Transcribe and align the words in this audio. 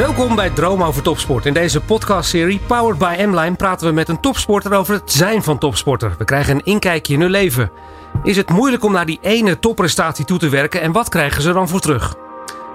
Welkom 0.00 0.34
bij 0.34 0.50
Droom 0.50 0.82
over 0.82 1.02
Topsport. 1.02 1.46
In 1.46 1.52
deze 1.52 1.80
podcastserie 1.80 2.60
Powered 2.66 2.98
by 2.98 3.24
M-Line 3.26 3.56
praten 3.56 3.86
we 3.86 3.92
met 3.92 4.08
een 4.08 4.20
topsporter 4.20 4.72
over 4.72 4.94
het 4.94 5.12
zijn 5.12 5.42
van 5.42 5.58
topsporter. 5.58 6.14
We 6.18 6.24
krijgen 6.24 6.54
een 6.54 6.64
inkijkje 6.64 7.14
in 7.14 7.20
hun 7.20 7.30
leven. 7.30 7.70
Is 8.22 8.36
het 8.36 8.50
moeilijk 8.50 8.84
om 8.84 8.92
naar 8.92 9.06
die 9.06 9.18
ene 9.22 9.58
topprestatie 9.58 10.24
toe 10.24 10.38
te 10.38 10.48
werken 10.48 10.80
en 10.80 10.92
wat 10.92 11.08
krijgen 11.08 11.42
ze 11.42 11.52
dan 11.52 11.68
voor 11.68 11.80
terug? 11.80 12.14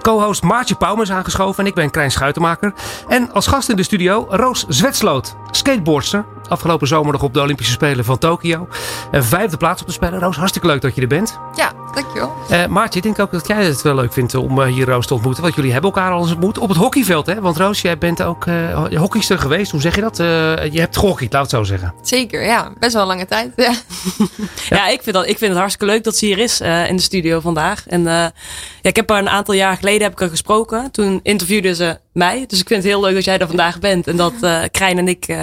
Co-host 0.00 0.42
Maartje 0.42 0.74
Pauwme 0.74 1.02
is 1.02 1.10
aangeschoven 1.10 1.64
en 1.64 1.70
ik 1.70 1.74
ben 1.74 1.90
Krijn 1.90 2.10
Schuitenmaker. 2.10 2.72
En 3.08 3.32
als 3.32 3.46
gast 3.46 3.68
in 3.68 3.76
de 3.76 3.82
studio 3.82 4.26
Roos 4.28 4.64
Zwetsloot, 4.68 5.36
skateboardster. 5.50 6.24
Afgelopen 6.48 6.88
zomer 6.88 7.12
nog 7.12 7.22
op 7.22 7.34
de 7.34 7.40
Olympische 7.40 7.72
Spelen 7.72 8.04
van 8.04 8.18
Tokio. 8.18 8.68
Een 9.10 9.24
vijfde 9.24 9.56
plaats 9.56 9.80
op 9.80 9.86
de 9.86 9.92
Spelen. 9.92 10.20
Roos, 10.20 10.36
hartstikke 10.36 10.66
leuk 10.66 10.80
dat 10.80 10.94
je 10.94 11.00
er 11.00 11.06
bent. 11.06 11.38
Ja, 11.54 11.72
dankjewel. 11.94 12.32
Uh, 12.50 12.66
Maartje, 12.66 12.98
ik 12.98 13.04
denk 13.04 13.18
ook 13.18 13.32
dat 13.32 13.46
jij 13.46 13.64
het 13.64 13.82
wel 13.82 13.94
leuk 13.94 14.12
vindt 14.12 14.34
om 14.34 14.58
uh, 14.58 14.66
hier 14.66 14.86
Roos 14.86 15.06
te 15.06 15.14
ontmoeten. 15.14 15.42
Want 15.42 15.54
jullie 15.54 15.72
hebben 15.72 15.90
elkaar 15.90 16.12
al 16.12 16.22
eens 16.22 16.30
ontmoet 16.30 16.58
op 16.58 16.68
het 16.68 16.78
hockeyveld. 16.78 17.26
Hè? 17.26 17.40
Want 17.40 17.56
Roos, 17.56 17.80
jij 17.80 17.98
bent 17.98 18.22
ook 18.22 18.46
uh, 18.46 18.86
hockeyster 18.94 19.38
geweest. 19.38 19.70
Hoe 19.70 19.80
zeg 19.80 19.94
je 19.94 20.00
dat? 20.00 20.16
je 20.16 20.80
hebt 20.80 20.96
gehockeyd, 20.96 21.32
laat 21.32 21.42
het 21.42 21.50
zo 21.50 21.62
zeggen. 21.62 21.94
Zeker, 22.02 22.44
ja. 22.44 22.72
Best 22.78 22.92
wel 22.92 23.02
een 23.02 23.08
lange 23.08 23.26
tijd. 23.26 23.52
Ja, 23.56 23.64
ja. 23.64 24.26
ja 24.76 24.88
ik, 24.88 25.02
vind 25.02 25.16
dat, 25.16 25.26
ik 25.26 25.38
vind 25.38 25.50
het 25.50 25.58
hartstikke 25.58 25.92
leuk 25.92 26.04
dat 26.04 26.16
ze 26.16 26.26
hier 26.26 26.38
is 26.38 26.60
in 26.60 26.96
de 26.96 27.02
studio 27.02 27.40
vandaag. 27.40 27.86
En 27.86 28.02
ja, 28.02 28.32
ik 28.80 28.96
heb 28.96 29.08
haar 29.08 29.18
een 29.18 29.28
aantal 29.28 29.54
jaar 29.54 29.76
geleden 29.76 30.02
heb 30.02 30.12
ik 30.12 30.18
haar 30.18 30.28
gesproken. 30.28 30.90
Toen 30.90 31.20
interviewde 31.22 31.74
ze 31.74 31.98
mij. 32.12 32.44
Dus 32.46 32.60
ik 32.60 32.66
vind 32.66 32.82
het 32.82 32.92
heel 32.92 33.00
leuk 33.00 33.14
dat 33.14 33.24
jij 33.24 33.38
er 33.38 33.46
vandaag 33.46 33.78
bent. 33.78 34.06
En 34.06 34.16
dat 34.16 34.34
Krijn 34.70 34.98
en 34.98 35.08
ik 35.08 35.36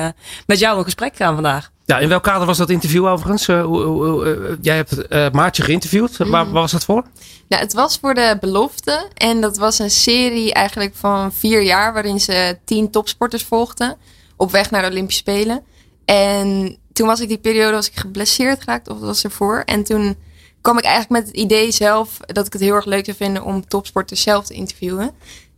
met 0.45 0.59
jou 0.59 0.77
een 0.77 0.83
gesprek 0.93 1.15
gaan 1.15 1.33
vandaag. 1.33 1.71
Ja, 1.85 1.99
in 1.99 2.09
welk 2.09 2.23
kader 2.23 2.47
was 2.47 2.57
dat 2.57 2.69
interview 2.69 3.05
overigens? 3.05 3.47
Uh, 3.47 3.57
uh, 3.57 4.55
jij 4.61 4.75
hebt 4.75 5.33
Maartje 5.33 5.63
geïnterviewd. 5.63 6.19
Mm. 6.19 6.29
Waar, 6.31 6.51
was 6.51 6.71
dat 6.71 6.83
voor? 6.83 7.03
Nou, 7.47 7.61
het 7.61 7.73
was 7.73 7.97
voor 7.97 8.13
de 8.13 8.37
belofte. 8.39 9.07
En 9.13 9.41
dat 9.41 9.57
was 9.57 9.79
een 9.79 9.91
serie 9.91 10.53
eigenlijk 10.53 10.95
van 10.95 11.33
vier 11.33 11.61
jaar. 11.61 11.93
Waarin 11.93 12.19
ze 12.19 12.57
tien 12.65 12.89
topsporters 12.89 13.43
volgden. 13.43 13.97
Op 14.37 14.51
weg 14.51 14.71
naar 14.71 14.81
de 14.81 14.89
Olympische 14.89 15.21
Spelen. 15.21 15.63
En 16.05 16.77
toen 16.93 17.07
was 17.07 17.19
ik 17.19 17.27
die 17.27 17.37
periode 17.37 17.75
was 17.75 17.87
ik 17.87 17.95
geblesseerd 17.99 18.59
geraakt. 18.59 18.89
Of 18.89 18.97
dat 18.97 19.07
was 19.07 19.23
ervoor. 19.23 19.61
En 19.65 19.83
toen 19.83 20.17
kwam 20.61 20.77
ik 20.77 20.83
eigenlijk 20.83 21.23
met 21.23 21.27
het 21.27 21.41
idee 21.43 21.71
zelf. 21.71 22.17
Dat 22.19 22.45
ik 22.45 22.53
het 22.53 22.61
heel 22.61 22.75
erg 22.75 22.85
leuk 22.85 23.05
zou 23.05 23.17
vinden 23.17 23.43
om 23.43 23.67
topsporters 23.67 24.21
zelf 24.21 24.45
te 24.45 24.53
interviewen. 24.53 25.11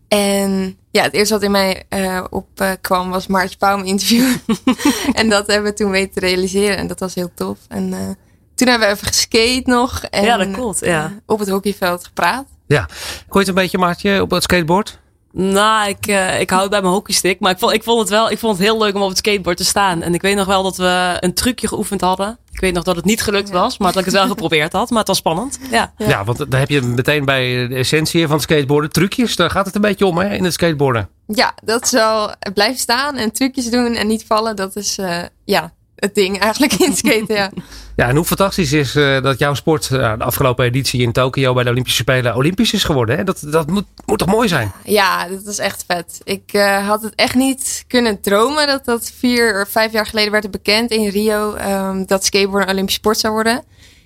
En 0.08 0.77
ja, 0.96 1.04
het 1.04 1.14
eerste 1.14 1.34
wat 1.34 1.44
in 1.44 1.52
mij 1.52 1.84
uh, 1.90 2.24
opkwam 2.30 3.10
was 3.10 3.28
Maartje 3.28 3.58
Paum 3.58 3.84
interview. 3.84 4.36
en 5.14 5.30
dat 5.30 5.48
hebben 5.48 5.72
we 5.72 5.78
toen 5.78 5.92
weten 5.92 6.14
te 6.14 6.20
realiseren. 6.20 6.78
En 6.78 6.88
dat 6.88 7.00
was 7.00 7.16
heel 7.16 7.32
tof. 7.36 7.58
En 7.68 7.92
uh, 7.92 8.00
toen 8.56 8.68
hebben 8.68 8.88
we 8.88 8.94
even 8.94 9.08
geskate 9.08 9.62
nog. 9.66 10.04
En, 10.04 10.23
ja, 10.23 10.38
dat 10.38 10.52
klopt. 10.52 10.80
Ja. 10.80 11.14
op 11.26 11.40
het 11.40 11.50
hockeyveld 11.50 12.06
gepraat. 12.06 12.46
Ja. 12.68 12.86
Kon 13.28 13.42
je 13.42 13.48
het 13.48 13.48
een 13.48 13.54
beetje, 13.64 13.78
Maartje, 13.78 14.22
op 14.22 14.32
het 14.32 14.44
skateboard? 14.44 15.00
Nou, 15.32 15.90
ik, 15.90 16.08
uh, 16.08 16.40
ik 16.40 16.50
hou 16.50 16.70
bij 16.70 16.82
mijn 16.82 16.94
hockeystick. 16.94 17.40
Maar 17.40 17.52
ik 17.52 17.60
vond, 17.60 17.73
ik 17.73 17.84
vond 17.84 18.00
het 18.00 18.10
wel 18.10 18.32
ik 18.32 18.40
vond 18.40 18.58
het 18.58 18.66
heel 18.66 18.78
leuk 18.78 18.96
om 18.96 19.02
op 19.02 19.10
het 19.10 19.18
skateboard 19.18 19.58
te 19.58 19.66
staan. 19.66 20.02
En 20.02 20.14
ik 20.14 20.22
weet 20.22 20.36
nog 20.36 20.48
wel 20.48 20.64
dat 20.64 20.78
we 20.78 21.18
een 21.20 21.34
trucje 21.34 21.68
geoefend 21.68 22.02
hadden. 22.02 22.38
Ik 22.56 22.61
weet 22.61 22.73
nog 22.73 22.84
dat 22.84 22.95
het 22.95 23.06
niet 23.06 23.22
gelukt 23.22 23.50
was, 23.50 23.78
maar 23.78 23.92
dat 23.92 24.00
ik 24.00 24.06
het 24.06 24.14
wel 24.14 24.28
geprobeerd 24.28 24.72
had. 24.72 24.89
Maar 24.89 25.00
het 25.00 25.08
was 25.08 25.17
spannend. 25.17 25.59
Ja, 25.72 25.94
ja. 25.98 26.08
ja 26.08 26.23
want 26.23 26.38
dan 26.38 26.59
heb 26.59 26.70
je 26.70 26.81
meteen 26.81 27.25
bij 27.25 27.67
de 27.67 27.75
essentie 27.75 28.28
van 28.28 28.39
skateboarden. 28.39 28.92
Trucjes, 28.92 29.36
daar 29.36 29.49
gaat 29.49 29.66
het 29.66 29.76
een 29.76 29.82
beetje 29.82 30.05
om 30.05 30.17
hè, 30.17 30.33
in 30.33 30.43
het 30.43 30.54
skateboarden. 30.54 31.10
Ja, 31.27 31.54
dat 31.64 31.88
zal 31.88 32.36
blijven 32.54 32.80
staan 32.80 33.16
en 33.16 33.32
trucjes 33.32 33.70
doen 33.70 33.93
en 33.93 34.08
niet 34.08 34.26
vallen. 34.27 34.55
Dat 34.55 34.76
is 34.76 34.98
uh, 34.98 35.23
ja, 35.45 35.73
het 36.05 36.16
ding 36.16 36.39
eigenlijk 36.39 36.73
in 36.88 36.95
skaten. 36.95 37.36
Ja, 37.36 37.52
ja 37.95 38.08
en 38.08 38.16
hoe 38.16 38.26
fantastisch 38.26 38.71
is 38.71 38.95
uh, 38.95 39.21
dat 39.21 39.39
jouw 39.39 39.54
sport 39.54 39.89
uh, 39.89 40.17
de 40.17 40.23
afgelopen 40.23 40.66
editie 40.66 41.02
in 41.02 41.11
Tokio 41.11 41.54
bij 41.54 41.64
de 41.64 41.70
Olympische 41.70 42.02
Spelen 42.02 42.36
Olympisch 42.36 42.73
is 42.73 42.83
geworden. 42.83 43.17
Hè? 43.17 43.23
Dat, 43.23 43.43
dat 43.45 43.67
moet, 43.67 43.86
moet 44.05 44.20
toch 44.20 44.27
mooi 44.27 44.48
zijn? 44.48 44.71
Ja, 44.83 45.27
dat 45.27 45.45
is 45.45 45.58
echt 45.58 45.83
vet. 45.88 46.21
Ik 46.23 46.54
uh, 46.54 46.88
had 46.88 47.02
het 47.02 47.16
echt 47.16 47.36
niet 47.36 47.83
kunnen 47.88 48.21
dromen 48.21 48.67
dat 48.67 48.86
dat 48.86 49.11
vier 49.17 49.61
of 49.61 49.70
vijf 49.70 49.92
jaar 49.92 50.05
geleden 50.05 50.32
werd 50.32 50.52
bekend 50.52 50.92
in 50.92 51.10
Rio. 51.10 51.55
Um, 51.55 52.05
dat 52.05 52.26
skateboard 52.26 52.64
een 52.64 52.72
Olympische 52.72 52.99
sport 52.99 53.17
zou 53.17 53.33
worden. 53.33 53.64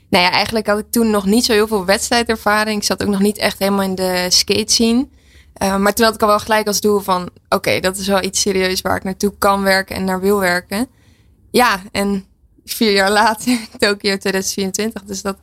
Nou 0.09 0.23
ja, 0.23 0.31
eigenlijk 0.31 0.67
had 0.67 0.79
ik 0.79 0.91
toen 0.91 1.09
nog 1.09 1.25
niet 1.25 1.45
zo 1.45 1.53
heel 1.53 1.67
veel 1.67 1.85
wedstrijdervaring. 1.85 2.77
Ik 2.77 2.87
zat 2.87 3.03
ook 3.03 3.09
nog 3.09 3.19
niet 3.19 3.37
echt 3.37 3.59
helemaal 3.59 3.83
in 3.83 3.95
de 3.95 4.25
skate 4.29 4.71
scene. 4.73 5.07
Uh, 5.63 5.77
maar 5.77 5.93
toen 5.93 6.05
had 6.05 6.15
ik 6.15 6.21
al 6.21 6.27
wel 6.27 6.39
gelijk 6.39 6.67
als 6.67 6.81
doel 6.81 6.99
van... 6.99 7.21
oké, 7.21 7.55
okay, 7.55 7.79
dat 7.79 7.97
is 7.97 8.07
wel 8.07 8.23
iets 8.23 8.41
serieus 8.41 8.81
waar 8.81 8.95
ik 8.95 9.03
naartoe 9.03 9.33
kan 9.37 9.63
werken 9.63 9.95
en 9.95 10.03
naar 10.03 10.21
wil 10.21 10.39
werken. 10.39 10.87
Ja, 11.51 11.81
en 11.91 12.25
vier 12.65 12.91
jaar 12.91 13.11
later, 13.11 13.57
Tokio 13.77 14.17
2024. 14.17 15.03
Dus 15.03 15.21
dat, 15.21 15.37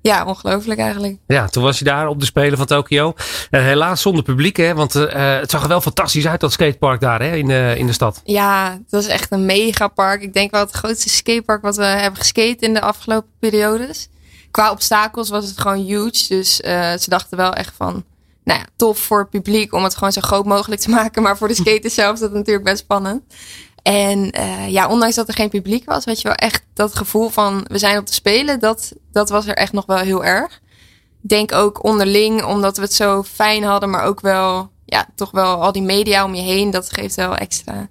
ja, 0.00 0.24
ongelooflijk 0.24 0.80
eigenlijk. 0.80 1.16
Ja, 1.26 1.46
toen 1.46 1.62
was 1.62 1.78
je 1.78 1.84
daar 1.84 2.08
op 2.08 2.20
de 2.20 2.26
Spelen 2.26 2.58
van 2.58 2.66
Tokio. 2.66 3.14
Uh, 3.50 3.60
helaas 3.60 4.00
zonder 4.00 4.24
publiek, 4.24 4.56
hè? 4.56 4.74
Want 4.74 4.94
uh, 4.94 5.38
het 5.40 5.50
zag 5.50 5.62
er 5.62 5.68
wel 5.68 5.80
fantastisch 5.80 6.26
uit, 6.26 6.40
dat 6.40 6.52
skatepark 6.52 7.00
daar 7.00 7.22
hè? 7.22 7.36
In, 7.36 7.48
uh, 7.48 7.76
in 7.76 7.86
de 7.86 7.92
stad. 7.92 8.20
Ja, 8.24 8.72
het 8.72 8.90
was 8.90 9.06
echt 9.06 9.32
een 9.32 9.46
mega 9.46 9.88
park. 9.88 10.22
Ik 10.22 10.32
denk 10.32 10.50
wel 10.50 10.60
het 10.60 10.70
grootste 10.70 11.08
skatepark 11.08 11.62
wat 11.62 11.76
we 11.76 11.84
hebben 11.84 12.20
geskate 12.20 12.66
in 12.66 12.74
de 12.74 12.80
afgelopen 12.80 13.30
periodes. 13.38 14.08
Qua 14.50 14.70
obstakels 14.70 15.28
was 15.28 15.46
het 15.46 15.60
gewoon 15.60 15.84
huge. 15.84 16.28
Dus 16.28 16.56
ze 16.56 17.04
dachten 17.06 17.36
wel 17.36 17.52
echt 17.52 17.74
van, 17.76 18.04
nou 18.44 18.58
ja, 18.58 18.66
tof 18.76 18.98
voor 18.98 19.18
het 19.18 19.30
publiek 19.30 19.72
om 19.72 19.84
het 19.84 19.94
gewoon 19.94 20.12
zo 20.12 20.20
groot 20.20 20.44
mogelijk 20.44 20.80
te 20.80 20.90
maken. 20.90 21.22
Maar 21.22 21.36
voor 21.36 21.48
de 21.48 21.54
skaters 21.62 21.94
zelf 21.94 22.14
is 22.14 22.20
dat 22.20 22.32
natuurlijk 22.32 22.64
best 22.64 22.78
spannend. 22.78 23.22
En 23.82 24.38
uh, 24.38 24.68
ja, 24.68 24.88
ondanks 24.88 25.14
dat 25.14 25.28
er 25.28 25.34
geen 25.34 25.48
publiek 25.48 25.84
was, 25.84 26.04
weet 26.04 26.20
je 26.20 26.28
wel, 26.28 26.36
echt 26.36 26.64
dat 26.74 26.96
gevoel 26.96 27.28
van 27.28 27.64
we 27.68 27.78
zijn 27.78 27.98
op 27.98 28.06
de 28.06 28.12
spelen, 28.12 28.60
dat, 28.60 28.92
dat 29.12 29.28
was 29.28 29.46
er 29.46 29.54
echt 29.54 29.72
nog 29.72 29.86
wel 29.86 29.96
heel 29.96 30.24
erg. 30.24 30.60
Ik 31.22 31.28
denk 31.28 31.52
ook 31.52 31.84
onderling, 31.84 32.44
omdat 32.44 32.76
we 32.76 32.82
het 32.82 32.94
zo 32.94 33.22
fijn 33.22 33.64
hadden, 33.64 33.90
maar 33.90 34.04
ook 34.04 34.20
wel, 34.20 34.70
ja, 34.84 35.06
toch 35.14 35.30
wel 35.30 35.62
al 35.62 35.72
die 35.72 35.82
media 35.82 36.24
om 36.24 36.34
je 36.34 36.42
heen, 36.42 36.70
dat 36.70 36.92
geeft 36.92 37.14
wel 37.14 37.36
extra 37.36 37.88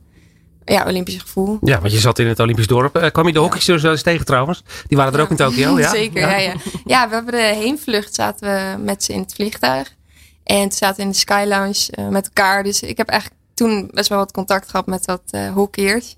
ja, 0.73 0.85
Olympisch 0.87 1.17
gevoel. 1.17 1.57
Ja, 1.61 1.79
want 1.79 1.91
je 1.91 1.99
zat 1.99 2.19
in 2.19 2.27
het 2.27 2.39
Olympisch 2.39 2.67
dorp. 2.67 2.97
Uh, 2.97 3.09
kwam 3.09 3.27
je 3.27 3.33
de 3.33 3.39
hockeysters 3.39 3.81
wel 3.81 3.91
eens 3.91 4.01
tegen 4.01 4.25
trouwens? 4.25 4.63
Die 4.87 4.97
waren 4.97 5.13
er 5.13 5.21
ook 5.21 5.29
in 5.29 5.35
Tokio, 5.35 5.79
ja? 5.79 5.89
Zeker, 5.95 6.21
ja. 6.21 6.37
ja. 6.37 6.53
Ja, 6.85 7.07
we 7.07 7.15
hebben 7.15 7.33
de 7.33 7.55
heenvlucht, 7.55 8.15
zaten 8.15 8.49
we 8.49 8.83
met 8.83 9.03
ze 9.03 9.13
in 9.13 9.19
het 9.19 9.33
vliegtuig. 9.33 9.95
En 10.43 10.61
toen 10.61 10.71
zaten 10.71 10.95
we 10.95 11.01
in 11.01 11.09
de 11.09 11.15
Sky 11.15 11.43
Lounge 11.47 11.87
uh, 11.99 12.07
met 12.07 12.25
elkaar. 12.25 12.63
Dus 12.63 12.81
ik 12.81 12.97
heb 12.97 13.07
eigenlijk 13.07 13.36
toen 13.57 13.89
best 13.93 14.09
wel 14.09 14.17
wat 14.17 14.31
contact 14.31 14.69
gehad 14.69 14.85
met 14.85 15.05
wat 15.05 15.21
uh, 15.31 15.53
hockeyers. 15.53 16.15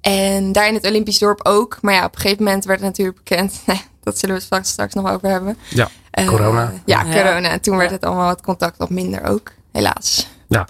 En 0.00 0.52
daar 0.52 0.68
in 0.68 0.74
het 0.74 0.86
Olympisch 0.86 1.18
dorp 1.18 1.40
ook. 1.42 1.78
Maar 1.80 1.94
ja, 1.94 2.04
op 2.04 2.14
een 2.14 2.20
gegeven 2.20 2.44
moment 2.44 2.64
werd 2.64 2.80
het 2.80 2.88
natuurlijk 2.88 3.16
bekend. 3.16 3.62
dat 4.04 4.18
zullen 4.18 4.36
we 4.36 4.56
het 4.56 4.66
straks 4.66 4.94
nog 4.94 5.10
over 5.10 5.28
hebben. 5.28 5.56
Ja, 5.68 5.90
uh, 6.18 6.26
corona. 6.26 6.72
Ja, 6.84 7.02
corona. 7.02 7.48
En 7.48 7.60
toen 7.60 7.76
werd 7.76 7.90
het 7.90 8.04
allemaal 8.04 8.26
wat 8.26 8.42
contact 8.42 8.76
wat 8.76 8.90
minder 8.90 9.24
ook. 9.24 9.52
Helaas. 9.72 10.28
Ja. 10.52 10.66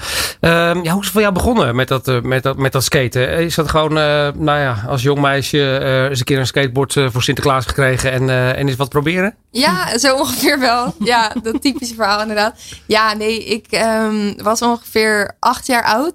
Um, 0.70 0.82
ja, 0.84 0.90
hoe 0.92 1.00
is 1.00 1.04
het 1.04 1.12
voor 1.12 1.20
jou 1.20 1.32
begonnen 1.32 1.76
met 1.76 1.88
dat, 1.88 2.08
uh, 2.08 2.20
met 2.20 2.42
dat, 2.42 2.56
met 2.56 2.72
dat 2.72 2.84
skaten? 2.84 3.28
Is 3.28 3.54
dat 3.54 3.70
gewoon, 3.70 3.90
uh, 3.90 4.28
nou 4.34 4.58
ja, 4.58 4.84
als 4.88 5.02
jong 5.02 5.20
meisje 5.20 5.78
eens 6.08 6.18
een 6.18 6.24
keer 6.24 6.38
een 6.38 6.46
skateboard 6.46 6.92
voor 6.92 7.22
Sinterklaas 7.22 7.66
gekregen 7.66 8.12
en, 8.12 8.28
en 8.56 8.68
eens 8.68 8.76
wat 8.76 8.88
proberen? 8.88 9.34
Ja, 9.50 9.98
zo 9.98 10.16
ongeveer 10.16 10.58
wel. 10.58 10.94
Ja, 10.98 11.32
dat 11.42 11.62
typische 11.62 11.94
verhaal 11.94 12.20
inderdaad. 12.20 12.60
Ja, 12.86 13.14
nee, 13.14 13.44
ik 13.44 13.66
um, 13.72 14.42
was 14.42 14.62
ongeveer 14.62 15.36
acht 15.38 15.66
jaar 15.66 15.84
oud. 15.84 16.14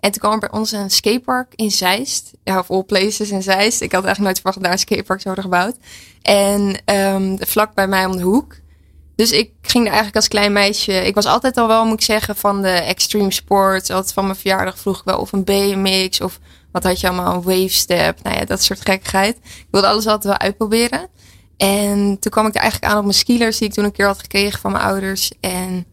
En 0.00 0.10
toen 0.10 0.20
kwam 0.20 0.32
er 0.32 0.38
bij 0.38 0.58
ons 0.58 0.72
een 0.72 0.90
skatepark 0.90 1.52
in 1.54 1.70
Zeist. 1.70 2.32
Ja, 2.42 2.58
of 2.58 2.70
all 2.70 2.82
places 2.82 3.30
in 3.30 3.42
Zeist. 3.42 3.80
Ik 3.80 3.92
had 3.92 4.04
eigenlijk 4.04 4.18
nooit 4.18 4.36
verwacht 4.36 4.54
dat 4.54 4.64
daar 4.64 4.72
een 4.72 4.78
skatepark 4.78 5.20
zou 5.20 5.34
worden 5.34 5.52
gebouwd. 5.52 5.76
En 6.22 6.82
um, 7.14 7.36
vlak 7.40 7.74
bij 7.74 7.88
mij 7.88 8.04
om 8.04 8.16
de 8.16 8.22
hoek. 8.22 8.54
Dus 9.16 9.30
ik 9.30 9.50
ging 9.62 9.82
er 9.82 9.92
eigenlijk 9.92 10.16
als 10.16 10.28
klein 10.28 10.52
meisje. 10.52 10.92
Ik 10.92 11.14
was 11.14 11.26
altijd 11.26 11.56
al 11.56 11.66
wel, 11.66 11.84
moet 11.84 11.98
ik 11.98 12.04
zeggen, 12.04 12.36
van 12.36 12.62
de 12.62 12.68
extreme 12.68 13.32
sports. 13.32 13.90
Altijd 13.90 14.12
van 14.12 14.24
mijn 14.24 14.36
verjaardag 14.36 14.78
vroeg 14.78 14.98
ik 14.98 15.04
wel 15.04 15.18
of 15.18 15.32
een 15.32 15.44
BMX 15.44 16.20
of 16.20 16.38
wat 16.72 16.84
had 16.84 17.00
je 17.00 17.08
allemaal, 17.08 17.34
een 17.34 17.42
wave 17.42 17.68
step. 17.68 18.22
Nou 18.22 18.36
ja, 18.36 18.44
dat 18.44 18.62
soort 18.62 18.80
gekkigheid. 18.80 19.36
Ik 19.36 19.66
wilde 19.70 19.86
alles 19.86 20.06
altijd 20.06 20.24
wel 20.24 20.38
uitproberen. 20.38 21.08
En 21.56 22.16
toen 22.20 22.32
kwam 22.32 22.46
ik 22.46 22.54
er 22.54 22.60
eigenlijk 22.60 22.92
aan 22.92 22.98
op 22.98 23.04
mijn 23.04 23.16
skilers 23.16 23.58
die 23.58 23.68
ik 23.68 23.74
toen 23.74 23.84
een 23.84 23.92
keer 23.92 24.06
had 24.06 24.18
gekregen 24.18 24.60
van 24.60 24.72
mijn 24.72 24.84
ouders. 24.84 25.32
En 25.40 25.86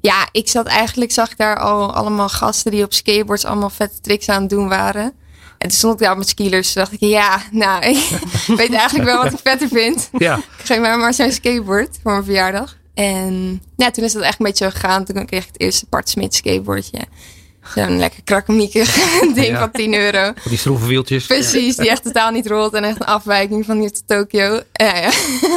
ja, 0.00 0.28
ik 0.32 0.48
zat 0.48 0.66
eigenlijk, 0.66 1.12
zag 1.12 1.30
ik 1.30 1.36
daar 1.36 1.58
al 1.58 1.94
allemaal 1.94 2.28
gasten 2.28 2.70
die 2.70 2.84
op 2.84 2.92
skateboards 2.92 3.44
allemaal 3.44 3.70
vette 3.70 4.00
tricks 4.00 4.28
aan 4.28 4.40
het 4.40 4.50
doen 4.50 4.68
waren. 4.68 5.12
En 5.60 5.68
toen 5.68 5.78
stond 5.78 5.94
ik 6.00 6.06
daar 6.06 6.16
met 6.18 6.28
skilers. 6.28 6.72
Toen 6.72 6.82
dacht 6.82 6.94
ik, 6.94 7.00
ja, 7.00 7.42
nou, 7.50 7.84
ik 7.90 7.98
weet 8.46 8.72
eigenlijk 8.72 9.08
wel 9.08 9.22
wat 9.22 9.32
ik 9.32 9.38
vetter 9.42 9.68
vind. 9.68 10.10
Ja. 10.18 10.36
Ik 10.36 10.64
geef 10.64 10.80
mij 10.80 10.96
maar 10.96 11.14
zo'n 11.14 11.32
skateboard 11.32 11.98
voor 12.02 12.12
mijn 12.12 12.24
verjaardag. 12.24 12.76
En 12.94 13.62
ja, 13.76 13.90
toen 13.90 14.04
is 14.04 14.12
dat 14.12 14.22
echt 14.22 14.38
een 14.40 14.46
beetje 14.46 14.64
zo 14.64 14.70
gegaan. 14.70 15.04
Toen 15.04 15.26
kreeg 15.26 15.42
ik 15.42 15.48
het 15.52 15.60
eerste 15.60 15.86
Bart 15.90 16.08
Smit 16.08 16.34
skateboardje. 16.34 16.98
Zo'n 17.74 17.98
lekker 17.98 18.22
krakkemiekig 18.24 18.94
ding 19.34 19.46
Ja. 19.46 19.58
van 19.58 19.70
10 19.70 19.94
euro. 19.94 20.32
Die 20.48 20.58
schroevenwieltjes. 20.58 21.26
Precies, 21.26 21.76
die 21.76 21.90
echt 21.90 22.02
totaal 22.02 22.30
niet 22.30 22.46
rolt 22.46 22.72
en 22.74 22.84
echt 22.84 23.00
een 23.00 23.06
afwijking 23.06 23.64
van 23.64 23.78
hier 23.78 23.92
tot 23.92 24.02
Tokio. 24.06 24.60
Ja, 24.72 24.96
ja. 24.96 25.10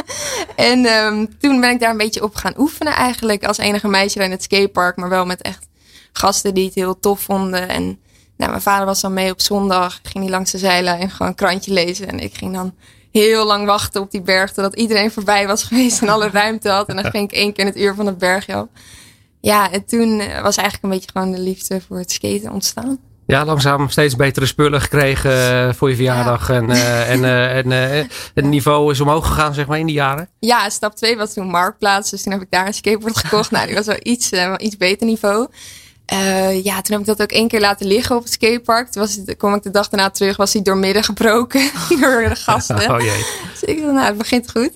en 0.72 0.86
ehm, 0.86 1.26
toen 1.40 1.60
ben 1.62 1.70
ik 1.70 1.80
daar 1.80 1.92
een 1.92 1.98
beetje 1.98 2.24
op 2.24 2.36
gaan 2.36 2.54
oefenen 2.58 2.94
eigenlijk. 2.94 3.44
Als 3.46 3.58
enige 3.58 3.88
meisje 3.88 4.24
in 4.24 4.32
het 4.32 4.44
skatepark, 4.44 4.96
maar 4.96 5.10
wel 5.10 5.26
met 5.26 5.42
echt 5.42 5.68
gasten 6.14 6.54
die 6.54 6.66
het 6.66 6.76
heel 6.76 7.00
tof 7.00 7.20
vonden. 7.22 7.70
En 7.70 8.00
nou, 8.38 8.50
mijn 8.50 8.62
vader 8.62 8.86
was 8.86 9.02
dan 9.02 9.14
mee 9.14 9.32
op 9.32 9.42
zondag, 9.42 10.00
ging 10.04 10.24
hij 10.24 10.34
langs 10.34 10.52
de 10.52 10.58
zijlijn 10.58 11.10
gewoon 11.10 11.28
een 11.28 11.36
krantje 11.36 11.74
lezen. 11.74 12.08
En 12.08 12.20
ik 12.20 12.38
ging 12.38 12.54
dan 12.54 12.74
heel 13.12 13.46
lang 13.46 13.66
wachten 13.66 14.02
op 14.02 14.12
die 14.12 14.22
berg, 14.22 14.52
totdat 14.52 14.76
iedereen 14.76 15.12
voorbij 15.12 15.48
was 15.48 15.64
geweest 15.68 16.02
en 16.02 16.10
alle 16.10 16.30
ruimte 16.30 16.70
had. 16.70 16.88
En 16.88 16.96
dan 16.96 17.12
ging 17.12 17.32
ik 17.32 17.38
één 17.38 17.54
keer 17.54 17.66
in 17.66 17.72
het 17.72 17.80
uur 17.80 17.96
van 17.96 18.06
het 18.06 18.18
bergje 18.18 18.58
op. 18.58 18.70
Ja, 19.42 19.72
en 19.72 19.86
toen 19.86 20.20
eh, 20.20 20.42
was 20.42 20.58
eigenlijk 20.58 20.84
een 20.84 20.90
beetje 20.90 21.10
gewoon 21.14 21.32
de 21.32 21.40
liefde 21.40 21.82
voor 21.88 21.98
het 21.98 22.12
skaten 22.12 22.52
ontstaan. 22.52 23.00
Ja, 23.26 23.46
langzaam 23.46 23.90
steeds 23.90 24.16
betere 24.16 24.46
spullen 24.46 24.82
gekregen 24.82 25.32
eh, 25.32 25.74
voor 25.74 25.90
je 25.90 25.96
verjaardag. 25.96 26.50
En, 26.50 26.70
eh, 26.70 27.10
en, 27.14 27.24
en 27.72 28.08
het 28.34 28.46
niveau 28.46 28.92
is 28.92 29.00
omhoog 29.00 29.28
gegaan, 29.28 29.54
zeg 29.54 29.68
maar, 29.68 29.80
in 29.80 29.86
die 29.86 29.96
jaren. 29.96 30.30
Ja, 30.40 30.70
stap 30.70 30.96
2 30.96 31.18
was 31.18 31.34
toen 31.34 31.48
Marktplaats. 31.48 32.10
Dus 32.10 32.24
toen 32.24 32.32
heb 32.32 32.42
ik 32.42 32.52
daar 32.52 32.68
een 32.68 32.74
skateboard 32.74 33.18
gekocht. 33.18 33.52
nou, 33.52 33.66
die 33.66 33.76
was 33.76 33.86
wel 33.86 34.00
iets, 34.04 34.30
wel 34.30 34.62
iets 34.62 34.78
beter 34.78 35.08
niveau. 35.08 35.48
Eh, 36.14 36.64
ja, 36.64 36.82
toen 36.82 36.92
heb 36.92 37.00
ik 37.00 37.06
dat 37.06 37.22
ook 37.22 37.32
één 37.32 37.48
keer 37.48 37.60
laten 37.60 37.88
liggen 37.88 38.16
op 38.16 38.24
het 38.24 38.32
skatepark. 38.32 38.92
Toen 38.92 39.02
was 39.02 39.16
het, 39.16 39.38
kwam 39.38 39.54
ik 39.54 39.64
de 39.64 39.72
dag 39.72 39.90
daarna 39.90 40.10
terug, 40.10 40.38
was 40.38 40.54
hij 40.54 40.62
doormidden 40.62 41.04
gebroken 41.04 41.72
door 42.02 42.26
de 42.30 42.36
gasten. 42.36 42.92
Oh 42.92 43.02
jee. 43.02 43.26
Dus 43.52 43.64
ik 43.64 43.82
dacht, 43.82 43.94
nou, 43.94 44.06
het 44.06 44.18
begint 44.18 44.52
goed. 44.52 44.72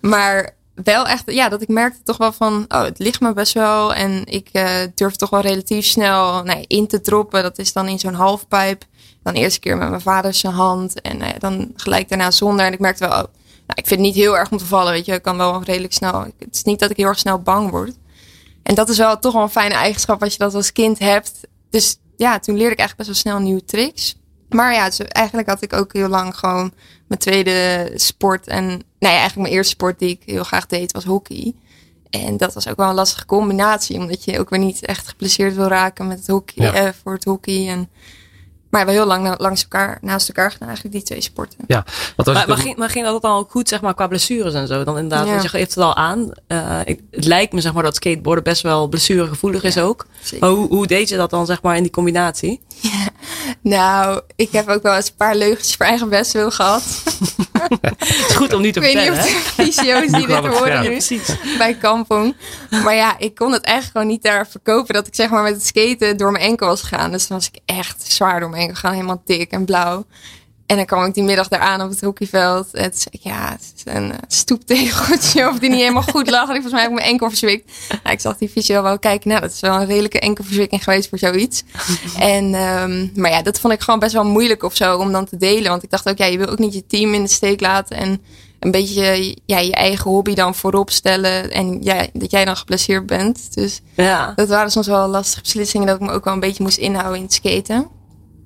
Maar 0.00 0.54
wel 0.74 1.06
echt, 1.06 1.22
ja, 1.26 1.48
dat 1.48 1.62
ik 1.62 1.68
merkte 1.68 2.02
toch 2.02 2.16
wel 2.16 2.32
van, 2.32 2.64
oh, 2.68 2.82
het 2.82 2.98
ligt 2.98 3.20
me 3.20 3.32
best 3.32 3.52
wel. 3.52 3.94
En 3.94 4.22
ik 4.24 4.48
eh, 4.52 4.80
durf 4.94 5.16
toch 5.16 5.30
wel 5.30 5.40
relatief 5.40 5.84
snel 5.84 6.42
nee, 6.42 6.64
in 6.66 6.86
te 6.86 7.00
droppen. 7.00 7.42
Dat 7.42 7.58
is 7.58 7.72
dan 7.72 7.88
in 7.88 7.98
zo'n 7.98 8.14
halfpijp. 8.14 8.84
Dan 9.22 9.34
eerste 9.34 9.60
keer 9.60 9.76
met 9.76 9.88
mijn 9.88 10.00
vader 10.00 10.34
zijn 10.34 10.52
hand. 10.52 11.00
En 11.00 11.20
eh, 11.20 11.28
dan 11.38 11.72
gelijk 11.76 12.08
daarna 12.08 12.30
zonder. 12.30 12.66
En 12.66 12.72
ik 12.72 12.80
merkte 12.80 13.08
wel, 13.08 13.12
oh, 13.12 13.24
nou, 13.66 13.74
ik 13.74 13.86
vind 13.86 14.00
het 14.00 14.08
niet 14.08 14.14
heel 14.14 14.38
erg 14.38 14.50
om 14.50 14.58
te 14.58 14.66
vallen, 14.66 14.92
weet 14.92 15.06
je. 15.06 15.12
Ik 15.12 15.22
kan 15.22 15.36
wel 15.36 15.62
redelijk 15.62 15.92
snel. 15.92 16.20
Het 16.38 16.54
is 16.54 16.62
niet 16.62 16.78
dat 16.78 16.90
ik 16.90 16.96
heel 16.96 17.06
erg 17.06 17.18
snel 17.18 17.38
bang 17.38 17.70
word. 17.70 17.94
En 18.66 18.74
dat 18.74 18.88
is 18.88 18.98
wel 18.98 19.18
toch 19.18 19.32
wel 19.32 19.42
een 19.42 19.48
fijne 19.48 19.74
eigenschap 19.74 20.22
als 20.22 20.32
je 20.32 20.38
dat 20.38 20.54
als 20.54 20.72
kind 20.72 20.98
hebt. 20.98 21.40
Dus 21.70 21.98
ja, 22.16 22.38
toen 22.38 22.56
leerde 22.56 22.72
ik 22.72 22.78
eigenlijk 22.78 23.08
best 23.08 23.22
wel 23.24 23.32
snel 23.32 23.44
nieuwe 23.46 23.64
tricks. 23.64 24.14
Maar 24.48 24.72
ja, 24.72 24.84
dus 24.86 24.98
eigenlijk 24.98 25.48
had 25.48 25.62
ik 25.62 25.72
ook 25.72 25.92
heel 25.92 26.08
lang 26.08 26.36
gewoon 26.38 26.72
mijn 27.08 27.20
tweede 27.20 27.90
sport. 27.94 28.46
En 28.46 28.66
nou 28.66 28.78
ja, 28.98 29.08
eigenlijk 29.08 29.36
mijn 29.36 29.52
eerste 29.52 29.72
sport 29.72 29.98
die 29.98 30.08
ik 30.08 30.22
heel 30.24 30.44
graag 30.44 30.66
deed 30.66 30.92
was 30.92 31.04
hockey. 31.04 31.54
En 32.10 32.36
dat 32.36 32.54
was 32.54 32.68
ook 32.68 32.76
wel 32.76 32.88
een 32.88 32.94
lastige 32.94 33.26
combinatie. 33.26 33.98
Omdat 33.98 34.24
je 34.24 34.38
ook 34.38 34.50
weer 34.50 34.58
niet 34.58 34.84
echt 34.84 35.08
geblesseerd 35.08 35.54
wil 35.54 35.66
raken 35.68 36.06
met 36.06 36.18
het 36.18 36.26
hockey, 36.26 36.64
Ja. 36.64 36.72
eh, 36.72 36.88
voor 37.02 37.12
het 37.14 37.24
hockey. 37.24 37.68
En, 37.68 37.88
maar 38.76 38.86
we 38.86 38.92
hebben 38.92 39.18
heel 39.18 39.22
lang 39.24 39.38
langs 39.40 39.62
elkaar, 39.62 39.98
naast 40.00 40.28
elkaar 40.28 40.50
gedaan 40.50 40.68
eigenlijk 40.68 40.96
die 40.96 41.04
twee 41.06 41.20
sporten. 41.20 41.58
Ja, 41.66 41.84
want 42.16 42.28
als 42.28 42.36
Maar, 42.36 42.48
maar, 42.48 42.56
ging, 42.56 42.76
maar 42.76 42.90
ging 42.90 43.04
dat 43.06 43.22
dan 43.22 43.36
ook 43.36 43.50
goed, 43.50 43.68
zeg 43.68 43.80
maar, 43.80 43.94
qua 43.94 44.06
blessures 44.06 44.54
en 44.54 44.66
zo? 44.66 44.84
Dan 44.84 44.96
inderdaad, 44.98 45.24
Ja. 45.26 45.30
want 45.30 45.42
je 45.42 45.48
geeft 45.48 45.74
het 45.74 45.84
al 45.84 45.94
aan. 45.96 46.30
Eh, 46.46 46.80
ik, 46.84 47.00
het 47.10 47.24
lijkt 47.24 47.52
me, 47.52 47.60
zeg 47.60 47.72
maar, 47.72 47.82
dat 47.82 47.94
skateboarden 47.94 48.44
best 48.44 48.62
wel 48.62 48.88
blessuregevoelig 48.88 49.62
is 49.62 49.78
ook. 49.78 50.06
Zeker. 50.20 50.46
Maar 50.46 50.56
hoe, 50.56 50.68
hoe 50.68 50.86
deed 50.86 51.08
je 51.08 51.16
dat 51.16 51.30
dan, 51.30 51.46
zeg 51.46 51.62
maar, 51.62 51.76
in 51.76 51.82
die 51.82 51.92
combinatie? 51.92 52.60
Nou, 53.60 54.20
ik 54.36 54.52
heb 54.52 54.68
ook 54.68 54.82
wel 54.82 54.94
eens 54.94 55.08
een 55.08 55.14
paar 55.16 55.36
leugens 55.36 55.76
voor 55.76 55.86
eigen 55.86 56.08
best 56.08 56.32
wil 56.32 56.50
gehad. 56.50 56.82
Het 57.98 58.28
is 58.28 58.34
goed 58.34 58.52
om 58.52 58.60
nu 58.60 58.72
te 58.72 58.80
ik 58.80 58.84
weet 58.84 58.94
niet 58.94 59.14
vertellen, 59.14 59.36
of 59.36 59.54
de 59.54 59.62
fysio's 59.62 60.10
die 60.10 60.26
wel 60.26 60.42
dit 60.42 60.50
horen 60.52 60.84
vertellen. 60.98 61.22
nu. 61.42 61.58
Bij 61.58 61.74
Kampong. 61.74 62.36
Maar 62.70 62.94
ja, 62.94 63.18
ik 63.18 63.34
kon 63.34 63.52
het 63.52 63.64
eigenlijk 63.64 63.96
gewoon 63.96 64.12
niet 64.12 64.22
daar 64.22 64.48
verkopen. 64.48 64.94
Dat 64.94 65.06
ik 65.06 65.14
zeg 65.14 65.30
maar 65.30 65.42
met 65.42 65.52
het 65.54 65.66
skaten 65.66 66.16
door 66.16 66.32
mijn 66.32 66.44
enkel 66.44 66.66
was 66.66 66.82
gegaan. 66.82 67.10
Dus 67.10 67.26
dan 67.26 67.36
was 67.36 67.48
ik 67.52 67.60
echt 67.64 68.12
zwaar 68.12 68.40
door 68.40 68.48
mijn 68.48 68.60
enkel 68.60 68.74
gegaan. 68.74 68.94
Helemaal 68.94 69.22
dik 69.24 69.50
en 69.50 69.64
blauw. 69.64 70.04
En 70.66 70.76
dan 70.76 70.86
kwam 70.86 71.04
ik 71.04 71.14
die 71.14 71.22
middag 71.22 71.48
daar 71.48 71.60
aan 71.60 71.82
op 71.82 71.90
het 71.90 72.00
hockeyveld. 72.00 72.68
Zei 72.72 72.90
ik, 73.10 73.20
ja, 73.22 73.50
het 73.50 73.72
is 73.76 73.82
een 73.84 74.12
eh, 74.12 74.18
stoeptegeltje. 74.28 75.48
Of 75.48 75.58
die 75.58 75.70
niet 75.70 75.78
helemaal 75.80 76.02
goed 76.02 76.30
lag. 76.30 76.48
En 76.48 76.54
ik 76.54 76.62
volgens 76.62 76.72
mij 76.72 76.82
heb 76.82 76.90
ik 76.90 76.96
mijn 76.96 77.08
enkel 77.08 77.28
verzwikt. 77.28 77.72
Nou, 77.88 78.14
ik 78.14 78.20
zag 78.20 78.36
die 78.36 78.48
fysio 78.48 78.82
wel 78.82 78.98
kijken. 78.98 79.28
Nou, 79.28 79.40
dat 79.40 79.52
is 79.52 79.60
wel 79.60 79.74
een 79.80 79.86
redelijke 79.86 80.20
enkelverzwikking 80.20 80.84
geweest 80.84 81.08
voor 81.08 81.18
zoiets. 81.18 81.62
En, 82.18 82.54
ehm, 82.54 83.08
maar 83.20 83.30
ja, 83.30 83.42
dat 83.42 83.60
vond 83.60 83.72
ik 83.72 83.80
gewoon 83.80 84.00
best 84.00 84.12
wel 84.12 84.24
moeilijk 84.24 84.62
of 84.62 84.76
zo 84.76 84.96
om 84.98 85.12
dan 85.12 85.24
te 85.26 85.36
delen. 85.36 85.70
Want 85.70 85.82
ik 85.82 85.90
dacht 85.90 86.08
ook, 86.08 86.18
ja, 86.18 86.24
je 86.26 86.38
wil 86.38 86.48
ook 86.48 86.58
niet 86.58 86.74
je 86.74 86.86
team 86.86 87.14
in 87.14 87.22
de 87.22 87.28
steek 87.28 87.60
laten. 87.60 87.96
En 87.96 88.22
een 88.60 88.70
beetje 88.70 89.36
ja, 89.46 89.58
je 89.58 89.72
eigen 89.72 90.10
hobby 90.10 90.34
dan 90.34 90.54
voorop 90.54 90.90
stellen. 90.90 91.50
En 91.50 91.78
ja, 91.82 92.06
dat 92.12 92.30
jij 92.30 92.44
dan 92.44 92.56
geblesseerd 92.56 93.06
bent. 93.06 93.54
Dus 93.54 93.80
Ja. 93.94 94.32
dat 94.36 94.48
waren 94.48 94.70
soms 94.70 94.86
wel 94.86 95.08
lastige 95.08 95.42
beslissingen. 95.42 95.86
Dat 95.86 95.96
ik 96.00 96.02
me 96.06 96.12
ook 96.12 96.24
wel 96.24 96.34
een 96.34 96.40
beetje 96.40 96.62
moest 96.62 96.78
inhouden 96.78 97.16
in 97.16 97.22
het 97.22 97.32
skaten. 97.34 97.88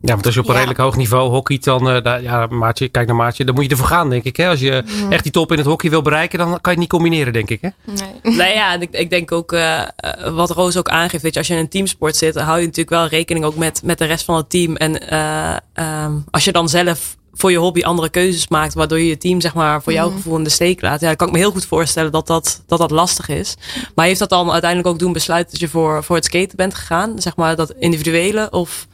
Ja, 0.02 0.12
want 0.12 0.24
als 0.26 0.34
je 0.34 0.40
op 0.40 0.46
een 0.46 0.52
Ja. 0.52 0.58
redelijk 0.58 0.80
hoog 0.84 0.96
niveau 0.96 1.30
hockeyt, 1.30 1.64
dan, 1.64 1.90
eh, 1.90 2.02
daar- 2.02 2.22
ja, 2.22 2.46
maatje, 2.46 2.88
kijk 2.88 3.06
naar 3.06 3.16
maatje, 3.16 3.44
dan 3.44 3.54
moet 3.54 3.64
je 3.64 3.70
ervoor 3.70 3.86
gaan, 3.86 4.10
denk 4.10 4.24
ik. 4.24 4.36
Hè? 4.36 4.48
Als 4.48 4.60
je 4.60 4.82
echt 5.10 5.22
die 5.22 5.32
top 5.32 5.50
in 5.52 5.58
het 5.58 5.66
hockey 5.66 5.90
wil 5.90 6.02
bereiken, 6.02 6.38
dan 6.38 6.48
kan 6.48 6.58
je 6.62 6.70
het 6.70 6.78
niet 6.78 6.88
combineren, 6.88 7.32
denk 7.32 7.50
ik. 7.50 7.60
Hè? 7.60 7.68
Nee. 7.84 8.36
Nou 8.36 8.50
ja, 8.50 8.80
ik, 8.80 8.88
ik 8.90 9.10
denk 9.10 9.32
ook 9.32 9.52
eh, 9.52 9.80
eh, 9.80 9.88
wat 10.34 10.50
Roos 10.50 10.76
ook 10.76 10.88
aangeeft. 10.88 11.22
Weet 11.22 11.32
je, 11.32 11.38
als 11.38 11.48
je 11.48 11.54
in 11.54 11.60
een 11.60 11.68
teamsport 11.68 12.16
zit, 12.16 12.34
dan 12.34 12.44
hou 12.44 12.58
je 12.58 12.62
natuurlijk 12.64 12.90
wel 12.90 13.06
rekening 13.06 13.44
ook 13.44 13.56
met, 13.56 13.82
met 13.84 13.98
de 13.98 14.04
rest 14.04 14.24
van 14.24 14.36
het 14.36 14.50
team. 14.50 14.76
En 14.76 15.08
eh, 15.08 15.56
ehm, 15.72 16.12
als 16.30 16.44
je 16.44 16.52
dan 16.52 16.68
zelf 16.68 17.16
voor 17.32 17.50
je 17.50 17.58
hobby 17.58 17.82
andere 17.82 18.08
keuzes 18.08 18.48
maakt, 18.48 18.74
waardoor 18.74 18.98
je 18.98 19.06
je 19.06 19.16
team 19.18 19.40
zeg 19.40 19.54
maar 19.54 19.82
voor 19.82 19.92
jouw 19.92 20.10
gevoel 20.10 20.36
in 20.36 20.44
de 20.44 20.50
steek 20.50 20.80
laat. 20.82 21.00
Ja, 21.00 21.06
dan 21.06 21.16
kan 21.16 21.26
ik 21.26 21.32
me 21.32 21.38
heel 21.38 21.50
goed 21.50 21.66
voorstellen 21.66 22.12
dat 22.12 22.26
dat, 22.26 22.62
dat, 22.66 22.78
dat 22.78 22.90
lastig 22.90 23.28
is. 23.28 23.56
Maar 23.94 24.06
heeft 24.06 24.18
dat 24.18 24.28
dan 24.28 24.50
uiteindelijk 24.50 24.90
ook 24.90 24.98
doen 24.98 25.12
besluiten 25.12 25.52
dat 25.52 25.60
je 25.60 25.68
voor, 25.68 26.04
voor 26.04 26.16
het 26.16 26.24
skaten 26.24 26.56
bent 26.56 26.74
gegaan? 26.74 27.12
Zeg 27.20 27.36
maar 27.36 27.56
dat 27.56 27.70
individuele 27.78 28.50
of... 28.50 28.86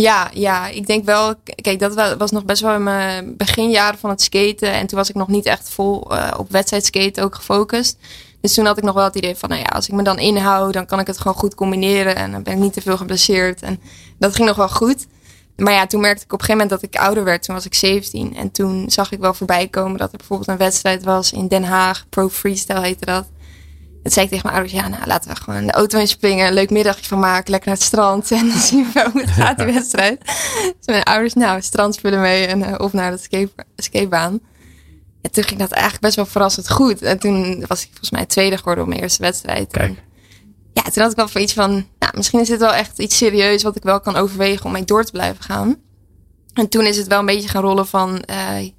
Ja, 0.00 0.30
ja, 0.32 0.66
ik 0.68 0.86
denk 0.86 1.04
wel. 1.04 1.34
Kijk, 1.60 1.78
dat 1.78 1.94
wa- 1.94 2.16
was 2.16 2.30
nog 2.30 2.44
best 2.44 2.62
wel 2.62 2.74
in 2.74 2.82
mijn 2.82 3.36
beginjaren 3.36 3.98
van 3.98 4.10
het 4.10 4.22
skaten. 4.22 4.72
En 4.72 4.86
toen 4.86 4.98
was 4.98 5.08
ik 5.08 5.14
nog 5.14 5.28
niet 5.28 5.46
echt 5.46 5.68
vol 5.70 6.16
eh, 6.16 6.30
op 6.38 6.50
wedstrijdskaten 6.50 7.22
ook 7.24 7.34
gefocust. 7.34 7.96
Dus 8.40 8.54
toen 8.54 8.66
had 8.66 8.78
ik 8.78 8.84
nog 8.84 8.94
wel 8.94 9.04
het 9.04 9.16
idee 9.16 9.36
van, 9.36 9.48
nou 9.48 9.60
ja, 9.60 9.66
als 9.68 9.88
ik 9.88 9.94
me 9.94 10.02
dan 10.02 10.18
inhoud, 10.18 10.72
dan 10.72 10.86
kan 10.86 11.00
ik 11.00 11.06
het 11.06 11.18
gewoon 11.18 11.36
goed 11.36 11.54
combineren. 11.54 12.16
En 12.16 12.32
dan 12.32 12.42
ben 12.42 12.52
ik 12.52 12.58
niet 12.58 12.72
te 12.72 12.80
veel 12.80 12.96
geblesseerd. 12.96 13.62
En 13.62 13.80
dat 14.18 14.34
ging 14.34 14.48
nog 14.48 14.56
wel 14.56 14.68
goed. 14.68 15.06
Maar 15.56 15.72
ja, 15.72 15.86
toen 15.86 16.00
merkte 16.00 16.24
ik 16.24 16.32
op 16.32 16.38
een 16.40 16.44
gegeven 16.44 16.66
moment 16.68 16.80
dat 16.90 16.90
ik 16.92 17.00
ouder 17.06 17.24
werd. 17.24 17.42
Toen 17.42 17.54
was 17.54 17.64
ik 17.64 17.74
17. 17.74 18.36
En 18.36 18.50
toen 18.50 18.90
zag 18.90 19.12
ik 19.12 19.18
wel 19.20 19.34
voorbij 19.34 19.68
komen 19.68 19.98
dat 19.98 20.12
er 20.12 20.18
bijvoorbeeld 20.18 20.48
een 20.48 20.56
wedstrijd 20.56 21.04
was 21.04 21.32
in 21.32 21.48
Den 21.48 21.64
Haag. 21.64 22.04
Pro 22.08 22.28
Freestyle 22.28 22.80
heette 22.80 23.04
dat. 23.04 23.26
En 23.98 24.04
toen 24.04 24.12
zei 24.12 24.24
ik 24.24 24.30
tegen 24.30 24.46
mijn 24.46 24.58
ouders, 24.58 24.80
ja, 24.80 24.88
nou 24.88 25.06
laten 25.06 25.30
we 25.30 25.36
gewoon 25.36 25.66
de 25.66 25.72
auto 25.72 25.98
inspringen. 25.98 26.46
Een 26.46 26.54
leuk 26.54 26.70
middagje 26.70 27.04
van 27.04 27.18
maken, 27.18 27.50
lekker 27.50 27.68
naar 27.68 27.78
het 27.78 27.86
strand. 27.86 28.30
En 28.38 28.48
dan 28.48 28.58
zien 28.58 28.86
we 28.92 29.08
hoe 29.12 29.20
het 29.20 29.30
gaat, 29.30 29.58
die 29.58 29.66
wedstrijd. 29.72 30.24
Dus 30.24 30.86
mijn 30.86 31.02
ouders, 31.02 31.34
nou, 31.34 31.62
strandspullen 31.62 32.20
mee 32.20 32.46
en 32.46 32.62
eh, 32.62 32.74
op 32.78 32.92
naar 32.92 33.10
de 33.10 33.18
skate, 33.18 33.50
skatebaan. 33.76 34.40
En 35.22 35.30
toen 35.30 35.44
ging 35.44 35.60
dat 35.60 35.70
eigenlijk 35.70 36.02
best 36.02 36.16
wel 36.16 36.26
verrassend 36.26 36.70
goed. 36.70 37.02
En 37.02 37.18
toen 37.18 37.64
was 37.66 37.82
ik 37.82 37.88
volgens 37.88 38.10
mij 38.10 38.26
tweede 38.26 38.56
geworden 38.56 38.84
op 38.84 38.90
mijn 38.90 39.02
eerste 39.02 39.22
wedstrijd. 39.22 39.70
Kijk. 39.70 39.88
En 39.88 39.98
ja, 40.72 40.82
toen 40.82 41.02
had 41.02 41.10
ik 41.10 41.16
wel 41.16 41.28
van 41.28 41.40
iets 41.40 41.52
van, 41.52 41.70
nou, 41.98 42.12
misschien 42.16 42.40
is 42.40 42.48
dit 42.48 42.58
wel 42.58 42.74
echt 42.74 42.98
iets 42.98 43.16
serieus 43.16 43.62
wat 43.62 43.76
ik 43.76 43.82
wel 43.82 44.00
kan 44.00 44.16
overwegen 44.16 44.64
om 44.64 44.72
mee 44.72 44.84
door 44.84 45.04
te 45.04 45.12
blijven 45.12 45.42
gaan. 45.42 45.76
En 46.52 46.68
toen 46.68 46.84
is 46.84 46.96
het 46.96 47.06
wel 47.06 47.18
een 47.18 47.26
beetje 47.26 47.48
gaan 47.48 47.62
rollen 47.62 47.86
van, 47.86 48.20
eh, 48.20 48.70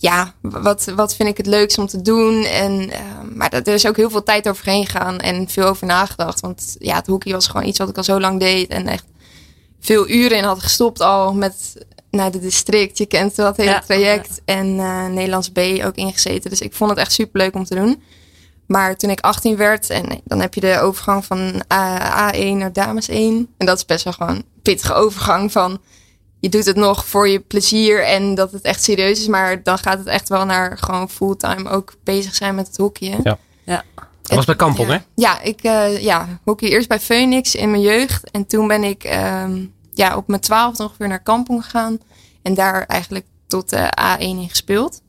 ja, 0.00 0.34
wat, 0.40 0.84
wat 0.96 1.14
vind 1.16 1.28
ik 1.28 1.36
het 1.36 1.46
leukst 1.46 1.78
om 1.78 1.86
te 1.86 2.02
doen? 2.02 2.44
En, 2.44 2.90
eh, 2.90 3.00
maar 3.34 3.50
dat- 3.50 3.66
er 3.66 3.74
is 3.74 3.86
ook 3.86 3.96
heel 3.96 4.10
veel 4.10 4.22
tijd 4.22 4.48
overheen 4.48 4.86
gegaan 4.86 5.18
en 5.18 5.48
veel 5.48 5.66
over 5.66 5.86
nagedacht. 5.86 6.40
Want 6.40 6.76
ja, 6.78 6.94
het 6.96 7.06
hockey 7.06 7.32
was 7.32 7.46
gewoon 7.46 7.66
iets 7.66 7.78
wat 7.78 7.88
ik 7.88 7.96
al 7.96 8.04
zo 8.04 8.20
lang 8.20 8.40
deed 8.40 8.70
en 8.70 8.86
echt 8.86 9.04
veel 9.80 10.08
uren 10.08 10.36
in 10.38 10.44
had 10.44 10.62
gestopt 10.62 11.00
al 11.00 11.34
met 11.34 11.86
naar 12.10 12.30
de 12.30 12.38
district. 12.38 12.98
Je 12.98 13.06
kent 13.06 13.36
dat 13.36 13.56
hele 13.56 13.70
Ja. 13.70 13.80
traject. 13.80 14.40
En 14.44 14.78
eh, 14.78 15.06
Nederlands 15.06 15.48
B 15.50 15.58
ook 15.84 15.94
ingezeten. 15.94 16.50
Dus 16.50 16.60
ik 16.60 16.74
vond 16.74 16.90
het 16.90 16.98
echt 16.98 17.12
super 17.12 17.40
leuk 17.40 17.54
om 17.54 17.64
te 17.64 17.74
doen. 17.74 18.02
Maar 18.66 18.96
toen 18.96 19.10
ik 19.10 19.20
18 19.20 19.56
werd, 19.56 19.90
en 19.90 20.20
dan 20.24 20.40
heb 20.40 20.54
je 20.54 20.60
de 20.60 20.78
overgang 20.80 21.24
van 21.24 21.62
A, 21.72 22.32
A1 22.32 22.56
naar 22.56 22.72
dames 22.72 23.08
1. 23.08 23.48
En 23.58 23.66
dat 23.66 23.76
is 23.76 23.84
best 23.84 24.04
wel 24.04 24.12
gewoon 24.12 24.34
een 24.36 24.44
pittige 24.62 24.92
overgang 24.94 25.52
van... 25.52 25.78
Je 26.40 26.48
doet 26.48 26.64
het 26.64 26.76
nog 26.76 27.06
voor 27.06 27.28
je 27.28 27.40
plezier 27.40 28.04
en 28.04 28.34
dat 28.34 28.52
het 28.52 28.62
echt 28.62 28.82
serieus 28.82 29.20
is. 29.20 29.28
Maar 29.28 29.62
dan 29.62 29.78
gaat 29.78 29.98
het 29.98 30.06
echt 30.06 30.28
wel 30.28 30.44
naar 30.44 30.78
gewoon 30.78 31.10
fulltime 31.10 31.70
ook 31.70 31.94
bezig 32.04 32.34
zijn 32.34 32.54
met 32.54 32.66
het 32.66 32.76
hockeyen. 32.76 33.20
Ja. 33.22 33.38
Ja. 33.64 33.84
Dat 34.22 34.36
was 34.36 34.46
bij 34.46 34.56
Kampong, 34.56 34.88
ja. 34.88 34.94
hè? 34.94 35.00
Ja, 35.14 35.40
ik 35.40 35.64
uh, 35.64 36.02
ja, 36.02 36.40
hockey 36.44 36.68
eerst 36.68 36.88
bij 36.88 37.00
Phoenix 37.00 37.54
in 37.54 37.70
mijn 37.70 37.82
jeugd. 37.82 38.30
En 38.30 38.46
toen 38.46 38.66
ben 38.68 38.84
ik 38.84 39.04
um, 39.44 39.74
ja, 39.94 40.16
op 40.16 40.28
mijn 40.28 40.40
twaalfde 40.40 40.82
ongeveer 40.82 41.08
naar 41.08 41.22
Kampong 41.22 41.64
gegaan. 41.64 41.98
En 42.42 42.54
daar 42.54 42.86
eigenlijk 42.86 43.26
tot 43.46 43.70
de 43.70 43.92
A1 44.00 44.20
in 44.20 44.48
gespeeld. 44.48 45.00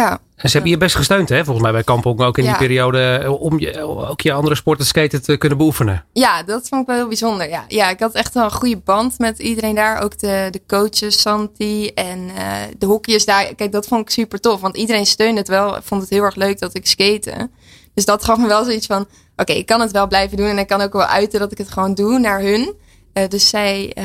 Ja. 0.00 0.18
En 0.36 0.48
ze 0.48 0.52
hebben 0.52 0.70
je 0.70 0.76
best 0.78 0.96
gesteund, 0.96 1.28
hè? 1.28 1.44
Volgens 1.44 1.62
mij 1.62 1.72
bij 1.72 1.82
Kampong 1.82 2.20
ook 2.20 2.38
in 2.38 2.44
Ja. 2.44 2.50
die 2.50 2.58
periode. 2.58 3.32
Om 3.40 3.58
je, 3.58 3.80
ook 4.08 4.20
je 4.20 4.32
andere 4.32 4.54
sporten 4.54 4.86
skaten 4.86 5.22
te 5.22 5.36
kunnen 5.36 5.58
beoefenen. 5.58 6.04
Ja, 6.12 6.42
dat 6.42 6.68
vond 6.68 6.80
ik 6.80 6.86
wel 6.86 6.96
heel 6.96 7.06
bijzonder. 7.06 7.48
Ja, 7.48 7.64
ja 7.68 7.90
ik 7.90 8.00
had 8.00 8.12
echt 8.12 8.34
wel 8.34 8.44
een 8.44 8.52
goede 8.52 8.76
band 8.76 9.18
met 9.18 9.38
iedereen 9.38 9.74
daar. 9.74 10.02
Ook 10.02 10.18
de, 10.18 10.48
de 10.50 10.62
coaches, 10.66 11.20
Santi 11.20 11.88
en 11.88 12.18
uh, 12.18 12.52
de 12.78 12.86
hockeyers 12.86 13.24
daar. 13.24 13.54
Kijk, 13.54 13.72
dat 13.72 13.86
vond 13.86 14.00
ik 14.00 14.10
super 14.10 14.40
tof. 14.40 14.60
Want 14.60 14.76
iedereen 14.76 15.06
steunde 15.06 15.38
het 15.38 15.48
wel. 15.48 15.76
Vond 15.82 16.00
het 16.00 16.10
heel 16.10 16.22
erg 16.22 16.34
leuk 16.34 16.58
dat 16.58 16.74
ik 16.74 16.86
skate. 16.86 17.50
Dus 17.94 18.04
dat 18.04 18.24
gaf 18.24 18.38
me 18.38 18.46
wel 18.46 18.64
zoiets 18.64 18.86
van... 18.86 19.00
Oké, 19.00 19.10
okay, 19.36 19.56
ik 19.56 19.66
kan 19.66 19.80
het 19.80 19.90
wel 19.90 20.06
blijven 20.06 20.36
doen. 20.36 20.46
En 20.46 20.58
ik 20.58 20.66
kan 20.66 20.80
ook 20.80 20.92
wel 20.92 21.04
uiten 21.06 21.40
dat 21.40 21.52
ik 21.52 21.58
het 21.58 21.70
gewoon 21.70 21.94
doe 21.94 22.18
naar 22.18 22.40
hun. 22.40 22.74
Uh, 23.14 23.28
dus 23.28 23.48
zij 23.48 23.96
uh, 23.98 24.04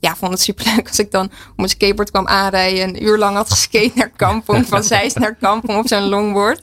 ja, 0.00 0.16
vond 0.16 0.32
het 0.32 0.40
superleuk 0.40 0.88
als 0.88 0.98
ik 0.98 1.10
dan 1.10 1.24
op 1.24 1.56
mijn 1.56 1.68
skateboard 1.68 2.10
kwam 2.10 2.26
aanrijden. 2.26 2.88
Een 2.88 3.04
uur 3.04 3.18
lang 3.18 3.36
had 3.36 3.50
geskate 3.50 3.92
naar 3.94 4.10
Kampong. 4.16 4.66
van 4.68 4.82
Zeist 4.82 5.18
naar 5.18 5.34
Kampong 5.40 5.78
op 5.78 5.88
zo'n 5.88 6.08
longboard 6.08 6.62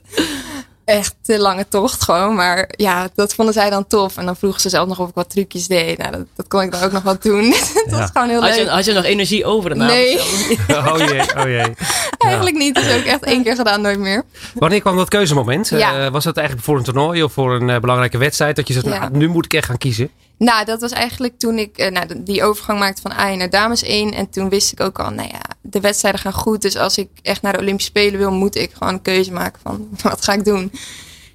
echt 0.92 1.16
te 1.22 1.40
lange 1.40 1.68
tocht 1.68 2.04
gewoon. 2.04 2.36
Maar 2.36 2.70
ja, 2.78 3.10
dat 3.16 3.34
vonden 3.34 3.54
zij 3.54 3.70
dan 3.70 3.88
tof. 3.88 4.18
En 4.18 4.26
dan 4.26 4.36
vroegen 4.36 4.62
ze 4.62 4.70
zelf 4.70 4.88
nog 4.88 5.00
of 5.00 5.10
ik 5.10 5.16
wat 5.16 5.30
trucjes 5.30 5.68
deed. 5.68 5.98
Nou, 5.98 6.12
dat, 6.12 6.26
dat 6.36 6.48
kon 6.48 6.62
ik 6.62 6.72
dan 6.72 6.84
ook 6.84 6.92
nog 6.92 7.04
wat 7.04 7.24
doen. 7.24 7.50
dat 7.86 8.00
was 8.00 8.10
gewoon 8.14 8.30
heel 8.30 8.42
had 8.42 8.50
leuk. 8.50 8.66
Je, 8.66 8.70
had 8.70 8.86
je 8.86 8.94
nog 8.94 9.04
energie 9.04 9.46
over 9.46 9.70
daarna? 9.70 9.86
Nee. 9.86 10.20
oh 10.70 10.98
jee, 10.98 11.22
oh 11.38 11.44
jee. 11.44 11.74
Eigenlijk 12.18 12.58
niet. 12.58 12.76
Dat 12.76 12.84
is 12.84 12.98
ook 12.98 13.06
echt 13.06 13.24
één 13.24 13.44
keer 13.44 13.56
gedaan, 13.56 13.82
nooit 13.82 14.00
meer. 14.00 14.24
Wanneer 14.54 14.82
kwam 14.82 14.98
dat 14.98 15.10
keuzemoment? 15.10 15.70
Ja. 15.70 16.06
Uh, 16.06 16.12
was 16.12 16.24
dat 16.24 16.38
eigenlijk 16.38 16.68
voor 16.68 16.78
een 16.78 16.84
toernooi 16.84 17.24
of 17.24 17.34
voor 17.34 17.56
een 17.56 17.70
uh, 17.70 17.80
belangrijke 17.80 18.18
wedstrijd? 18.18 18.56
Dat 18.56 18.68
je 18.68 18.74
zegt, 18.74 18.86
Ja. 18.86 19.00
nou, 19.00 19.18
nu 19.18 19.28
moet 19.28 19.46
ik 19.46 19.54
echt 19.54 19.66
gaan 19.66 19.78
kiezen. 19.78 20.10
Nou, 20.42 20.66
dat 20.66 20.82
was 20.82 20.92
eigenlijk 20.92 21.40
toen 21.40 21.58
ik 21.58 21.78
eh, 21.78 21.92
nou, 21.92 22.24
die 22.24 22.44
overgang 22.44 22.80
maakte 22.80 23.02
van 23.02 23.12
A 23.12 23.36
naar 23.36 23.50
dames 23.50 23.84
1. 23.84 24.14
En 24.14 24.30
toen 24.30 24.50
wist 24.50 24.72
ik 24.72 24.80
ook 24.80 25.00
al, 25.00 25.10
nou 25.10 25.28
ja, 25.28 25.42
de 25.62 25.80
wedstrijden 25.80 26.22
gaan 26.22 26.34
goed. 26.34 26.62
Dus 26.62 26.78
als 26.78 26.98
ik 26.98 27.10
echt 27.22 27.42
naar 27.42 27.54
de 27.54 27.60
Olympische 27.60 27.90
Spelen 27.90 28.20
wil, 28.20 28.32
moet 28.32 28.56
ik 28.56 28.74
gewoon 28.74 28.94
een 28.94 29.02
keuze 29.02 29.32
maken 29.32 29.62
van 29.62 29.90
wat 30.04 30.24
ga 30.24 30.34
ik 30.34 30.46
doen. 30.46 30.72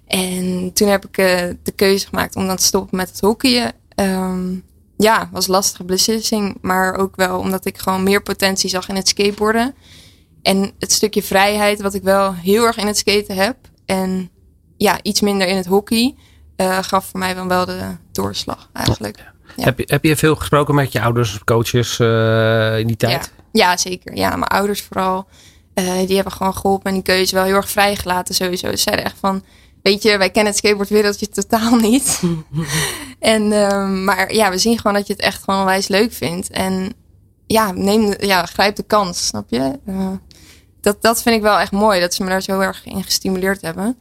En 0.07 0.71
toen 0.73 0.89
heb 0.89 1.05
ik 1.05 1.19
uh, 1.19 1.27
de 1.63 1.73
keuze 1.75 2.07
gemaakt 2.07 2.37
om 2.37 2.47
dan 2.47 2.57
te 2.57 2.65
stoppen 2.65 2.97
met 2.97 3.09
het 3.09 3.21
hockeyen. 3.21 3.73
Um, 3.97 4.65
ja, 4.97 5.29
was 5.33 5.47
lastige 5.47 5.85
beslissing. 5.85 6.59
Maar 6.61 6.97
ook 6.97 7.17
wel 7.17 7.39
omdat 7.39 7.65
ik 7.67 7.79
gewoon 7.79 8.03
meer 8.03 8.23
potentie 8.23 8.71
zag 8.71 8.89
in 8.89 8.97
het 8.97 9.09
skateboarden. 9.09 9.75
En 10.43 10.73
het 10.79 10.93
stukje 10.93 11.23
vrijheid 11.23 11.81
wat 11.81 11.95
ik 11.95 12.03
wel 12.03 12.35
heel 12.35 12.65
erg 12.65 12.77
in 12.77 12.87
het 12.87 12.99
skaten 12.99 13.37
heb. 13.37 13.57
En 13.85 14.31
ja, 14.77 14.99
iets 15.03 15.21
minder 15.21 15.49
in 15.49 15.57
het 15.57 15.67
hockey. 15.67 16.15
Uh, 16.57 16.79
gaf 16.81 17.07
voor 17.07 17.19
mij 17.19 17.35
dan 17.35 17.49
wel 17.49 17.67
de 17.67 17.97
doorslag 18.13 18.69
eigenlijk. 18.73 19.19
Ja. 19.57 19.65
Heb, 19.65 19.79
je, 19.79 19.85
heb 19.87 20.05
je 20.05 20.17
veel 20.17 20.37
gesproken 20.37 20.75
met 20.75 20.93
je 20.93 21.01
ouders, 21.01 21.45
coaches 21.45 21.99
uh, 21.99 22.79
in 22.79 22.87
die 22.87 22.97
tijd? 22.97 23.33
Ja, 23.53 23.71
ja, 23.71 23.77
zeker. 23.77 24.17
Ja, 24.17 24.29
mijn 24.29 24.51
ouders 24.51 24.83
vooral. 24.83 25.27
Uh, 25.75 26.07
die 26.07 26.15
hebben 26.15 26.33
gewoon 26.33 26.55
geholpen 26.55 26.87
en 26.87 26.95
die 26.95 27.03
keuze 27.03 27.35
wel 27.35 27.45
heel 27.45 27.55
erg 27.55 27.71
vrijgelaten 27.71 28.35
sowieso. 28.35 28.71
Ze 28.71 28.77
zeiden 28.77 29.05
echt 29.05 29.17
van, 29.21 29.45
weet 29.83 30.03
je, 30.03 30.19
wij 30.19 30.31
kennen 30.31 30.53
het 30.53 30.63
skateboardwereldje 30.63 31.29
totaal 31.29 31.77
niet. 31.77 32.23
en, 33.19 33.53
um, 33.53 34.05
maar 34.05 34.35
ja, 34.35 34.51
we 34.51 34.59
zien 34.59 34.77
gewoon 34.77 34.95
dat 34.97 35.07
je 35.07 35.13
het 35.13 35.23
echt 35.23 35.43
gewoon 35.43 35.65
wijs 35.65 35.89
leuk 35.89 36.13
vindt. 36.13 36.51
En 36.51 36.93
ja, 37.47 37.73
neem, 37.73 38.15
ja, 38.19 38.47
grijp 38.47 38.77
de 38.77 38.83
kans, 38.83 39.27
snap 39.27 39.51
je? 39.51 39.79
Dat, 40.81 41.03
dat 41.03 41.23
vind 41.23 41.37
ik 41.37 41.43
wel 41.43 41.59
echt 41.59 41.73
mooi, 41.73 42.01
dat 42.01 42.15
ze 42.15 42.23
me 42.23 42.29
daar 42.29 42.43
zo 42.43 42.61
erg 42.61 42.85
in 42.85 43.05
gestimuleerd 43.05 43.61
hebben. 43.61 43.97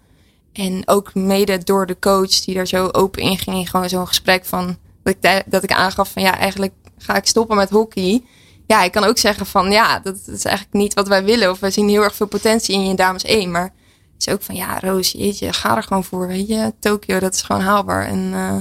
En 0.58 0.82
ook 0.86 1.14
mede 1.14 1.64
door 1.64 1.86
de 1.86 2.00
coach 2.00 2.40
die 2.40 2.56
daar 2.56 2.68
zo 2.68 2.90
open 2.92 3.22
in 3.22 3.38
ging. 3.38 3.58
In 3.58 3.68
gewoon 3.68 3.90
zo'n 3.90 4.08
gesprek 4.08 4.46
van, 4.46 4.78
dat 5.04 5.16
ik, 5.16 5.44
dat 5.46 5.64
ik 5.64 5.72
aangaf 5.72 6.12
van 6.12 6.22
ja, 6.22 6.38
eigenlijk 6.38 6.74
ga 6.98 7.16
ik 7.16 7.26
stoppen 7.26 7.56
met 7.56 7.70
hockey. 7.70 8.24
Ja, 8.68 8.84
ik 8.84 8.92
kan 8.92 9.04
ook 9.04 9.18
zeggen 9.18 9.46
van 9.46 9.72
ja, 9.72 10.00
dat, 10.00 10.16
is 10.16 10.46
eigenlijk 10.46 10.76
niet 10.76 10.94
wat 10.94 11.08
wij 11.08 11.24
willen. 11.24 11.52
Of 11.52 11.60
wij 11.60 11.72
zien 11.72 11.90
heel 11.90 12.04
erg 12.04 12.16
veel 12.16 12.28
potentie 12.28 12.76
in 12.76 12.88
je 12.88 12.96
dames 12.96 13.24
1. 13.24 13.52
Maar 13.52 13.74
het 14.14 14.28
is 14.28 14.34
ook 14.34 14.42
van 14.42 14.56
ja, 14.56 14.80
Roos, 14.80 15.12
jeetje, 15.12 15.54
ga 15.54 15.76
er 15.76 15.84
gewoon 15.84 16.04
voor. 16.04 16.28
Weet 16.28 16.48
je, 16.48 16.74
Tokio, 16.80 17.20
dat 17.20 17.34
is 17.34 17.42
gewoon 17.42 17.62
haalbaar. 17.62 18.06
En 18.06 18.32
uh, 18.34 18.58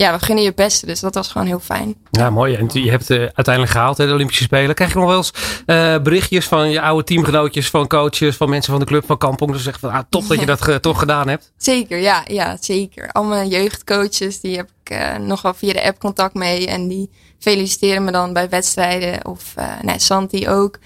ja, 0.00 0.12
we 0.18 0.24
gunnen 0.24 0.44
je 0.44 0.54
beste. 0.54 0.86
Dus 0.86 1.00
dat 1.00 1.14
was 1.14 1.28
gewoon 1.28 1.46
heel 1.46 1.60
fijn. 1.60 1.94
Ja, 2.10 2.30
mooi. 2.30 2.54
En 2.54 2.68
je 2.72 2.90
hebt 2.90 3.08
het 3.08 3.18
uh, 3.18 3.24
uiteindelijk 3.24 3.74
gehaald, 3.74 3.96
hè, 3.96 4.06
de 4.06 4.12
Olympische 4.12 4.42
Spelen. 4.42 4.74
Krijg 4.74 4.92
je 4.92 4.98
nog 4.98 5.08
wel 5.08 5.16
eens 5.16 5.32
uh, 5.66 5.98
berichtjes 5.98 6.48
van 6.48 6.70
je 6.70 6.80
oude 6.80 7.04
teamgenootjes, 7.04 7.70
van 7.70 7.86
coaches, 7.86 8.36
van 8.36 8.48
mensen 8.48 8.70
van 8.70 8.80
de 8.80 8.86
club 8.86 9.06
van 9.06 9.18
Kampong. 9.18 9.52
Dus 9.52 9.62
zeggen 9.62 9.80
van 9.80 9.98
ah, 9.98 10.02
top 10.08 10.28
dat 10.28 10.40
je 10.40 10.46
dat 10.54 10.62
ge, 10.62 10.80
toch 10.80 10.98
gedaan 10.98 11.28
hebt. 11.28 11.52
Zeker, 11.56 11.98
ja, 11.98 12.24
ja, 12.26 12.56
zeker. 12.60 13.12
Al 13.12 13.24
mijn 13.24 13.48
jeugdcoaches, 13.48 14.40
die 14.40 14.56
heb 14.56 14.68
ik 14.84 14.92
uh, 14.92 15.16
nog 15.16 15.42
wel 15.42 15.54
via 15.54 15.72
de 15.72 15.84
app 15.84 15.98
contact 15.98 16.34
mee. 16.34 16.66
En 16.66 16.88
die 16.88 17.10
feliciteren 17.38 18.04
me 18.04 18.10
dan 18.10 18.32
bij 18.32 18.48
wedstrijden. 18.48 19.26
Of 19.26 19.54
nee, 19.82 19.98
Santi 19.98 20.48
ook. 20.48 20.78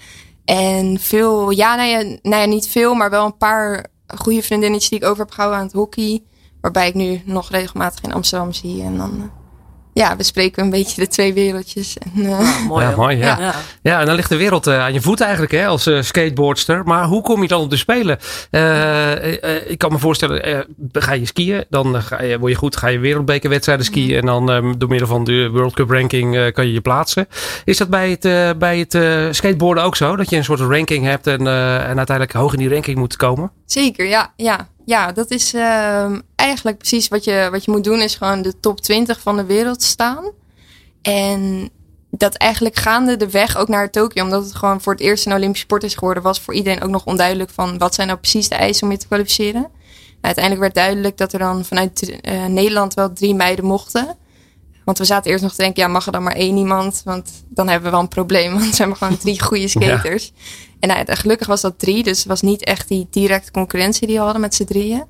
En 0.45 0.97
veel, 0.99 1.49
ja, 1.49 1.75
nou 1.75 1.89
ja, 1.89 2.17
nou 2.21 2.41
ja, 2.41 2.45
niet 2.45 2.67
veel, 2.67 2.93
maar 2.93 3.09
wel 3.09 3.25
een 3.25 3.37
paar 3.37 3.85
goede 4.07 4.41
vriendinnetjes 4.41 4.89
die 4.89 4.99
ik 4.99 5.05
over 5.05 5.23
heb 5.23 5.31
gehouden 5.31 5.59
aan 5.59 5.65
het 5.65 5.75
hockey. 5.75 6.23
Waarbij 6.65 6.87
ik 6.87 6.93
nu 6.93 7.21
nog 7.25 7.49
regelmatig 7.49 8.03
in 8.03 8.13
Amsterdam 8.13 8.53
zie. 8.53 8.83
En 8.83 8.97
dan 8.97 9.11
uh, 9.17 9.23
ja, 9.93 10.15
bespreken 10.15 10.55
we 10.55 10.61
een 10.61 10.69
beetje 10.69 11.01
de 11.01 11.07
twee 11.07 11.33
wereldjes. 11.33 11.97
En, 11.97 12.11
uh, 12.15 12.39
ah, 12.39 12.67
mooi, 12.67 12.85
ja, 12.85 12.95
mooi 12.95 13.17
ja. 13.17 13.39
Ja. 13.39 13.55
ja. 13.81 13.99
en 13.99 14.05
dan 14.05 14.15
ligt 14.15 14.29
de 14.29 14.37
wereld 14.37 14.67
uh, 14.67 14.79
aan 14.79 14.93
je 14.93 15.01
voet 15.01 15.21
eigenlijk 15.21 15.51
hè, 15.51 15.67
als 15.67 15.87
uh, 15.87 16.01
skateboardster. 16.01 16.83
Maar 16.83 17.05
hoe 17.05 17.21
kom 17.21 17.41
je 17.41 17.47
dan 17.47 17.61
op 17.61 17.69
de 17.69 17.77
Spelen? 17.77 18.17
ik 19.67 19.77
kan 19.77 19.91
me 19.91 19.99
voorstellen, 19.99 20.65
ga 20.91 21.13
je 21.13 21.25
skiën, 21.25 21.65
dan 21.69 22.01
ga 22.01 22.21
je, 22.21 22.39
word 22.39 22.51
je 22.51 22.57
goed, 22.57 22.77
ga 22.77 22.87
je 22.87 22.99
wereldbekerwedstrijden 22.99 23.85
skiën. 23.85 24.11
Mm. 24.11 24.17
En 24.17 24.25
dan 24.25 24.49
um, 24.49 24.77
door 24.77 24.89
middel 24.89 25.07
van 25.07 25.23
de 25.23 25.49
World 25.49 25.73
Cup 25.73 25.89
ranking 25.89 26.51
kan 26.53 26.67
je 26.67 26.73
je 26.73 26.81
plaatsen. 26.81 27.27
Is 27.63 27.77
dat 27.77 27.89
bij 27.89 28.09
het, 28.09 28.57
bij 28.59 28.79
het 28.79 29.35
skateboarden 29.35 29.83
ook 29.83 29.95
zo? 29.95 30.15
Dat 30.15 30.29
je 30.29 30.37
een 30.37 30.43
soort 30.43 30.59
ranking 30.59 31.05
hebt 31.05 31.27
en, 31.27 31.47
en 31.47 31.97
uiteindelijk 31.97 32.33
hoog 32.33 32.53
in 32.53 32.59
die 32.59 32.69
ranking 32.69 32.97
moet 32.97 33.15
komen? 33.15 33.51
Zeker, 33.65 34.07
ja. 34.07 34.33
ja. 34.35 34.67
Ja, 34.85 35.11
dat 35.11 35.31
is 35.31 35.53
uh, 35.53 36.17
eigenlijk 36.35 36.77
precies 36.77 37.07
wat 37.07 37.23
je, 37.23 37.47
wat 37.51 37.65
je 37.65 37.71
moet 37.71 37.83
doen, 37.83 38.01
is 38.01 38.15
gewoon 38.15 38.41
de 38.41 38.59
top 38.59 38.81
20 38.81 39.19
van 39.19 39.35
de 39.35 39.45
wereld 39.45 39.83
staan. 39.83 40.31
En 41.01 41.69
dat 42.09 42.35
eigenlijk 42.35 42.75
gaande 42.75 43.17
de 43.17 43.29
weg 43.29 43.57
ook 43.57 43.67
naar 43.67 43.91
Tokio, 43.91 44.23
omdat 44.23 44.43
het 44.43 44.55
gewoon 44.55 44.81
voor 44.81 44.93
het 44.93 45.01
eerst 45.01 45.25
een 45.25 45.33
Olympische 45.33 45.65
sport 45.65 45.83
is 45.83 45.95
geworden, 45.95 46.23
was 46.23 46.39
voor 46.39 46.53
iedereen 46.53 46.81
ook 46.81 46.89
nog 46.89 47.05
onduidelijk 47.05 47.49
van 47.49 47.77
wat 47.77 47.95
zijn 47.95 48.07
nou 48.07 48.19
precies 48.19 48.49
de 48.49 48.55
eisen 48.55 48.83
om 48.83 48.91
je 48.91 48.97
te 48.97 49.07
kwalificeren. 49.07 49.61
Nou, 49.61 49.71
uiteindelijk 50.21 50.63
werd 50.63 50.75
duidelijk 50.75 51.17
dat 51.17 51.33
er 51.33 51.39
dan 51.39 51.65
vanuit 51.65 52.19
uh, 52.21 52.45
Nederland 52.45 52.93
wel 52.93 53.13
drie 53.13 53.35
meiden 53.35 53.65
mochten. 53.65 54.17
Want 54.85 54.97
we 54.97 55.05
zaten 55.05 55.31
eerst 55.31 55.43
nog 55.43 55.53
te 55.53 55.61
denken, 55.61 55.83
ja, 55.83 55.89
mag 55.89 56.05
er 56.05 56.11
dan 56.11 56.23
maar 56.23 56.35
één 56.35 56.57
iemand? 56.57 57.01
Want 57.05 57.43
dan 57.49 57.67
hebben 57.67 57.85
we 57.85 57.91
wel 57.91 58.03
een 58.03 58.07
probleem, 58.07 58.53
want 58.59 58.75
ze 58.75 58.81
hebben 58.81 58.97
gewoon 58.97 59.17
drie 59.17 59.41
goede 59.41 59.67
skaters. 59.67 60.31
Ja. 60.35 60.41
En 60.79 60.89
nou, 60.89 61.15
gelukkig 61.15 61.47
was 61.47 61.61
dat 61.61 61.79
drie, 61.79 62.03
dus 62.03 62.17
het 62.17 62.27
was 62.27 62.41
niet 62.41 62.63
echt 62.63 62.87
die 62.87 63.07
directe 63.09 63.51
concurrentie 63.51 64.07
die 64.07 64.15
we 64.15 64.23
hadden 64.23 64.41
met 64.41 64.55
z'n 64.55 64.65
drieën. 64.65 65.05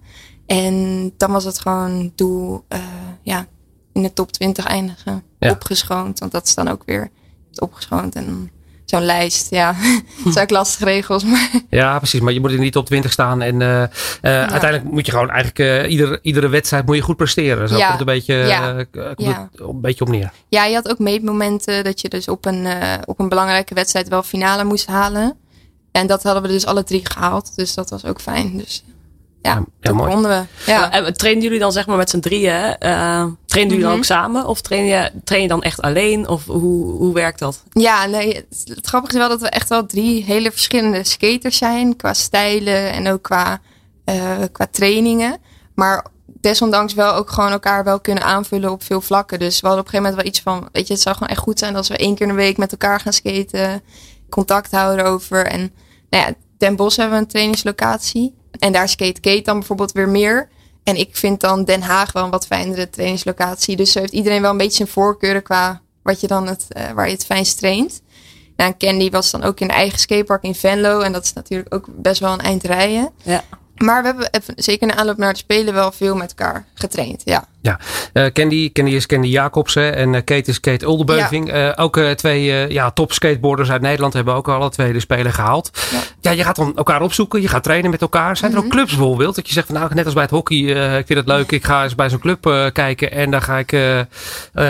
En 0.46 1.12
dan 1.17 1.32
was 1.32 1.44
het 1.44 1.60
gewoon 1.60 2.12
doel, 2.15 2.65
uh, 2.70 2.79
ja, 3.22 3.48
in 3.94 4.01
de 4.01 4.13
top 4.13 4.32
20 4.32 4.65
eindigen. 4.65 5.24
Ja. 5.39 5.51
Opgeschoond, 5.51 6.20
want 6.20 6.32
dat 6.32 6.46
is 6.46 6.55
dan 6.55 6.67
ook 6.67 6.84
weer 6.86 7.10
opgeschoond. 7.55 8.15
En 8.15 8.51
zo'n 8.86 9.06
lijst, 9.06 9.50
ja, 9.50 9.75
dat 10.24 10.34
zijn 10.34 10.46
ook 10.46 10.51
lastige 10.51 10.86
regels. 10.86 11.24
Maar... 11.24 11.50
Ja, 11.70 11.98
precies. 11.98 12.20
Maar 12.20 12.34
je 12.34 12.39
moet 12.39 12.51
in 12.51 12.62
die 12.62 12.72
top 12.72 12.86
20 12.86 13.12
staan. 13.12 13.42
En 13.42 13.60
uh, 13.60 13.68
uh, 13.70 13.88
ja. 14.22 14.50
uiteindelijk 14.50 14.92
moet 14.92 15.06
je 15.06 15.12
gewoon 15.12 15.30
eigenlijk 15.30 15.60
uh, 15.60 15.92
iedere, 15.92 16.20
iedere 16.22 16.48
wedstrijd 16.48 16.86
moet 16.86 16.96
je 16.96 17.01
goed 17.01 17.18
presteren. 17.18 17.70
Zo 17.70 17.77
ja. 17.77 17.88
komt 17.88 18.00
het 18.00 18.08
een 18.08 18.13
beetje, 18.13 18.34
ja. 18.36 18.86
ja. 19.18 19.50
een 19.56 19.82
beetje 19.82 20.06
op 20.06 20.10
neer. 20.10 20.32
Ja, 20.50 20.65
je 20.65 20.75
had 20.75 20.89
ook 20.89 21.00
meetmomenten 21.00 21.84
dat 21.84 22.01
je 22.01 22.10
dus 22.10 22.27
op 22.27 22.46
een, 22.46 22.68
op 23.06 23.20
een 23.20 23.30
belangrijke 23.30 23.74
wedstrijd 23.74 24.08
wel 24.08 24.24
finale 24.24 24.63
moest 24.63 24.88
halen. 24.88 25.38
En 25.92 26.08
dat 26.08 26.24
hadden 26.24 26.42
we 26.42 26.48
dus 26.48 26.65
alle 26.65 26.84
drie 26.84 27.01
gehaald. 27.04 27.56
Dus 27.56 27.74
dat 27.74 27.89
was 27.89 28.06
ook 28.06 28.22
fijn. 28.22 28.58
Dus 28.58 28.84
ja, 29.45 29.63
ja, 29.81 29.89
toen 29.89 29.97
konden 29.97 30.31
we. 30.31 30.71
Ja. 30.71 30.91
En 30.91 31.13
trainen 31.13 31.43
jullie 31.43 31.59
dan 31.59 31.71
zeg 31.71 31.87
maar 31.87 31.97
met 31.97 32.09
z'n 32.09 32.19
drieën? 32.19 32.65
Uh, 32.65 32.75
trainen 32.75 33.35
jullie 33.49 33.65
mm 33.65 33.71
-hmm. 33.71 33.81
dan 33.81 33.91
ook 33.97 34.03
samen? 34.03 34.45
Of 34.47 34.61
train 34.61 34.85
je, 34.85 35.11
train 35.23 35.41
je 35.41 35.47
dan 35.47 35.63
echt 35.63 35.81
alleen? 35.81 36.27
Of 36.27 36.45
hoe, 36.45 36.91
hoe 36.91 37.13
werkt 37.13 37.39
dat? 37.39 37.63
Ja, 37.71 38.05
nee, 38.05 38.35
het, 38.35 38.63
het 38.65 38.87
grappige 38.87 39.13
is 39.13 39.19
wel 39.19 39.29
dat 39.29 39.41
we 39.41 39.49
echt 39.49 39.69
wel 39.69 39.85
drie 39.85 40.23
hele 40.23 40.51
verschillende 40.51 41.03
skaters 41.03 41.57
zijn. 41.57 41.95
Qua 41.95 42.13
stijlen 42.13 42.91
en 42.91 43.07
ook 43.07 43.21
qua, 43.21 43.59
uh, 44.05 44.31
qua 44.51 44.67
trainingen. 44.71 45.37
Maar 45.75 46.05
desondanks 46.25 46.93
wel 46.93 47.13
ook 47.13 47.29
gewoon 47.29 47.51
elkaar 47.51 47.83
wel 47.83 47.99
kunnen 47.99 48.23
aanvullen 48.23 48.71
op 48.71 48.83
veel 48.83 49.01
vlakken. 49.01 49.39
Dus 49.39 49.61
we 49.61 49.67
hadden 49.67 49.85
op 49.85 49.93
een 49.93 49.99
gegeven 49.99 50.15
moment 50.15 50.43
wel 50.45 50.55
iets 50.55 50.61
van... 50.61 50.69
Weet 50.71 50.87
je, 50.87 50.93
het 50.93 51.01
zou 51.01 51.15
gewoon 51.15 51.29
echt 51.29 51.41
goed 51.41 51.59
zijn 51.59 51.75
als 51.75 51.87
we 51.87 51.97
één 51.97 52.15
keer 52.15 52.27
in 52.27 52.33
de 52.33 52.39
week 52.39 52.57
met 52.57 52.71
elkaar 52.71 52.99
gaan 52.99 53.13
skaten. 53.13 53.81
Contact 54.29 54.71
houden 54.71 55.05
over. 55.05 55.45
En 55.45 55.73
nou 56.09 56.25
ja, 56.25 56.33
Den 56.57 56.75
Bosch 56.75 56.97
hebben 56.97 57.17
we 57.17 57.23
een 57.23 57.29
trainingslocatie. 57.29 58.35
En 58.59 58.71
daar 58.71 58.89
skate 58.89 59.21
Kate 59.21 59.41
dan 59.41 59.57
bijvoorbeeld 59.59 59.91
weer 59.91 60.09
meer. 60.09 60.50
En 60.83 60.95
ik 60.95 61.15
vind 61.15 61.41
dan 61.41 61.63
Den 61.63 61.81
Haag 61.81 62.12
wel 62.12 62.24
een 62.24 62.29
wat 62.29 62.45
fijnere 62.45 62.89
trainingslocatie. 62.89 63.75
Dus 63.75 63.91
zo 63.91 64.00
heeft 64.00 64.13
iedereen 64.13 64.41
wel 64.41 64.51
een 64.51 64.57
beetje 64.57 64.75
zijn 64.75 64.88
voorkeuren 64.88 65.43
qua 65.43 65.81
wat 66.03 66.21
je 66.21 66.27
dan 66.27 66.47
het, 66.47 66.65
uh, 66.77 66.91
waar 66.91 67.05
je 67.05 67.13
het 67.13 67.25
fijnst 67.25 67.57
traint. 67.57 68.01
Nou, 68.55 68.74
Candy 68.77 69.09
was 69.09 69.31
dan 69.31 69.43
ook 69.43 69.59
in 69.59 69.67
de 69.67 69.74
eigen 69.74 70.00
skatepark 70.00 70.43
in 70.43 70.55
Venlo. 70.55 71.00
En 71.00 71.12
dat 71.12 71.24
is 71.24 71.33
natuurlijk 71.33 71.74
ook 71.74 71.85
best 71.89 72.19
wel 72.19 72.33
een 72.33 72.39
eind 72.39 72.63
rijden. 72.63 73.09
Ja. 73.24 73.43
Maar 73.75 74.01
we 74.01 74.08
hebben 74.08 74.27
even, 74.32 74.53
zeker 74.58 74.82
in 74.82 74.88
de 74.88 74.96
aanloop 74.96 75.17
naar 75.17 75.27
het 75.27 75.38
spelen 75.38 75.74
wel 75.74 75.91
veel 75.91 76.15
met 76.15 76.29
elkaar 76.29 76.65
getraind. 76.74 77.22
Ja. 77.25 77.48
Ja, 77.62 77.79
uh, 78.13 78.25
Candy, 78.25 78.72
Candy 78.72 78.91
is 78.91 79.05
Candy 79.05 79.27
Jacobsen 79.27 79.96
en 79.96 80.13
uh, 80.13 80.22
Kate 80.24 80.50
is 80.50 80.60
Kate 80.60 80.88
Oldenbeuving. 80.88 81.48
Ja. 81.48 81.67
Uh, 81.67 81.84
ook 81.84 82.00
twee 82.00 82.74
ja, 82.74 82.91
top 82.91 83.12
skateboarders 83.12 83.72
uit 83.72 83.82
Nederland 83.82 84.13
hebben 84.13 84.34
ook 84.34 84.48
alle 84.48 84.70
twee 84.70 84.94
de 84.94 85.00
spelen 85.00 85.34
gehaald. 85.34 85.72
Ja. 85.91 86.00
ja, 86.20 86.32
je 86.32 86.44
gaat 86.44 86.55
dan 86.55 86.75
elkaar 86.75 87.01
opzoeken, 87.01 87.41
je 87.41 87.48
gaat 87.48 87.63
trainen 87.63 87.91
met 87.91 88.01
elkaar. 88.01 88.38
Zijn 88.38 88.51
er 88.51 88.58
mm 88.58 88.63
-hmm. 88.63 88.72
ook 88.72 88.77
clubs 88.77 88.96
bijvoorbeeld? 88.98 89.36
Dat 89.36 89.48
je 89.48 89.53
zegt 89.53 89.67
van 89.67 89.75
nou, 89.75 89.94
net 89.94 90.05
als 90.05 90.13
bij 90.13 90.24
het 90.24 90.32
hockey, 90.32 90.58
ik 90.98 91.05
vind 91.05 91.20
het 91.20 91.27
leuk, 91.27 91.51
ik 91.51 91.65
ga 91.65 91.84
eens 91.84 91.96
bij 91.96 92.10
zo'n 92.10 92.20
club 92.20 92.70
kijken 92.74 93.12
en 93.12 93.32
daar 93.32 93.41
ga 93.41 93.58
ik 93.58 93.75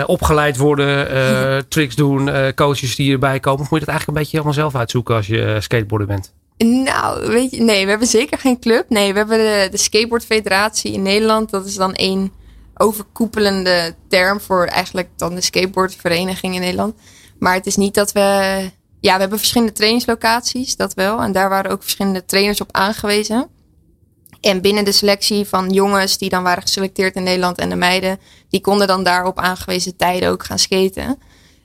opgeleid 0.06 0.56
worden, 0.56 1.08
tricks 1.68 1.94
doen, 1.94 2.30
coaches 2.54 2.96
die 2.96 3.12
erbij 3.12 3.40
komen. 3.40 3.60
Of 3.60 3.70
moet 3.70 3.80
je 3.80 3.84
dat 3.86 3.94
eigenlijk 3.94 4.18
een 4.18 4.24
beetje 4.24 4.36
allemaal 4.36 4.60
zelf 4.60 4.74
uitzoeken 4.74 5.14
als 5.14 5.26
je 5.26 5.56
skateboarder 5.60 6.08
bent? 6.08 6.32
Nou, 6.58 7.26
weet 7.26 7.50
je, 7.50 7.62
nee, 7.62 7.84
we 7.84 7.90
hebben 7.90 8.08
zeker 8.08 8.38
geen 8.38 8.58
club. 8.58 8.88
Nee, 8.88 9.12
we 9.12 9.18
hebben 9.18 9.38
de, 9.38 9.68
de 9.70 9.76
Skateboard 9.76 10.24
Federatie 10.24 10.92
in 10.92 11.02
Nederland. 11.02 11.50
Dat 11.50 11.66
is 11.66 11.74
dan 11.74 11.94
één 11.94 12.32
overkoepelende 12.76 13.94
term 14.08 14.40
voor 14.40 14.64
eigenlijk 14.64 15.08
dan 15.16 15.34
de 15.34 15.40
skateboardvereniging 15.40 16.54
in 16.54 16.60
Nederland. 16.60 16.94
Maar 17.38 17.54
het 17.54 17.66
is 17.66 17.76
niet 17.76 17.94
dat 17.94 18.12
we. 18.12 18.20
Ja, 19.00 19.14
we 19.14 19.20
hebben 19.20 19.38
verschillende 19.38 19.72
trainingslocaties, 19.72 20.76
dat 20.76 20.94
wel. 20.94 21.20
En 21.20 21.32
daar 21.32 21.48
waren 21.48 21.70
ook 21.70 21.82
verschillende 21.82 22.24
trainers 22.24 22.60
op 22.60 22.72
aangewezen. 22.72 23.48
En 24.40 24.60
binnen 24.60 24.84
de 24.84 24.92
selectie 24.92 25.44
van 25.44 25.70
jongens 25.70 26.18
die 26.18 26.28
dan 26.28 26.42
waren 26.42 26.62
geselecteerd 26.62 27.14
in 27.14 27.22
Nederland 27.22 27.58
en 27.58 27.68
de 27.68 27.76
meiden, 27.76 28.18
die 28.48 28.60
konden 28.60 28.86
dan 28.86 29.02
daar 29.04 29.26
op 29.26 29.38
aangewezen 29.38 29.96
tijden 29.96 30.30
ook 30.30 30.44
gaan 30.44 30.58
skaten. 30.58 31.18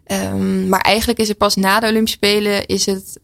Um, 0.06 0.70
maar 0.70 0.82
eigenlijk 0.82 1.20
is 1.20 1.28
het 1.28 1.38
pas 1.38 1.56
na 1.56 1.80
de 1.80 1.88
Olympische 1.88 2.18
Spelen 2.18 2.66
is 2.66 2.86
het, 2.86 3.20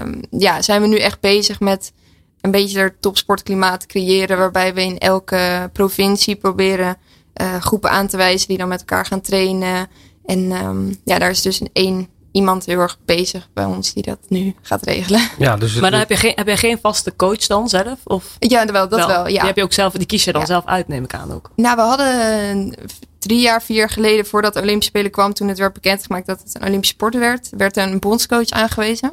um, 0.00 0.20
ja, 0.30 0.62
zijn 0.62 0.80
we 0.80 0.86
nu 0.86 0.96
echt 0.96 1.20
bezig 1.20 1.60
met 1.60 1.92
een 2.40 2.50
beetje 2.50 2.78
er 2.78 2.96
topsportklimaat 3.00 3.80
te 3.80 3.86
creëren, 3.86 4.38
waarbij 4.38 4.74
we 4.74 4.82
in 4.82 4.98
elke 4.98 5.70
provincie 5.72 6.36
proberen 6.36 6.96
uh, 7.42 7.56
groepen 7.56 7.90
aan 7.90 8.06
te 8.06 8.16
wijzen 8.16 8.48
die 8.48 8.58
dan 8.58 8.68
met 8.68 8.80
elkaar 8.80 9.06
gaan 9.06 9.20
trainen. 9.20 9.88
En 10.24 10.52
um, 10.52 10.96
ja, 11.04 11.18
daar 11.18 11.30
is 11.30 11.42
dus 11.42 11.60
één 11.72 12.08
iemand 12.32 12.64
heel 12.64 12.78
erg 12.78 12.98
bezig 13.04 13.48
bij 13.54 13.64
ons 13.64 13.92
die 13.92 14.02
dat 14.02 14.18
nu 14.28 14.54
gaat 14.62 14.84
regelen. 14.84 15.20
Ja, 15.38 15.56
dus 15.56 15.74
maar 15.74 15.90
dan 15.90 16.00
heb 16.00 16.08
je, 16.08 16.16
geen, 16.16 16.32
heb 16.34 16.48
je 16.48 16.56
geen 16.56 16.78
vaste 16.78 17.16
coach 17.16 17.46
dan 17.46 17.68
zelf? 17.68 17.98
Of? 18.04 18.36
Ja, 18.38 18.66
wel, 18.66 18.88
dat 18.88 19.06
wel. 19.06 19.26
ja. 19.26 19.38
Die 19.38 19.46
heb 19.46 19.56
je 19.56 19.62
ook 19.62 19.72
zelf, 19.72 19.92
die 19.92 20.06
kies 20.06 20.24
je 20.24 20.32
dan 20.32 20.46
zelf 20.46 20.64
uit, 20.64 20.88
neem 20.88 21.04
ik 21.04 21.14
aan 21.14 21.32
ook. 21.32 21.50
Nou, 21.56 21.76
we 21.76 21.82
hadden 21.82 22.74
drie 23.18 23.40
jaar, 23.40 23.62
vier 23.62 23.76
jaar 23.76 23.90
geleden, 23.90 24.26
voordat 24.26 24.54
de 24.54 24.60
Olympische 24.60 24.90
Spelen 24.90 25.10
kwam, 25.10 25.32
toen 25.32 25.48
het 25.48 25.58
werd 25.58 25.72
bekendgemaakt 25.72 26.26
dat 26.26 26.40
het 26.40 26.54
een 26.54 26.66
Olympische 26.66 26.94
sport 26.94 27.14
werd, 27.14 27.50
werd 27.56 27.76
een 27.76 27.98
bondscoach 27.98 28.48
aangewezen. 28.50 29.12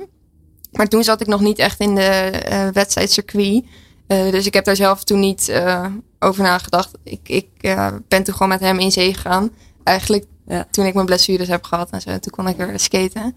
Maar 0.72 0.88
toen 0.88 1.04
zat 1.04 1.22
ik 1.22 1.28
nog 1.28 1.42
niet 1.42 1.60
echt 1.60 1.80
in 1.80 1.96
de 1.96 2.32
uh, 2.50 2.68
wedstrijdcircuit. 2.68 3.64
Uh, 4.08 4.32
dus 4.32 4.46
ik 4.46 4.54
heb 4.54 4.66
daar 4.66 4.76
zelf 4.76 5.04
toen 5.04 5.20
niet 5.20 5.48
uh, 5.50 5.86
over 6.20 6.44
nagedacht. 6.44 6.92
Ik, 7.04 7.30
ik 7.30 7.48
ben 8.08 8.24
toen 8.24 8.34
gewoon 8.34 8.50
met 8.50 8.60
hem 8.60 8.80
in 8.80 8.92
zee 8.92 9.14
gegaan. 9.14 9.50
Eigenlijk 9.84 10.26
ja. 10.48 10.68
toen 10.72 10.86
ik 10.86 10.94
mijn 10.94 11.06
blessures 11.06 11.48
heb 11.48 11.64
gehad 11.64 11.90
en 11.90 12.02
zo. 12.02 12.20
Toen 12.20 12.32
kon 12.32 12.48
ik 12.48 12.58
weer 12.58 12.80
skaten. 12.80 13.36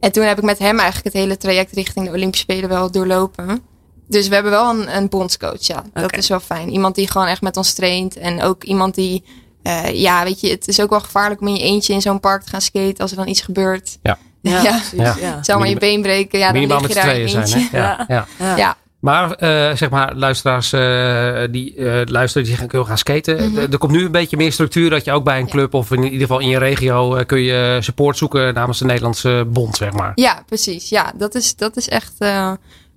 En 0.00 0.12
toen 0.12 0.24
heb 0.24 0.38
ik 0.38 0.44
met 0.44 0.58
hem 0.58 0.78
eigenlijk 0.78 1.14
het 1.14 1.22
hele 1.22 1.36
traject 1.36 1.72
richting 1.72 2.06
de 2.06 2.12
Olympische 2.12 2.44
Spelen 2.44 2.68
wel 2.68 2.90
doorlopen. 2.90 3.62
Dus 4.08 4.28
we 4.28 4.34
hebben 4.34 4.52
wel 4.52 4.70
een, 4.70 4.96
een 4.96 5.08
bondscoach, 5.08 5.66
ja. 5.66 5.84
Dat 5.92 6.16
is 6.16 6.28
wel 6.28 6.40
fijn. 6.40 6.70
Iemand 6.70 6.94
die 6.94 7.08
gewoon 7.08 7.26
echt 7.26 7.42
met 7.42 7.56
ons 7.56 7.72
traint. 7.72 8.16
En 8.16 8.42
ook 8.42 8.64
iemand 8.64 8.94
die, 8.94 9.24
uh, 9.62 9.94
ja, 9.94 10.24
weet 10.24 10.40
je, 10.40 10.50
het 10.50 10.68
is 10.68 10.80
ook 10.80 10.90
wel 10.90 11.00
gevaarlijk 11.00 11.40
om 11.40 11.46
in 11.46 11.54
je 11.54 11.62
eentje 11.62 11.92
in 11.92 12.02
zo'n 12.02 12.20
park 12.20 12.42
te 12.42 12.48
gaan 12.48 12.60
skaten 12.60 12.98
als 12.98 13.10
er 13.10 13.16
dan 13.16 13.28
iets 13.28 13.40
gebeurt. 13.40 13.98
Ja. 14.02 14.18
Ja, 14.42 14.62
ja. 14.62 14.80
ja. 14.92 15.16
ja. 15.20 15.42
Zou 15.42 15.58
maar 15.58 15.68
je 15.68 15.76
been 15.76 16.02
breken, 16.02 16.38
ja, 16.38 16.52
dan 16.52 16.80
lig 16.80 16.88
je 16.88 16.94
daar 16.94 17.16
in. 17.16 17.28
Zijn, 17.28 17.68
hè? 17.70 17.78
Ja. 17.78 18.06
Ja. 18.08 18.56
ja. 18.56 18.76
Maar 19.00 19.28
uh, 19.28 19.76
zeg 19.76 19.90
maar, 19.90 20.14
luisteraars 20.14 20.72
uh, 20.72 21.42
die 21.50 21.76
uh, 21.76 22.00
luisteren, 22.04 22.46
die 22.46 22.56
gaan, 22.56 22.86
gaan 22.86 22.98
skaten. 22.98 23.36
Mm 23.36 23.56
-hmm. 23.56 23.72
Er 23.72 23.78
komt 23.78 23.92
nu 23.92 24.04
een 24.04 24.12
beetje 24.12 24.36
meer 24.36 24.52
structuur 24.52 24.90
dat 24.90 25.04
je 25.04 25.12
ook 25.12 25.24
bij 25.24 25.38
een 25.38 25.48
club 25.48 25.74
of 25.74 25.90
in 25.90 26.02
ieder 26.02 26.20
geval 26.20 26.38
in 26.38 26.48
je 26.48 26.58
regio 26.58 27.24
kun 27.26 27.40
je 27.40 27.78
support 27.80 28.16
zoeken 28.16 28.54
namens 28.54 28.78
de 28.78 28.84
Nederlandse 28.84 29.46
bond, 29.48 29.76
zeg 29.76 29.92
maar. 29.92 30.12
Ja, 30.14 30.42
precies. 30.46 30.88
Ja, 30.88 31.12
dat 31.16 31.34
is, 31.34 31.56
dat 31.56 31.76
is 31.76 31.88
echt 31.88 32.14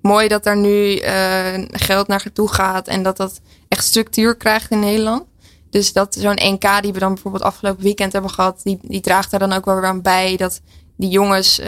mooi 0.02 0.28
dat 0.28 0.44
daar 0.44 0.58
nu 0.58 1.02
geld 1.72 2.08
naar 2.08 2.26
toe 2.34 2.54
gaat 2.54 2.88
en 2.88 3.04
dat 3.04 3.18
dat 3.18 3.42
echt 3.68 3.84
structuur 3.84 4.36
krijgt 4.36 4.72
in 4.72 4.80
Nederland. 4.80 5.24
Dus 5.70 5.94
dat 5.94 6.16
zo'n 6.20 6.40
NK 6.42 6.82
die 6.82 6.94
we 6.94 7.00
dan 7.00 7.14
bijvoorbeeld 7.14 7.44
afgelopen 7.44 7.84
weekend 7.84 8.14
hebben 8.14 8.32
gehad, 8.32 8.62
die, 8.64 8.80
die 8.82 9.02
draagt 9.02 9.32
daar 9.32 9.40
dan 9.40 9.54
ook 9.54 9.66
wel 9.66 9.76
weer 9.76 9.86
aan 9.86 10.02
bij 10.02 10.38
dat 10.38 10.62
die 11.04 11.12
jongens 11.12 11.60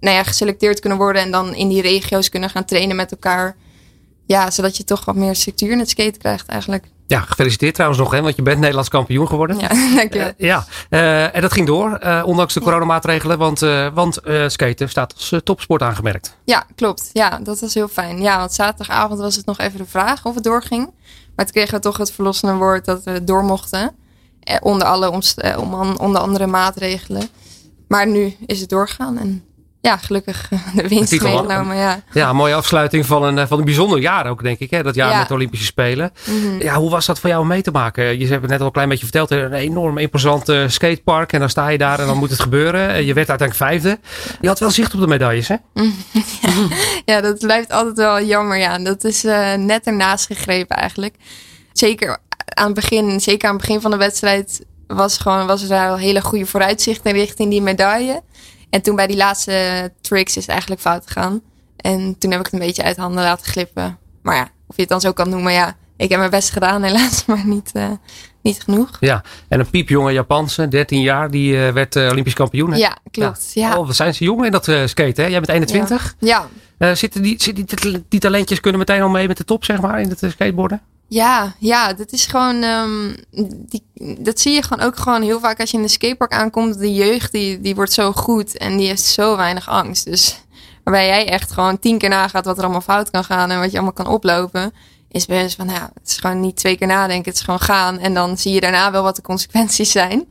nou 0.00 0.16
ja, 0.16 0.22
geselecteerd 0.22 0.80
kunnen 0.80 0.98
worden 0.98 1.22
en 1.22 1.30
dan 1.30 1.54
in 1.54 1.68
die 1.68 1.82
regio's 1.82 2.28
kunnen 2.28 2.50
gaan 2.50 2.64
trainen 2.64 2.96
met 2.96 3.10
elkaar. 3.10 3.56
Ja, 4.26 4.50
zodat 4.50 4.76
je 4.76 4.84
toch 4.84 5.04
wat 5.04 5.14
meer 5.14 5.36
structuur 5.36 5.70
in 5.70 5.78
het 5.78 5.90
skaten 5.90 6.18
krijgt 6.18 6.48
eigenlijk. 6.48 6.84
Ja, 7.06 7.20
gefeliciteerd 7.20 7.74
trouwens 7.74 8.00
nog, 8.00 8.10
hè, 8.10 8.22
want 8.22 8.36
je 8.36 8.42
bent 8.42 8.58
Nederlands 8.58 8.88
kampioen 8.88 9.26
geworden. 9.28 9.58
Ja, 9.58 9.68
dankjewel. 9.96 10.32
Uh, 10.36 10.48
ja, 10.48 10.64
uh, 10.90 11.36
en 11.36 11.40
dat 11.40 11.52
ging 11.52 11.66
door, 11.66 11.98
uh, 12.04 12.22
ondanks 12.24 12.54
de 12.54 12.60
coronamaatregelen, 12.60 13.38
want, 13.38 13.60
want 13.94 14.20
skaten 14.46 14.88
staat 14.88 15.14
als 15.14 15.34
topsport 15.44 15.82
aangemerkt. 15.82 16.36
Ja, 16.44 16.66
klopt. 16.74 17.10
Ja, 17.12 17.38
dat 17.42 17.60
was 17.60 17.74
heel 17.74 17.88
fijn. 17.88 18.22
Ja, 18.22 18.38
want 18.38 18.52
zaterdagavond 18.52 19.20
was 19.20 19.36
het 19.36 19.46
nog 19.46 19.58
even 19.58 19.78
de 19.78 19.86
vraag 19.86 20.24
of 20.24 20.34
het 20.34 20.44
doorging. 20.44 20.90
Maar 21.36 21.44
toen 21.44 21.54
kregen 21.54 21.74
we 21.74 21.80
toch 21.80 21.96
het 21.96 22.12
verlossende 22.12 22.54
woord 22.54 22.84
dat 22.84 23.04
we 23.04 23.24
door 23.24 23.44
mochten. 23.44 23.94
onder, 24.60 24.86
alle 24.86 25.10
onder 25.98 26.20
andere 26.20 26.46
maatregelen. 26.46 27.28
Maar 27.90 28.06
nu 28.06 28.36
is 28.46 28.60
het 28.60 28.68
doorgaan 28.68 29.18
en 29.18 29.44
ja, 29.80 29.96
gelukkig 29.96 30.48
de 30.74 30.88
winst 30.88 31.22
meegenomen. 31.22 31.76
Ja. 31.76 32.02
ja, 32.12 32.28
een 32.28 32.36
mooie 32.36 32.54
afsluiting 32.54 33.06
van 33.06 33.22
een, 33.22 33.48
van 33.48 33.58
een 33.58 33.64
bijzonder 33.64 33.98
jaar 33.98 34.26
ook, 34.26 34.42
denk 34.42 34.58
ik. 34.58 34.70
Hè? 34.70 34.82
Dat 34.82 34.94
jaar 34.94 35.18
met 35.18 35.28
de 35.28 35.34
Olympische 35.34 35.66
Spelen. 35.66 36.12
Mhm. 36.26 36.62
Ja, 36.62 36.74
hoe 36.74 36.90
was 36.90 37.06
dat 37.06 37.18
voor 37.18 37.28
jou 37.28 37.42
om 37.42 37.48
mee 37.48 37.62
te 37.62 37.70
maken? 37.70 38.18
Je 38.18 38.26
hebt 38.26 38.40
het 38.40 38.50
net 38.50 38.60
al 38.60 38.66
een 38.66 38.72
klein 38.72 38.88
beetje 38.88 39.04
verteld. 39.04 39.30
Een 39.30 39.52
enorm 39.52 39.98
imposant 39.98 40.52
skatepark. 40.66 41.32
En 41.32 41.40
dan 41.40 41.50
sta 41.50 41.68
je 41.68 41.78
daar 41.78 42.00
en 42.00 42.06
dan 42.06 42.18
moet 42.18 42.30
het 42.30 42.40
gebeuren. 42.40 43.04
Je 43.04 43.14
werd 43.14 43.28
uiteindelijk 43.28 43.68
vijfde. 43.68 43.98
Je 44.40 44.48
had 44.48 44.58
wel 44.58 44.70
zicht 44.70 44.94
op 44.94 45.00
de 45.00 45.06
medailles, 45.06 45.48
hè? 45.48 45.56
ja, 45.72 45.90
ja, 47.14 47.20
dat 47.20 47.38
blijft 47.38 47.70
altijd 47.70 47.96
wel 47.96 48.22
jammer. 48.22 48.58
Ja, 48.58 48.78
dat 48.78 49.04
is 49.04 49.24
uh, 49.24 49.54
net 49.54 49.86
ernaast 49.86 50.26
gegrepen 50.26 50.76
eigenlijk. 50.76 51.14
Zeker 51.72 52.18
aan 52.54 52.64
het 52.64 52.74
begin, 52.74 53.20
zeker 53.20 53.48
aan 53.48 53.54
het 53.54 53.66
begin 53.66 53.80
van 53.80 53.90
de 53.90 53.96
wedstrijd... 53.96 54.64
was, 54.94 55.18
gewoon, 55.18 55.46
was 55.46 55.62
er 55.62 55.68
daar 55.68 55.92
een 55.92 55.98
hele 55.98 56.20
goede 56.20 56.46
vooruitzicht 56.46 57.06
richting 57.06 57.50
die 57.50 57.62
medaille. 57.62 58.22
En 58.70 58.82
toen 58.82 58.96
bij 58.96 59.06
die 59.06 59.16
laatste 59.16 59.92
tricks 60.00 60.36
is 60.36 60.42
het 60.42 60.50
eigenlijk 60.50 60.80
fout 60.80 61.06
gegaan. 61.06 61.40
En 61.76 62.18
toen 62.18 62.30
heb 62.30 62.40
ik 62.40 62.46
het 62.46 62.54
een 62.54 62.66
beetje 62.66 62.82
uit 62.82 62.96
handen 62.96 63.22
laten 63.22 63.46
glippen. 63.46 63.98
Maar 64.22 64.36
ja, 64.36 64.48
of 64.66 64.76
je 64.76 64.80
het 64.80 64.90
dan 64.90 65.00
zo 65.00 65.12
kan 65.12 65.28
noemen, 65.28 65.52
ja. 65.52 65.76
Ik 65.96 66.08
heb 66.08 66.18
mijn 66.18 66.30
best 66.30 66.50
gedaan 66.50 66.82
helaas, 66.82 67.24
maar 67.26 67.46
niet, 67.46 67.70
uh, 67.74 67.90
niet 68.42 68.62
genoeg. 68.62 68.96
Ja, 69.00 69.24
en 69.48 69.60
een 69.60 69.70
piepjonge 69.70 70.12
Japanse, 70.12 70.68
13 70.68 71.00
jaar, 71.00 71.30
die 71.30 71.52
uh, 71.52 71.68
werd 71.68 71.96
uh, 71.96 72.08
Olympisch 72.10 72.34
kampioen. 72.34 72.72
Hè? 72.72 72.78
Ja, 72.78 72.96
klopt. 73.10 73.50
Ja. 73.54 73.78
Oh, 73.78 73.86
wat 73.86 73.96
zijn 73.96 74.14
ze 74.14 74.24
jong 74.24 74.44
in 74.44 74.50
dat 74.50 74.64
skaten, 74.64 75.24
hè? 75.24 75.30
Jij 75.30 75.40
bent 75.40 75.48
21. 75.48 76.14
Ja. 76.18 76.48
ja. 76.78 76.94
zitten 76.94 77.22
die, 77.22 77.42
zitten 77.42 77.66
die, 77.66 78.04
die, 78.08 78.20
talentjes 78.20 78.60
kunnen 78.60 78.80
meteen 78.80 79.02
al 79.02 79.08
mee 79.08 79.26
met 79.26 79.36
de 79.36 79.44
top, 79.44 79.64
zeg 79.64 79.80
maar, 79.80 80.00
in 80.00 80.08
het 80.08 80.22
skateboarden? 80.28 80.82
Ja, 81.10 81.54
ja, 81.58 81.92
dat 81.92 82.12
is 82.12 82.26
gewoon. 82.26 82.62
Um, 82.62 83.14
die, 83.42 83.82
dat 84.18 84.40
zie 84.40 84.52
je 84.52 84.62
gewoon 84.62 84.86
ook 84.86 84.96
gewoon 84.96 85.22
heel 85.22 85.40
vaak 85.40 85.60
als 85.60 85.70
je 85.70 85.76
in 85.76 85.82
de 85.82 85.88
skatepark 85.88 86.32
aankomt. 86.32 86.78
De 86.78 86.94
jeugd 86.94 87.32
die, 87.32 87.60
die 87.60 87.74
wordt 87.74 87.92
zo 87.92 88.12
goed 88.12 88.56
en 88.56 88.76
die 88.76 88.86
heeft 88.86 89.02
zo 89.02 89.36
weinig 89.36 89.68
angst. 89.68 90.04
Dus 90.04 90.40
waarbij 90.84 91.06
jij 91.06 91.28
echt 91.28 91.52
gewoon 91.52 91.78
tien 91.78 91.98
keer 91.98 92.08
nagaat 92.08 92.44
wat 92.44 92.56
er 92.56 92.62
allemaal 92.62 92.80
fout 92.80 93.10
kan 93.10 93.24
gaan 93.24 93.50
en 93.50 93.58
wat 93.58 93.70
je 93.70 93.76
allemaal 93.76 93.92
kan 93.92 94.06
oplopen. 94.06 94.72
Is 95.08 95.26
best 95.26 95.56
van, 95.56 95.66
nou, 95.66 95.80
het 95.80 96.08
is 96.08 96.16
gewoon 96.16 96.40
niet 96.40 96.56
twee 96.56 96.76
keer 96.76 96.86
nadenken, 96.86 97.30
het 97.30 97.38
is 97.38 97.44
gewoon 97.44 97.60
gaan. 97.60 97.98
En 97.98 98.14
dan 98.14 98.38
zie 98.38 98.52
je 98.52 98.60
daarna 98.60 98.90
wel 98.90 99.02
wat 99.02 99.16
de 99.16 99.22
consequenties 99.22 99.90
zijn. 99.90 100.26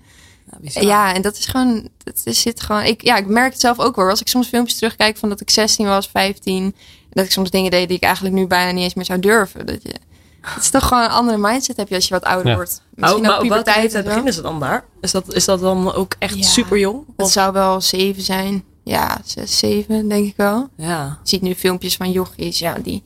Ja, 0.61 0.81
ja 0.81 1.13
en 1.13 1.21
dat 1.21 1.37
is 1.37 1.45
gewoon, 1.45 1.89
dat 2.03 2.21
is, 2.23 2.41
zit 2.41 2.61
gewoon. 2.61 2.83
Ik, 2.83 3.03
ja, 3.03 3.17
ik 3.17 3.27
merk 3.27 3.51
het 3.51 3.61
zelf 3.61 3.79
ook 3.79 3.95
wel. 3.95 4.09
Als 4.09 4.21
ik 4.21 4.27
soms 4.27 4.47
filmpjes 4.47 4.77
terugkijk 4.77 5.17
van 5.17 5.29
dat 5.29 5.41
ik 5.41 5.49
16 5.49 5.85
was, 5.85 6.07
15. 6.07 6.75
Dat 7.09 7.25
ik 7.25 7.31
soms 7.31 7.49
dingen 7.49 7.71
deed 7.71 7.87
die 7.87 7.97
ik 7.97 8.03
eigenlijk 8.03 8.35
nu 8.35 8.47
bijna 8.47 8.71
niet 8.71 8.83
eens 8.83 8.93
meer 8.93 9.05
zou 9.05 9.19
durven. 9.19 9.65
Dat 9.65 9.83
je, 9.83 9.93
het 10.41 10.63
is 10.63 10.69
toch 10.69 10.87
gewoon 10.87 11.03
een 11.03 11.09
andere 11.09 11.37
mindset 11.37 11.77
heb 11.77 11.89
je 11.89 11.95
als 11.95 12.07
je 12.07 12.13
wat 12.13 12.23
ouder 12.23 12.55
wordt. 12.55 12.81
Misschien 12.95 13.21
oh, 13.21 13.27
maar 13.27 13.41
op 13.41 13.47
welke 13.47 13.73
leeftijd 13.81 14.05
beginnen 14.05 14.33
ze 14.33 14.41
dan 14.41 14.59
daar? 14.59 14.85
Is 15.01 15.11
dat, 15.11 15.33
is 15.33 15.45
dat 15.45 15.59
dan 15.59 15.93
ook 15.93 16.15
echt 16.19 16.35
ja, 16.35 16.43
super 16.43 16.77
jong? 16.77 17.05
Het 17.17 17.29
zou 17.29 17.53
wel 17.53 17.81
zeven 17.81 18.21
zijn. 18.21 18.63
Ja, 18.83 19.21
zes, 19.25 19.57
zeven 19.57 20.07
denk 20.07 20.25
ik 20.25 20.33
wel. 20.37 20.69
Ja. 20.77 21.19
Je 21.23 21.29
ziet 21.29 21.41
nu 21.41 21.55
filmpjes 21.55 21.95
van 21.95 22.11
jochies, 22.11 22.59
ja, 22.59 22.73
die 22.73 23.03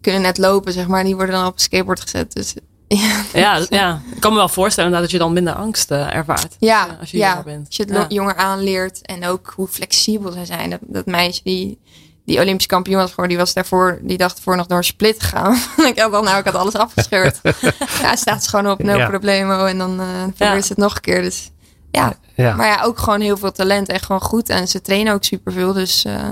kunnen 0.00 0.22
net 0.22 0.38
lopen, 0.38 0.72
zeg 0.72 0.86
maar. 0.86 1.04
Die 1.04 1.16
worden 1.16 1.34
dan 1.34 1.46
op 1.46 1.54
een 1.54 1.60
skateboard 1.60 2.00
gezet. 2.00 2.32
Dus 2.32 2.54
ja, 2.88 3.24
ja, 3.32 3.66
ja, 3.68 4.02
ik 4.14 4.20
kan 4.20 4.32
me 4.32 4.38
wel 4.38 4.48
voorstellen 4.48 4.92
dat 4.92 5.10
je 5.10 5.18
dan 5.18 5.32
minder 5.32 5.54
angst 5.54 5.90
uh, 5.90 6.14
ervaart. 6.14 6.56
Ja, 6.58 6.96
als 7.00 7.10
je, 7.10 7.16
ja. 7.16 7.28
jonger 7.28 7.44
bent. 7.44 7.66
Als 7.66 7.76
je 7.76 7.84
het 7.84 8.12
jonger 8.12 8.36
aanleert 8.36 9.02
en 9.02 9.26
ook 9.26 9.52
hoe 9.56 9.68
flexibel 9.68 10.32
ze 10.32 10.44
zijn. 10.44 10.70
Dat, 10.70 10.78
dat 10.82 11.06
meisje 11.06 11.40
die 11.44 11.78
die 12.24 12.40
Olympisch 12.40 12.66
kampioen 12.66 12.96
was 12.96 13.12
voor, 13.12 13.28
die 13.28 13.36
was 13.36 13.52
daarvoor, 13.52 13.98
die 14.02 14.16
dacht 14.16 14.40
voor 14.40 14.56
nog 14.56 14.66
door 14.66 14.78
een 14.78 14.84
split 14.84 15.22
gegaan. 15.22 15.52
ik 15.90 15.98
had 15.98 16.12
dan, 16.12 16.24
nou, 16.24 16.38
ik 16.38 16.44
had 16.44 16.54
alles 16.54 16.74
afgescheurd. 16.74 17.40
ja, 18.02 18.16
staat 18.16 18.44
ze 18.44 18.48
gewoon 18.48 18.70
op, 18.70 18.82
no 18.82 18.96
ja. 18.96 19.08
problemo. 19.08 19.64
En 19.64 19.78
dan 19.78 20.00
uh, 20.00 20.06
probeert 20.36 20.64
ze 20.64 20.72
het 20.72 20.82
nog 20.82 20.94
een 20.94 21.00
keer. 21.00 21.22
Dus 21.22 21.50
ja. 21.90 22.14
ja. 22.34 22.54
maar 22.54 22.66
ja, 22.66 22.82
ook 22.82 22.98
gewoon 22.98 23.20
heel 23.20 23.36
veel 23.36 23.52
talent 23.52 23.88
en 23.88 24.00
gewoon 24.00 24.20
goed. 24.20 24.48
En 24.48 24.68
ze 24.68 24.80
trainen 24.80 25.14
ook 25.14 25.24
superveel. 25.24 25.72
Dus 25.72 26.04
uh, 26.04 26.28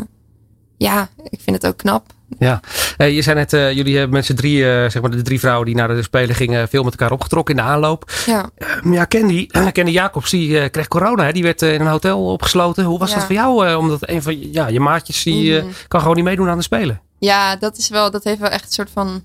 ja, 0.76 1.08
ik 1.28 1.40
vind 1.40 1.56
het 1.56 1.66
ook 1.66 1.76
knap. 1.76 2.12
Ja, 2.38 2.60
hey, 2.96 3.12
je 3.12 3.22
zei 3.22 3.36
net, 3.36 3.52
uh, 3.52 3.72
jullie 3.72 3.96
hebben 3.96 4.16
met 4.16 4.26
z'n 4.26 4.34
drie, 4.34 4.58
uh, 4.58 4.66
zeg 4.66 5.00
maar 5.00 5.10
de 5.10 5.22
drie 5.22 5.40
vrouwen 5.40 5.66
die 5.66 5.74
naar 5.74 5.88
de 5.88 6.02
Spelen 6.02 6.34
gingen, 6.34 6.68
veel 6.68 6.82
met 6.82 6.92
elkaar 6.92 7.12
opgetrokken 7.12 7.56
in 7.56 7.62
de 7.62 7.68
aanloop. 7.68 8.12
Ja, 8.26 8.50
uh, 8.84 8.92
ja 8.92 9.06
Candy, 9.06 9.46
Candy 9.72 9.90
Jacobs, 9.90 10.30
die 10.30 10.70
kreeg 10.70 10.88
corona, 10.88 11.24
hè? 11.24 11.32
die 11.32 11.42
werd 11.42 11.62
in 11.62 11.80
een 11.80 11.86
hotel 11.86 12.24
opgesloten. 12.24 12.84
Hoe 12.84 12.98
was 12.98 13.10
ja. 13.10 13.16
dat 13.16 13.24
voor 13.24 13.34
jou? 13.34 13.74
omdat 13.74 14.08
een 14.08 14.22
van 14.22 14.52
ja, 14.52 14.66
je 14.68 14.80
maatjes, 14.80 15.22
die 15.22 15.52
mm 15.54 15.60
-hmm. 15.60 15.72
kan 15.88 16.00
gewoon 16.00 16.16
niet 16.16 16.24
meedoen 16.24 16.48
aan 16.48 16.56
de 16.56 16.62
Spelen. 16.62 17.00
Ja, 17.18 17.56
dat 17.56 17.76
is 17.76 17.88
wel, 17.88 18.10
dat 18.10 18.24
heeft 18.24 18.40
wel 18.40 18.50
echt 18.50 18.64
een 18.64 18.72
soort 18.72 18.90
van, 18.92 19.22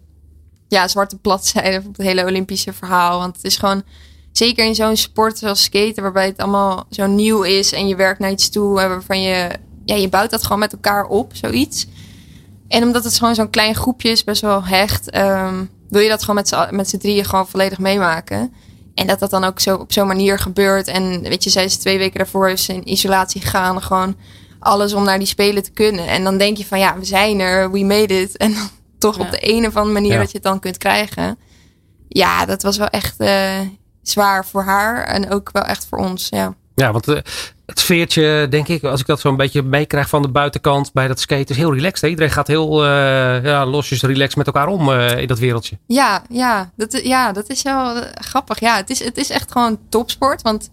ja, 0.68 0.88
zwarte 0.88 1.18
bladzijde 1.18 1.78
op 1.78 1.98
het 1.98 2.06
hele 2.06 2.26
Olympische 2.26 2.74
verhaal. 2.74 3.20
Want 3.20 3.36
het 3.36 3.46
is 3.46 3.58
gewoon, 3.58 3.84
zeker 4.38 4.66
in 4.66 4.76
zo'n 4.76 4.96
sport 4.96 5.38
zoals 5.38 5.64
skaten, 5.64 6.04
waarbij 6.04 6.26
het 6.26 6.38
allemaal 6.38 6.86
zo 6.90 7.06
nieuw 7.06 7.42
is 7.42 7.72
en 7.72 7.88
je 7.88 7.96
werkt 7.96 8.20
naar 8.20 8.32
iets 8.32 8.50
toe, 8.50 8.74
waarvan 8.74 9.22
je, 9.22 9.50
ja, 9.86 9.96
je 9.96 10.10
bouwt 10.10 10.30
dat 10.30 10.44
gewoon 10.44 10.60
met 10.60 10.74
elkaar 10.74 11.06
op, 11.06 11.32
zoiets. 11.34 11.88
En 12.68 12.84
omdat 12.84 13.04
het 13.04 13.18
gewoon 13.18 13.36
zo'n 13.36 13.50
klein 13.50 13.76
groepje 13.76 14.10
is, 14.10 14.24
best 14.24 14.42
wel 14.42 14.66
hecht, 14.66 15.18
um, 15.18 15.70
wil 15.90 16.02
je 16.02 16.10
dat 16.10 16.24
gewoon 16.24 16.44
met 16.72 16.90
z'n 16.90 16.98
drieën 16.98 17.26
gewoon 17.26 17.48
volledig 17.48 17.80
meemaken. 17.80 18.54
En 18.96 19.08
dat 19.08 19.20
dat 19.20 19.30
dan 19.30 19.44
ook 19.44 19.60
zo 19.60 19.76
op 19.76 19.92
zo'n 19.92 20.08
manier 20.08 20.40
gebeurt. 20.40 20.88
En 20.88 21.22
weet 21.22 21.44
je, 21.44 21.50
zij 21.50 21.64
is 21.64 21.78
twee 21.78 21.98
weken 21.98 22.18
daarvoor 22.18 22.58
ze 22.58 22.74
in 22.74 22.90
isolatie 22.90 23.42
gegaan. 23.42 23.82
Gewoon 23.82 24.16
alles 24.60 24.94
om 24.94 25.04
naar 25.04 25.18
die 25.18 25.28
spelen 25.28 25.64
te 25.64 25.72
kunnen. 25.72 26.08
En 26.08 26.24
dan 26.24 26.38
denk 26.38 26.58
je 26.58 26.66
van 26.66 26.80
ja, 26.80 26.98
we 26.98 27.06
zijn 27.06 27.40
er, 27.40 27.72
we 27.72 27.84
made 27.84 28.22
it. 28.22 28.38
En 28.46 28.54
dan 28.54 28.70
toch 29.00 29.20
op 29.20 29.32
de 29.32 29.54
een 29.54 29.68
of 29.68 29.76
andere 29.76 30.02
manier 30.02 30.18
dat 30.18 30.28
je 30.28 30.38
het 30.38 30.44
dan 30.44 30.60
kunt 30.60 30.78
krijgen. 30.78 31.38
Ja, 32.08 32.46
dat 32.46 32.62
was 32.62 32.78
wel 32.78 32.88
echt 32.88 33.22
uh, 33.22 33.60
zwaar 34.02 34.46
voor 34.46 34.64
haar. 34.64 35.04
En 35.04 35.32
ook 35.32 35.50
wel 35.52 35.64
echt 35.64 35.86
voor 35.90 35.98
ons, 35.98 36.28
ja. 36.30 36.56
Ja, 36.76 36.92
want 36.92 37.08
uh, 37.08 37.20
het 37.66 37.80
sfeertje, 37.80 38.48
denk 38.50 38.68
ik, 38.68 38.84
als 38.84 39.00
ik 39.00 39.06
dat 39.06 39.20
zo 39.20 39.30
een 39.30 39.36
beetje 39.36 39.64
meekrijg 39.64 40.10
van 40.10 40.22
de 40.22 40.28
buitenkant 40.28 40.94
bij 40.94 41.08
dat 41.08 41.20
skate, 41.20 41.52
is 41.52 41.58
heel 41.58 41.74
relaxed. 41.74 42.02
Hè? 42.02 42.08
Iedereen 42.08 42.32
gaat 42.32 42.48
heel 42.48 42.86
uh, 42.86 43.44
ja, 43.44 43.66
losjes 43.66 44.02
relaxed 44.02 44.36
met 44.36 44.48
elkaar 44.48 44.68
om 44.68 44.90
uh, 44.90 45.18
in 45.18 45.28
dat 45.28 45.40
wereldje. 45.40 45.78
Ja, 45.88 46.24
ja, 46.30 46.72
dat, 46.76 47.02
ja, 47.04 47.32
dat 47.32 47.50
is 47.50 47.62
wel 47.62 48.02
grappig. 48.14 48.60
Ja, 48.60 48.76
het 48.76 48.90
is, 48.90 49.04
het 49.04 49.18
is 49.18 49.30
echt 49.30 49.52
gewoon 49.52 49.80
topsport. 49.90 50.42
Want 50.42 50.70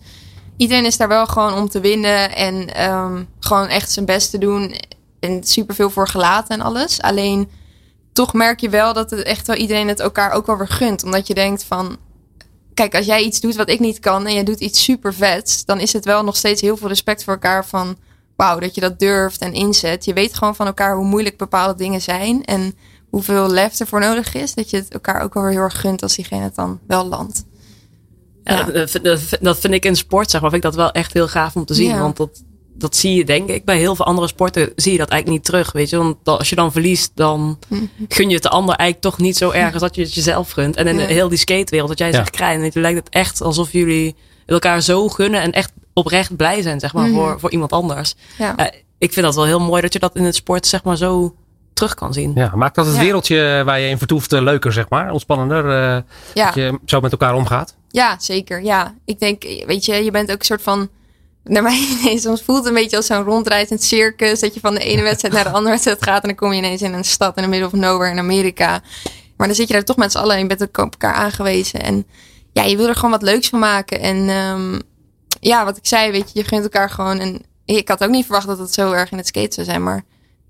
iedereen 0.57 0.85
is 0.85 0.97
daar 0.97 1.09
wel 1.09 1.27
gewoon 1.27 1.55
om 1.55 1.69
te 1.69 1.81
winnen 1.81 2.37
en 2.37 2.85
um, 2.91 3.29
gewoon 3.41 3.67
echt 3.67 3.91
zijn 3.91 4.07
best 4.07 4.31
te 4.31 4.39
doen. 4.39 4.75
En 5.21 5.45
superveel 5.45 5.91
voor 5.91 6.09
gelaten 6.09 6.59
en 6.59 6.65
alles. 6.65 7.01
Alleen 7.01 7.51
toch 8.13 8.33
merk 8.33 8.61
je 8.61 8.69
wel 8.69 8.93
dat 8.93 9.11
het 9.11 9.23
echt 9.23 9.47
wel 9.47 9.57
iedereen 9.57 9.89
het 9.89 10.01
elkaar 10.01 10.33
ook 10.33 10.47
wel 10.47 10.59
weer 10.59 10.69
gunt. 10.69 11.05
Omdat 11.05 11.27
je 11.27 11.35
denkt 11.35 11.65
van, 11.65 11.97
kijk, 12.75 12.95
als 12.95 13.07
jij 13.07 13.23
iets 13.23 13.41
doet 13.41 13.57
wat 13.57 13.69
ik 13.69 13.81
niet 13.81 13.99
kan 13.99 14.27
en 14.27 14.35
jij 14.35 14.45
doet 14.45 14.61
iets 14.61 14.85
super 14.85 15.15
vets, 15.15 15.65
dan 15.65 15.81
is 15.81 15.93
het 15.93 16.05
wel 16.05 16.25
nog 16.25 16.37
steeds 16.37 16.61
heel 16.61 16.77
veel 16.77 16.89
respect 16.89 17.25
voor 17.25 17.33
elkaar 17.33 17.67
van, 17.67 17.97
wauw, 18.37 18.59
dat 18.59 18.75
je 18.75 18.81
dat 18.81 18.99
durft 18.99 19.41
en 19.41 19.53
inzet. 19.53 20.05
Je 20.05 20.13
weet 20.13 20.35
gewoon 20.35 20.57
van 20.57 20.67
elkaar 20.67 20.97
hoe 20.97 21.05
moeilijk 21.05 21.37
bepaalde 21.37 21.75
dingen 21.75 22.01
zijn 22.01 22.45
en 22.45 22.75
hoeveel 23.11 23.49
lef 23.49 23.79
er 23.79 23.87
voor 23.87 24.01
nodig 24.01 24.35
is. 24.35 24.55
Dat 24.55 24.71
je 24.71 24.77
het 24.77 24.93
elkaar 24.93 25.23
ook 25.23 25.35
wel 25.35 25.43
weer 25.43 25.53
heel 25.53 25.61
erg 25.61 25.81
gunt 25.81 26.03
als 26.03 26.17
diegene 26.17 26.43
het 26.43 26.55
dan 26.55 26.81
wel 26.87 27.07
landt. 27.07 27.45
Ja, 28.45 28.67
ja. 28.73 28.87
Dat, 29.01 29.39
dat, 29.41 29.59
vind 29.59 29.75
ik 29.75 29.85
in 29.85 29.97
sport, 29.97 30.31
zeg 30.31 30.41
maar, 30.41 30.51
vind 30.51 30.65
ik 30.65 30.71
dat 30.71 30.79
wel 30.81 30.93
echt 30.93 31.13
heel 31.13 31.29
gaaf 31.29 31.57
om 31.57 31.65
te 31.65 31.75
zien. 31.75 31.89
Ja. 31.89 32.01
Want 32.01 32.17
dat, 32.17 32.43
dat 32.75 32.97
zie 32.97 33.15
je 33.15 33.25
denk 33.25 33.49
ik 33.49 33.65
bij 33.65 33.79
heel 33.79 33.97
veel 33.97 34.05
andere 34.05 34.27
sporten 34.27 34.73
zie 34.77 34.93
je 34.93 34.99
dat 34.99 35.09
eigenlijk 35.09 35.41
niet 35.41 35.51
terug, 35.51 35.73
weet 35.73 35.91
je. 35.91 35.97
Want 35.97 36.17
als 36.25 36.49
je 36.49 36.57
dan 36.57 36.73
verliest, 36.73 37.11
dan 37.15 37.59
gun 38.09 38.29
je 38.29 38.35
het 38.35 38.43
de 38.43 38.49
ander 38.49 38.75
eigenlijk 38.75 39.15
toch 39.15 39.19
niet 39.19 39.37
zo 39.37 39.51
erg 39.51 39.73
als 39.73 39.83
dat 39.83 39.95
je 39.95 40.03
het 40.03 40.15
jezelf 40.15 40.51
gunt. 40.51 40.77
En 40.77 40.87
in 40.87 40.99
ja. 40.99 41.07
heel 41.07 41.29
die 41.29 41.39
skatewereld, 41.39 41.89
dat 41.89 41.99
jij 41.99 42.13
zegt, 42.13 42.31
Krijn, 42.31 42.63
het 42.63 42.75
lijkt 42.75 42.99
het 42.99 43.09
echt 43.09 43.43
alsof 43.43 43.73
jullie 43.73 44.15
elkaar 44.47 44.81
zo 44.81 45.09
gunnen 45.09 45.41
en 45.41 45.53
echt 45.53 45.73
oprecht 45.93 46.37
blij 46.37 46.63
zijn, 46.63 46.81
zeg 46.81 46.93
maar, 46.93 47.07
mm 47.07 47.15
-hmm. 47.15 47.23
voor, 47.23 47.41
voor 47.41 47.51
iemand 47.51 47.73
anders. 47.73 48.15
Ja. 48.39 48.59
Uh, 48.61 48.67
ik 48.99 49.13
vind 49.13 49.27
dat 49.27 49.35
wel 49.35 49.45
heel 49.45 49.61
mooi 49.61 49.83
dat 49.83 49.93
je 49.93 49.99
dat 49.99 50.17
in 50.17 50.25
het 50.25 50.35
sport, 50.35 50.67
zeg 50.67 50.85
maar, 50.85 50.97
zo 50.97 51.35
terug 51.73 51.95
kan 51.95 52.13
zien. 52.13 52.33
Ja, 52.35 52.53
maakt 52.55 52.75
dat 52.75 52.87
het 52.87 52.99
wereldje 52.99 53.63
waar 53.65 53.81
je 53.81 53.89
in 53.89 53.99
vertoeft 53.99 54.33
uh, 54.33 54.41
leuker, 54.41 54.73
zeg 54.73 54.89
maar, 54.89 55.11
ontspannender, 55.11 55.65
uh, 55.65 56.45
dat 56.45 56.55
je 56.55 56.79
zo 56.85 57.01
met 57.01 57.13
elkaar 57.13 57.35
omgaat? 57.35 57.77
Ja, 57.89 58.17
zeker. 58.19 58.63
Ja, 58.63 58.95
ik 59.05 59.19
denk, 59.19 59.43
weet 59.67 59.85
je, 59.85 59.95
je 59.95 60.11
bent 60.11 60.31
ook 60.31 60.39
een 60.39 60.45
soort 60.45 60.63
van 60.63 60.89
naar 61.45 61.63
mij 61.63 61.87
soms 62.17 62.43
voelt 62.43 62.59
het 62.59 62.67
een 62.67 62.75
beetje 62.75 62.97
als 62.97 63.07
zo'n 63.07 63.25
rondrijdend 63.25 63.83
circus. 63.83 64.41
Dat 64.41 64.55
je 64.55 64.61
van 64.61 64.75
de 64.75 64.81
ene 64.81 65.03
wedstrijd 65.03 65.35
naar 65.35 65.45
de 65.45 65.51
andere 65.51 65.71
wedstrijd 65.71 66.03
gaat. 66.03 66.23
En 66.23 66.29
dan 66.29 66.37
kom 66.37 66.53
je 66.53 66.59
ineens 66.59 66.83
in 66.83 66.93
een 66.93 67.05
stad 67.05 67.37
in 67.37 67.43
de 67.43 67.49
middle 67.49 67.67
of 67.67 67.73
nowhere 67.73 68.11
in 68.11 68.19
Amerika. 68.19 68.83
Maar 69.37 69.47
dan 69.47 69.57
zit 69.57 69.69
je 69.69 69.75
daar 69.75 69.85
toch 69.85 69.97
met 69.97 70.13
z'n 70.13 70.19
allen 70.19 70.35
en 70.35 70.43
je 70.43 70.57
bent 70.57 70.63
op 70.63 70.77
elkaar 70.77 71.15
aangewezen. 71.15 71.83
En 71.83 72.07
ja, 72.53 72.63
je 72.63 72.77
wil 72.77 72.89
er 72.89 72.95
gewoon 72.95 73.11
wat 73.11 73.23
leuks 73.23 73.49
van 73.49 73.59
maken. 73.59 74.01
En 74.01 74.29
um, 74.29 74.81
ja, 75.41 75.65
wat 75.65 75.77
ik 75.77 75.87
zei, 75.87 76.11
weet 76.11 76.31
je, 76.33 76.39
je 76.39 76.45
gunt 76.45 76.63
elkaar 76.63 76.91
gewoon. 76.91 77.19
En 77.19 77.43
ik 77.65 77.89
had 77.89 78.05
ook 78.05 78.11
niet 78.11 78.25
verwacht 78.25 78.47
dat 78.47 78.59
het 78.59 78.75
zo 78.75 78.93
erg 78.93 79.11
in 79.11 79.17
het 79.17 79.27
skate 79.27 79.55
zou 79.55 79.67
zijn. 79.67 79.83
Maar 79.83 80.05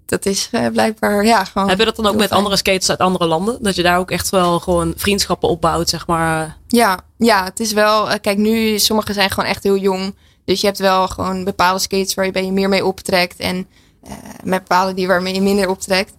dat 0.06 0.26
is 0.26 0.48
uh, 0.52 0.66
blijkbaar, 0.66 1.24
ja, 1.24 1.44
gewoon. 1.44 1.68
Heb 1.68 1.78
je 1.78 1.84
dat 1.84 1.96
dan 1.96 2.06
ook 2.06 2.16
met 2.16 2.26
fijn. 2.26 2.38
andere 2.38 2.56
skaters 2.56 2.90
uit 2.90 2.98
andere 2.98 3.26
landen? 3.26 3.62
Dat 3.62 3.74
je 3.74 3.82
daar 3.82 3.98
ook 3.98 4.10
echt 4.10 4.30
wel 4.30 4.58
gewoon 4.58 4.92
vriendschappen 4.96 5.48
opbouwt, 5.48 5.88
zeg 5.88 6.06
maar? 6.06 6.56
Ja, 6.66 7.00
ja, 7.18 7.44
het 7.44 7.60
is 7.60 7.72
wel. 7.72 8.20
Kijk, 8.20 8.38
nu, 8.38 8.78
sommigen 8.78 9.14
zijn 9.14 9.30
gewoon 9.30 9.48
echt 9.48 9.62
heel 9.62 9.76
jong. 9.76 10.14
Dus 10.44 10.60
je 10.60 10.66
hebt 10.66 10.78
wel 10.78 11.08
gewoon 11.08 11.44
bepaalde 11.44 11.80
skates 11.80 12.14
waar 12.14 12.24
je 12.24 12.52
meer 12.52 12.68
mee 12.68 12.86
optrekt. 12.86 13.38
En 13.38 13.66
uh, 14.04 14.12
met 14.42 14.60
bepaalde 14.60 14.94
die 14.94 15.06
waarmee 15.06 15.34
je 15.34 15.40
minder 15.40 15.68
optrekt. 15.68 16.12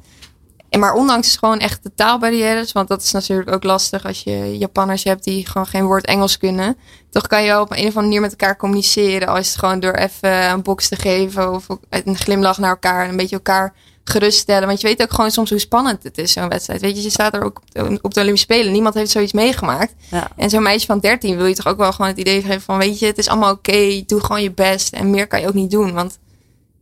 En 0.74 0.80
maar 0.80 0.94
ondanks 0.94 1.38
gewoon 1.38 1.60
echt 1.60 1.84
de 1.84 1.92
taalbarrières, 1.96 2.72
want 2.72 2.88
dat 2.88 3.02
is 3.02 3.12
natuurlijk 3.12 3.52
ook 3.52 3.64
lastig 3.64 4.06
als 4.06 4.24
je 4.24 4.58
Japanners 4.58 5.04
hebt 5.04 5.24
die 5.24 5.48
gewoon 5.48 5.68
geen 5.68 5.86
woord 5.86 6.06
Engels 6.06 6.38
kunnen. 6.38 6.78
Toch 7.10 7.28
kan 7.28 7.44
je 7.44 7.60
op 7.60 7.72
een 7.72 7.78
of 7.78 7.84
andere 7.86 8.02
manier 8.02 8.22
met 8.22 8.32
elkaar 8.32 8.58
communiceren. 8.58 9.28
Als 9.28 9.48
het 9.48 9.58
gewoon 9.58 9.80
door 9.80 9.94
even 9.94 10.50
een 10.50 10.62
box 10.62 10.88
te 10.88 10.96
geven 10.96 11.54
of 11.54 11.68
een 11.90 12.18
glimlach 12.18 12.58
naar 12.58 12.70
elkaar 12.70 13.04
en 13.04 13.10
een 13.10 13.18
beetje 13.18 13.36
elkaar 13.36 13.74
geruststellen. 14.04 14.68
Want 14.68 14.82
je 14.82 14.88
weet 14.88 15.02
ook 15.02 15.14
gewoon 15.14 15.32
soms 15.32 15.50
hoe 15.50 15.60
spannend 15.60 16.04
het 16.04 16.18
is, 16.18 16.32
zo'n 16.32 16.50
wedstrijd. 16.50 16.82
Weet 16.82 16.96
je, 16.96 17.04
je 17.04 17.10
staat 17.10 17.34
er 17.34 17.44
ook 17.44 17.62
op 18.02 18.14
de 18.14 18.20
Olympische 18.20 18.54
Spelen. 18.54 18.72
Niemand 18.72 18.96
heeft 18.96 19.12
zoiets 19.12 19.34
meegemaakt. 19.34 19.94
Ja. 20.12 20.28
En 20.36 20.50
zo'n 20.50 20.64
meisje 20.64 20.86
van 20.86 21.00
13 21.00 21.38
wil 21.38 21.46
je 21.46 21.56
toch 21.56 21.68
ook 21.68 21.78
wel 21.78 21.92
gewoon 21.92 22.08
het 22.08 22.20
idee 22.20 22.42
geven 22.42 22.62
van, 22.62 22.78
weet 22.78 23.00
je, 23.00 23.06
het 23.06 23.18
is 23.18 23.28
allemaal 23.28 23.52
oké. 23.52 23.70
Okay, 23.72 24.04
doe 24.08 24.22
gewoon 24.22 24.42
je 24.42 24.52
best. 24.52 24.94
En 24.94 25.10
meer 25.10 25.28
kan 25.28 25.42
je 25.42 25.48
ook 25.48 25.54
niet 25.54 25.72
doen. 25.72 25.94
Want 25.94 26.18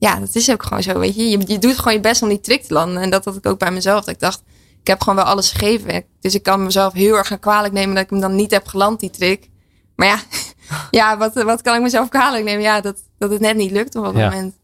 ja, 0.02 0.20
dat 0.20 0.36
is 0.36 0.52
ook 0.52 0.64
gewoon 0.64 0.84
zo, 0.84 1.00
weet 1.00 1.16
je. 1.16 1.30
je. 1.30 1.40
Je 1.46 1.60
doet 1.60 1.78
gewoon 1.78 1.94
je 1.94 2.00
best 2.00 2.22
om 2.22 2.30
die 2.30 2.40
trick 2.40 2.64
te 2.64 2.74
landen. 2.74 3.02
En 3.02 3.10
dat 3.10 3.26
had 3.26 3.36
ik 3.36 3.46
ook 3.46 3.60
bij 3.60 3.72
mezelf. 3.72 4.00
Dat 4.00 4.14
ik 4.14 4.20
dacht, 4.20 4.44
ik 4.82 4.88
heb 4.88 5.00
gewoon 5.02 5.16
wel 5.16 5.26
alles 5.26 5.52
gegeven. 5.52 6.04
Dus 6.22 6.36
ik 6.36 6.44
kan 6.44 6.64
mezelf 6.64 6.94
heel 6.94 7.18
erg 7.18 7.28
gaan 7.28 7.40
kwalijk 7.40 7.74
nemen 7.74 7.96
dat 7.96 8.04
ik 8.04 8.10
hem 8.10 8.20
dan 8.20 8.36
niet 8.36 8.52
heb 8.52 8.68
geland, 8.68 9.00
die 9.00 9.10
trick. 9.10 9.50
Maar 9.96 10.08
ja, 10.08 10.20
ja 11.00 11.18
wat, 11.18 11.34
wat 11.44 11.62
kan 11.62 11.76
ik 11.76 11.82
mezelf 11.82 12.10
kwalijk 12.10 12.44
nemen? 12.44 12.62
Ja, 12.62 12.82
dat, 12.82 12.98
dat 13.18 13.32
het 13.32 13.40
net 13.40 13.56
niet 13.56 13.72
lukt 13.72 13.96
op 13.96 14.04
dat 14.04 14.16
ja. 14.16 14.30
moment. 14.30 14.56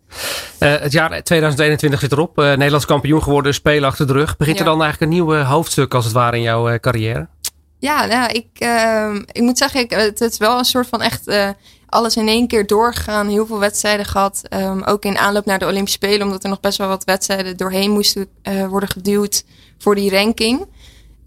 Uh, 0.60 0.76
het 0.80 0.92
jaar 0.92 1.24
2021 1.24 2.00
zit 2.00 2.12
erop. 2.12 2.40
Uh, 2.40 2.46
Nederlands 2.46 2.86
kampioen 2.86 3.24
geworden, 3.24 3.54
spelen 3.54 3.90
achter 3.90 4.08
de 4.08 4.14
rug. 4.14 4.38
Begint 4.38 4.58
ja. 4.58 4.64
er 4.64 4.70
dan 4.70 4.82
eigenlijk 4.82 5.12
een 5.12 5.18
nieuw 5.18 5.34
hoofdstuk 5.36 5.94
als 5.94 6.06
het 6.06 6.14
ware 6.14 6.36
in 6.36 6.42
jouw 6.42 6.70
uh, 6.70 6.76
carrière? 6.76 7.28
Ja, 7.80 8.06
nou, 8.06 8.32
ik, 8.32 8.48
ik 9.32 9.42
moet 9.42 9.58
zeggen, 9.58 9.80
ik, 9.80 9.92
het 9.92 10.22
is 10.22 10.38
wel 10.38 10.58
een 10.58 10.66
soort 10.66 10.88
van 10.88 11.02
echt 11.02 11.26
alles 11.90 12.16
in 12.16 12.28
één 12.28 12.48
keer 12.48 12.68
doorgegaan. 12.68 13.28
Heel 13.28 13.46
veel 13.46 13.60
wedstrijden 13.60 14.06
gehad. 14.06 14.42
Um, 14.50 14.84
ook 14.84 15.04
in 15.04 15.18
aanloop 15.18 15.46
naar 15.46 15.60
de 15.60 15.66
Olympische 15.66 15.98
Spelen, 15.98 16.26
omdat 16.26 16.44
er 16.44 16.50
nog 16.50 16.60
best 16.60 16.78
wel 16.78 16.88
wat 16.88 17.04
wedstrijden 17.04 17.58
doorheen 17.58 17.92
moesten 17.92 18.28
worden 18.70 18.90
geduwd 18.90 19.44
voor 19.78 19.96
die 19.96 20.12
ranking. 20.12 20.66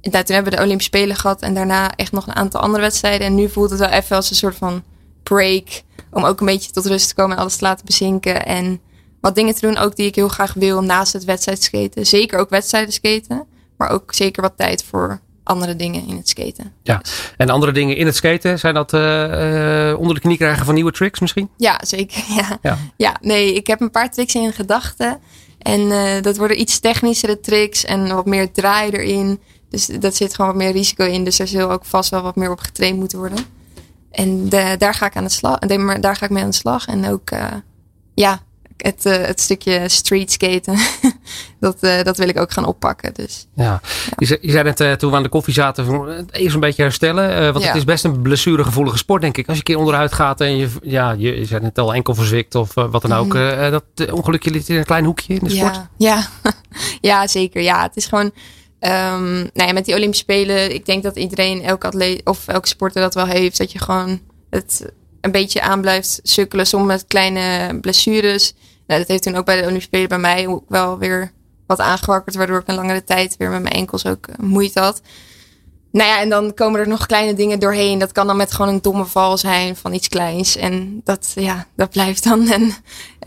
En 0.00 0.10
toen 0.10 0.34
hebben 0.34 0.52
we 0.52 0.58
de 0.58 0.64
Olympische 0.64 0.96
Spelen 0.96 1.16
gehad 1.16 1.42
en 1.42 1.54
daarna 1.54 1.96
echt 1.96 2.12
nog 2.12 2.26
een 2.26 2.36
aantal 2.36 2.60
andere 2.60 2.82
wedstrijden. 2.82 3.26
En 3.26 3.34
nu 3.34 3.48
voelt 3.48 3.70
het 3.70 3.78
wel 3.78 3.88
even 3.88 4.16
als 4.16 4.30
een 4.30 4.36
soort 4.36 4.56
van 4.56 4.82
break. 5.22 5.82
Om 6.10 6.24
ook 6.24 6.40
een 6.40 6.46
beetje 6.46 6.70
tot 6.70 6.86
rust 6.86 7.08
te 7.08 7.14
komen 7.14 7.36
en 7.36 7.42
alles 7.42 7.56
te 7.56 7.64
laten 7.64 7.86
bezinken. 7.86 8.46
En 8.46 8.80
wat 9.20 9.34
dingen 9.34 9.54
te 9.54 9.66
doen 9.66 9.76
ook 9.76 9.96
die 9.96 10.06
ik 10.06 10.14
heel 10.14 10.28
graag 10.28 10.54
wil 10.54 10.82
naast 10.82 11.12
het 11.12 11.24
wedstrijdskaten. 11.24 12.06
Zeker 12.06 12.38
ook 12.38 12.50
wedstrijden 12.50 12.92
skaten. 12.92 13.46
Maar 13.76 13.90
ook 13.90 14.14
zeker 14.14 14.42
wat 14.42 14.56
tijd 14.56 14.84
voor 14.84 15.20
andere 15.50 15.76
dingen 15.76 16.06
in 16.06 16.16
het 16.16 16.28
skaten. 16.28 16.72
Ja, 16.82 17.00
en 17.36 17.50
andere 17.50 17.72
dingen 17.72 17.96
in 17.96 18.06
het 18.06 18.16
skaten, 18.16 18.58
zijn 18.58 18.74
dat 18.74 18.92
uh, 18.92 19.00
uh, 19.00 19.98
onder 19.98 20.14
de 20.14 20.20
knie 20.20 20.36
krijgen 20.36 20.64
van 20.64 20.74
nieuwe 20.74 20.92
tricks 20.92 21.20
misschien? 21.20 21.48
Ja, 21.56 21.80
zeker. 21.84 22.22
Ja, 22.36 22.58
ja. 22.62 22.78
ja 22.96 23.16
nee, 23.20 23.54
ik 23.54 23.66
heb 23.66 23.80
een 23.80 23.90
paar 23.90 24.10
tricks 24.10 24.34
in 24.34 24.52
gedachten. 24.52 25.20
En 25.58 25.80
uh, 25.80 26.22
dat 26.22 26.36
worden 26.36 26.60
iets 26.60 26.78
technischere 26.78 27.40
tricks 27.40 27.84
en 27.84 28.14
wat 28.14 28.26
meer 28.26 28.52
draai 28.52 28.90
erin. 28.90 29.40
Dus 29.70 29.86
dat 29.86 30.16
zit 30.16 30.34
gewoon 30.34 30.50
wat 30.50 30.60
meer 30.60 30.72
risico 30.72 31.04
in. 31.04 31.24
Dus 31.24 31.38
er 31.38 31.48
zal 31.48 31.70
ook 31.70 31.84
vast 31.84 32.10
wel 32.10 32.22
wat 32.22 32.36
meer 32.36 32.50
op 32.50 32.60
getraind 32.60 32.98
moeten 32.98 33.18
worden. 33.18 33.44
En 34.10 34.48
de, 34.48 34.74
daar 34.78 34.94
ga 34.94 35.06
ik 35.06 35.16
aan 35.16 35.24
de 35.24 35.30
slag. 35.30 35.58
Daar 35.58 36.16
ga 36.16 36.24
ik 36.24 36.30
mee 36.30 36.42
aan 36.42 36.50
de 36.50 36.56
slag. 36.56 36.86
En 36.86 37.08
ook, 37.08 37.30
ja, 38.14 38.42
het, 38.82 39.04
uh, 39.06 39.16
het 39.16 39.40
stukje 39.40 39.88
street 39.88 40.32
skaten. 40.32 40.78
dat, 41.60 41.76
uh, 41.80 42.02
dat 42.02 42.16
wil 42.16 42.28
ik 42.28 42.38
ook 42.38 42.52
gaan 42.52 42.64
oppakken. 42.64 43.14
Dus, 43.14 43.46
ja. 43.54 43.64
ja. 43.64 43.80
Je, 44.16 44.50
zei, 44.50 44.62
net 44.62 44.98
toen 44.98 45.10
we 45.10 45.16
aan 45.16 45.22
de 45.22 45.28
koffie 45.28 45.54
zaten, 45.54 45.84
even 46.30 46.54
een 46.54 46.60
beetje 46.60 46.82
herstellen. 46.82 47.52
want 47.52 47.64
ja. 47.64 47.70
het 47.70 47.76
is 47.76 47.84
best 47.84 48.04
een 48.04 48.22
blessuregevoelige 48.22 48.98
sport, 48.98 49.22
denk 49.22 49.36
ik. 49.36 49.48
Als 49.48 49.56
je 49.56 49.62
een 49.62 49.74
keer 49.74 49.78
onderuit 49.78 50.12
gaat 50.12 50.40
en 50.40 50.56
je, 50.56 50.68
ja, 50.82 51.10
je, 51.10 51.38
je 51.38 51.44
zei 51.44 51.60
net 51.62 51.78
al 51.78 51.94
enkel 51.94 52.14
verzwikt 52.14 52.54
of 52.54 52.74
wat 52.74 53.02
dan 53.02 53.12
ook. 53.12 53.34
Mm. 53.34 53.70
dat 53.70 54.12
ongelukje 54.12 54.50
ligt 54.50 54.68
in 54.68 54.76
een 54.76 54.84
klein 54.84 55.04
hoekje 55.04 55.34
in 55.34 55.44
de 55.44 55.50
sport. 55.50 55.74
Ja, 55.74 55.88
ja. 55.96 56.52
ja 57.10 57.26
zeker. 57.26 57.62
Ja, 57.62 57.82
het 57.82 57.96
is 57.96 58.06
gewoon 58.06 58.32
Um, 58.80 59.32
nou 59.32 59.68
ja, 59.68 59.72
met 59.72 59.84
die 59.84 59.94
Olympische 59.94 60.24
Spelen, 60.24 60.74
ik 60.74 60.86
denk 60.86 61.02
dat 61.02 61.16
iedereen, 61.16 61.62
elke 61.62 61.86
atleet 61.86 62.26
of 62.26 62.48
elke 62.48 62.68
sporter 62.68 63.02
dat 63.02 63.14
wel 63.14 63.26
heeft. 63.26 63.58
Dat 63.58 63.72
je 63.72 63.78
gewoon 63.78 64.20
het 64.50 64.92
een 65.20 65.30
beetje 65.30 65.60
aan 65.60 65.80
blijft 65.80 66.20
sukkelen, 66.22 66.66
soms 66.66 66.86
met 66.86 67.04
kleine 67.06 67.78
blessures. 67.80 68.54
Nou, 68.90 69.02
dat 69.02 69.10
heeft 69.10 69.22
toen 69.22 69.36
ook 69.36 69.44
bij 69.44 69.56
de 69.56 69.66
Olympische 69.66 70.06
bij 70.08 70.18
mij 70.18 70.46
ook 70.46 70.64
wel 70.68 70.98
weer 70.98 71.32
wat 71.66 71.78
aangewakkerd, 71.78 72.36
waardoor 72.36 72.58
ik 72.58 72.68
een 72.68 72.74
langere 72.74 73.04
tijd 73.04 73.36
weer 73.36 73.50
met 73.50 73.62
mijn 73.62 73.74
enkels 73.74 74.06
ook 74.06 74.26
moeite 74.40 74.80
had. 74.80 75.00
Nou 75.92 76.08
ja, 76.08 76.20
en 76.20 76.28
dan 76.28 76.54
komen 76.54 76.80
er 76.80 76.88
nog 76.88 77.06
kleine 77.06 77.34
dingen 77.34 77.58
doorheen. 77.58 77.98
Dat 77.98 78.12
kan 78.12 78.26
dan 78.26 78.36
met 78.36 78.52
gewoon 78.52 78.74
een 78.74 78.82
domme 78.82 79.04
val 79.04 79.38
zijn 79.38 79.76
van 79.76 79.92
iets 79.92 80.08
kleins. 80.08 80.56
En 80.56 81.00
dat, 81.04 81.32
ja, 81.34 81.66
dat 81.76 81.90
blijft 81.90 82.24
dan. 82.24 82.48
En 82.48 82.62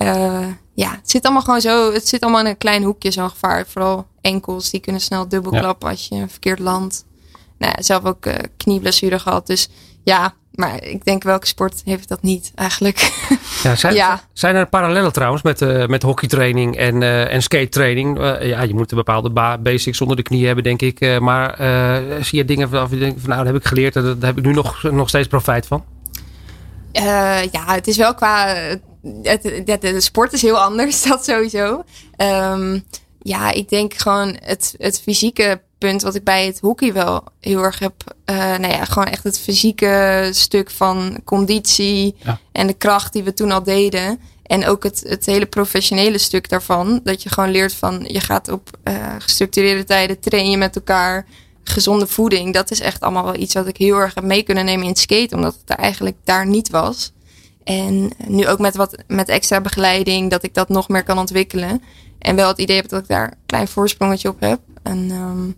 uh, 0.02 0.47
ja, 0.73 0.91
het 0.91 1.10
zit 1.10 1.23
allemaal 1.23 1.41
gewoon 1.41 1.62
zo. 1.62 1.93
Het 1.93 2.08
zit 2.08 2.21
allemaal 2.21 2.41
in 2.41 2.47
een 2.47 2.58
klein 2.58 2.84
hoekje, 2.84 3.12
zo'n 3.12 3.30
gevaar. 3.30 3.67
Vooral 3.67 4.08
enkels, 4.21 4.69
die 4.69 4.80
kunnen 4.80 5.02
snel 5.02 5.28
dubbelklappen 5.28 5.88
ja. 5.88 5.93
als 5.93 6.08
je 6.08 6.28
verkeerd 6.28 6.60
landt. 6.60 7.06
Nou 7.58 7.73
ja, 7.76 7.84
zelf 7.84 8.04
ook 8.04 8.26
uh, 8.26 8.34
knieblessure 8.58 9.19
gehad. 9.19 9.47
Dus 9.47 9.69
ja, 10.04 10.34
maar 10.54 10.84
ik 10.84 11.06
denk 11.06 11.24
welke 11.24 11.48
sport 11.48 11.82
heeft 11.86 12.08
dat 12.08 12.22
niet 12.22 12.52
eigenlijk? 12.56 13.12
Ja, 13.63 13.76
zijn, 13.86 13.94
Ja. 13.96 14.22
zijn 14.34 14.56
er 14.56 14.68
parallellen 14.68 15.13
trouwens 15.13 15.42
met, 15.44 15.62
eh 15.62 15.86
met 15.88 16.02
hockeytraining 16.04 16.78
en, 16.78 17.04
eh 17.04 17.34
en 17.34 17.42
skatetraining? 17.44 18.20
Eh, 18.20 18.48
ja, 18.48 18.62
je 18.62 18.74
moet 18.74 18.92
een 18.92 18.98
bepaalde 18.98 19.30
ba- 19.30 19.58
basics 19.58 20.02
onder 20.02 20.18
de 20.18 20.24
knie 20.24 20.46
hebben, 20.46 20.63
denk 20.63 20.82
ik. 20.82 21.20
Maar 21.20 21.56
zie 22.22 22.38
je 22.38 22.46
dingen 22.46 22.70
waarvan 22.70 22.98
je 22.98 23.04
denkt 23.04 23.20
van 23.20 23.30
nou, 23.30 23.44
dat 23.44 23.54
heb 23.54 23.62
ik 23.62 23.68
geleerd 23.68 23.96
en 23.96 24.04
daar 24.04 24.30
heb 24.30 24.38
ik 24.38 24.46
nu 24.46 24.54
nog, 24.54 24.84
nog 24.84 25.08
steeds 25.10 25.28
profijt 25.28 25.68
van? 25.68 25.84
Ja, 27.52 27.74
het 27.74 27.88
is 27.88 27.98
wel 27.98 28.13
qua. 28.16 28.48
Het, 29.24 29.44
het- 29.66 29.82
de 29.82 30.02
sport 30.02 30.34
is 30.34 30.42
heel 30.42 30.60
anders, 30.60 31.04
dat 31.08 31.24
sowieso. 31.26 31.84
Ehm, 32.16 32.80
ja, 33.22 33.52
ik 33.52 33.70
denk 33.70 33.94
gewoon 33.94 34.38
het, 34.44 34.76
het 34.78 35.02
fysieke 35.02 35.62
punt 35.89 36.02
wat 36.02 36.15
ik 36.15 36.24
bij 36.24 36.46
het 36.46 36.60
hockey 36.60 36.93
wel 36.93 37.24
heel 37.39 37.63
erg 37.63 37.80
heb. 37.80 37.93
eh 38.26 38.36
nou 38.38 38.67
ja, 38.67 38.86
gewoon 38.86 39.08
echt 39.08 39.24
het 39.24 39.39
fysieke 39.39 40.30
stuk 40.32 40.72
van 40.72 41.19
conditie 41.24 42.15
Ja. 42.24 42.39
en 42.52 42.67
de 42.67 42.74
kracht 42.74 43.13
die 43.13 43.24
we 43.24 43.34
toen 43.34 43.52
al 43.52 43.63
deden. 43.63 44.19
En 44.43 44.65
ook 44.67 44.84
het, 44.84 45.04
het 45.08 45.26
hele 45.26 45.46
professionele 45.46 46.17
stuk 46.17 46.50
daarvan. 46.50 47.00
Dat 47.04 47.24
je 47.24 47.30
gewoon 47.30 47.52
leert 47.52 47.74
van 47.74 48.04
je 48.08 48.19
gaat 48.19 48.50
op 48.50 48.69
eh, 48.84 48.96
gestructureerde 49.19 49.84
tijden 49.84 50.19
train 50.19 50.50
je 50.50 50.58
met 50.58 50.76
elkaar. 50.76 51.26
Gezonde 51.63 52.08
voeding, 52.08 52.54
dat 52.54 52.72
is 52.72 52.80
echt 52.80 53.02
allemaal 53.02 53.24
wel 53.24 53.36
iets 53.36 53.54
wat 53.54 53.67
ik 53.67 53.78
heel 53.78 53.98
erg 53.98 54.13
heb 54.15 54.24
mee 54.24 54.43
kunnen 54.43 54.65
nemen 54.65 54.84
in 54.84 54.89
het 54.89 55.00
skate. 55.00 55.36
Omdat 55.36 55.54
het 55.54 55.69
er 55.69 55.84
eigenlijk 55.84 56.15
daar 56.24 56.48
niet 56.48 56.69
was. 56.69 57.12
En 57.63 58.12
nu 58.28 58.48
ook 58.48 58.60
met 58.60 58.76
wat 58.76 59.04
met 59.08 59.30
extra 59.30 59.62
begeleiding, 59.62 60.30
dat 60.30 60.43
ik 60.43 60.54
dat 60.54 60.69
nog 60.69 60.88
meer 60.88 61.04
kan 61.04 61.17
ontwikkelen. 61.17 61.82
En 62.19 62.36
wel 62.36 62.48
het 62.48 62.58
idee 62.60 62.76
heb 62.76 62.89
dat 62.89 63.02
ik 63.02 63.08
daar 63.08 63.28
een 63.28 63.38
klein 63.46 63.67
voorsprongetje 63.67 64.30
op 64.30 64.39
heb. 64.39 64.60
En 64.84 65.12
ehm, 65.12 65.52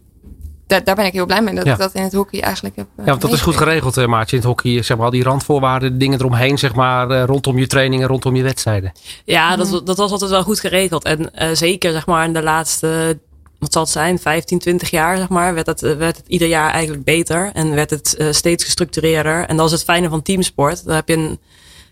daar, 0.67 0.83
daar 0.83 0.95
ben 0.95 1.05
ik 1.05 1.13
heel 1.13 1.25
blij 1.25 1.41
mee 1.41 1.55
dat 1.55 1.65
Ja. 1.65 1.71
ik 1.71 1.77
dat 1.77 1.93
in 1.93 2.03
het 2.03 2.13
hockey 2.13 2.41
eigenlijk 2.41 2.75
heb. 2.75 2.85
eh, 2.95 3.05
Ja, 3.05 3.09
want 3.09 3.21
dat 3.21 3.31
is 3.33 3.41
goed 3.41 3.57
geregeld, 3.57 3.97
eh, 3.97 4.05
Maartje, 4.07 4.35
in 4.35 4.41
het 4.41 4.51
hockey. 4.51 4.81
Zeg 4.83 4.97
maar 4.97 5.05
al 5.05 5.11
die 5.11 5.23
randvoorwaarden, 5.23 5.91
de 5.91 5.97
dingen 5.97 6.19
eromheen, 6.19 6.57
zeg 6.57 6.73
maar, 6.75 7.09
eh, 7.09 7.23
rondom 7.25 7.57
je 7.57 7.67
trainingen, 7.67 8.07
rondom 8.07 8.35
je 8.35 8.43
wedstrijden. 8.43 8.91
Ja, 9.25 9.55
dat, 9.55 9.81
dat 9.85 9.97
was 9.97 10.11
altijd 10.11 10.31
wel 10.31 10.43
goed 10.43 10.59
geregeld. 10.59 11.03
En 11.03 11.33
eh, 11.33 11.49
zeker 11.53 11.91
zeg 11.91 12.05
maar 12.05 12.25
in 12.25 12.33
de 12.33 12.43
laatste, 12.43 13.19
wat 13.59 13.73
zal 13.73 13.81
het 13.81 13.91
zijn, 13.91 14.19
15, 14.19 14.59
20 14.59 14.89
jaar 14.89 15.17
zeg 15.17 15.29
maar, 15.29 15.53
werd 15.53 15.65
het, 15.67 15.83
eh, 15.83 15.93
werd 15.95 16.17
het 16.17 16.27
ieder 16.27 16.47
jaar 16.47 16.71
eigenlijk 16.71 17.03
beter. 17.03 17.49
En 17.53 17.75
werd 17.75 17.89
het 17.89 18.15
eh, 18.15 18.27
steeds 18.31 18.63
gestructureerder. 18.63 19.45
En 19.45 19.57
dat 19.57 19.65
is 19.65 19.71
het 19.71 19.83
fijne 19.83 20.09
van 20.09 20.21
teamsport. 20.21 20.85
Daar 20.85 20.95
heb 20.95 21.07
je 21.07 21.15
een, 21.15 21.39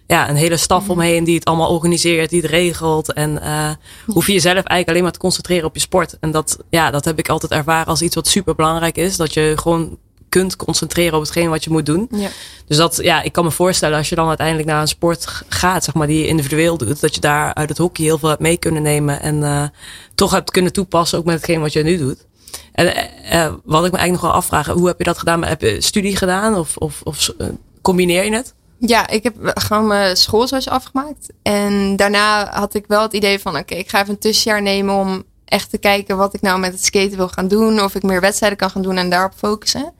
ja, 0.07 0.29
een 0.29 0.35
hele 0.35 0.57
staf 0.57 0.89
omheen 0.89 1.23
die 1.23 1.35
het 1.35 1.45
allemaal 1.45 1.69
organiseert, 1.69 2.29
die 2.29 2.41
het 2.41 2.49
regelt. 2.49 3.13
En 3.13 3.41
eh 3.41 3.69
hoef 4.05 4.27
je 4.27 4.33
jezelf 4.33 4.55
eigenlijk 4.55 4.89
alleen 4.89 5.03
maar 5.03 5.11
te 5.11 5.19
concentreren 5.19 5.65
op 5.65 5.73
je 5.73 5.81
sport. 5.81 6.17
En 6.19 6.31
dat, 6.31 6.57
ja, 6.69 6.91
dat 6.91 7.05
heb 7.05 7.19
ik 7.19 7.29
altijd 7.29 7.51
ervaren 7.51 7.87
als 7.87 8.01
iets 8.01 8.15
wat 8.15 8.27
super 8.27 8.55
belangrijk 8.55 8.97
is. 8.97 9.17
Dat 9.17 9.33
je 9.33 9.53
gewoon 9.55 9.97
kunt 10.33 10.55
concentreren 10.55 11.13
op 11.13 11.21
hetgeen 11.21 11.49
wat 11.49 11.63
je 11.63 11.69
moet 11.69 11.85
doen. 11.85 12.07
Ja. 12.11 12.29
Dus 12.67 12.77
dat, 12.77 12.99
ja, 13.01 13.21
ik 13.21 13.31
kan 13.31 13.43
me 13.43 13.51
voorstellen 13.51 13.97
als 13.97 14.09
je 14.09 14.15
dan 14.15 14.27
uiteindelijk 14.27 14.67
naar 14.67 14.81
een 14.81 14.87
sport 14.87 15.43
gaat, 15.47 15.83
zeg 15.83 15.93
maar, 15.93 16.07
die 16.07 16.19
je 16.19 16.27
individueel 16.27 16.77
doet, 16.77 17.01
dat 17.01 17.15
je 17.15 17.21
daar 17.21 17.53
uit 17.53 17.69
het 17.69 17.77
hockey 17.77 18.05
heel 18.05 18.17
veel 18.17 18.29
hebt 18.29 18.41
mee 18.41 18.57
kunnen 18.57 18.81
nemen 18.81 19.21
en 19.21 19.43
eh, 19.43 19.63
toch 20.15 20.31
hebt 20.31 20.51
kunnen 20.51 20.73
toepassen, 20.73 21.17
ook 21.17 21.25
met 21.25 21.35
hetgeen 21.35 21.61
wat 21.61 21.73
je 21.73 21.83
nu 21.83 21.97
doet. 21.97 22.25
En 22.71 22.95
eh, 23.23 23.53
wat 23.63 23.85
ik 23.85 23.91
me 23.91 23.97
eigenlijk 23.97 24.11
nog 24.11 24.21
wel 24.21 24.31
afvraag, 24.31 24.67
hoe 24.67 24.87
heb 24.87 24.97
je 24.97 25.03
dat 25.03 25.17
gedaan? 25.17 25.43
Heb 25.43 25.61
je 25.61 25.81
studie 25.81 26.17
gedaan 26.17 26.55
of, 26.55 26.77
of, 26.77 27.01
of 27.03 27.33
combineer 27.81 28.23
je 28.23 28.35
het? 28.35 28.53
Ja, 28.85 29.07
ik 29.07 29.23
heb 29.23 29.35
gewoon 29.53 29.87
mijn 29.87 30.17
school 30.17 30.47
zoals 30.47 30.69
afgemaakt. 30.69 31.27
En 31.41 31.95
daarna 31.95 32.49
had 32.53 32.73
ik 32.73 32.85
wel 32.87 33.01
het 33.01 33.13
idee 33.13 33.39
van, 33.39 33.57
oké, 33.57 33.75
ik 33.75 33.89
ga 33.89 34.01
even 34.01 34.13
een 34.13 34.19
tussenjaar 34.19 34.61
nemen 34.61 34.95
om 34.95 35.23
echt 35.45 35.69
te 35.69 35.77
kijken 35.77 36.17
wat 36.17 36.33
ik 36.33 36.41
nou 36.41 36.59
met 36.59 36.71
het 36.71 36.85
skaten 36.85 37.17
wil 37.17 37.27
gaan 37.27 37.47
doen. 37.47 37.81
Of 37.81 37.95
ik 37.95 38.03
meer 38.03 38.21
wedstrijden 38.21 38.57
kan 38.57 38.69
gaan 38.69 38.81
doen 38.81 38.97
en 38.97 39.09
daarop 39.09 39.33
focussen. 39.35 39.93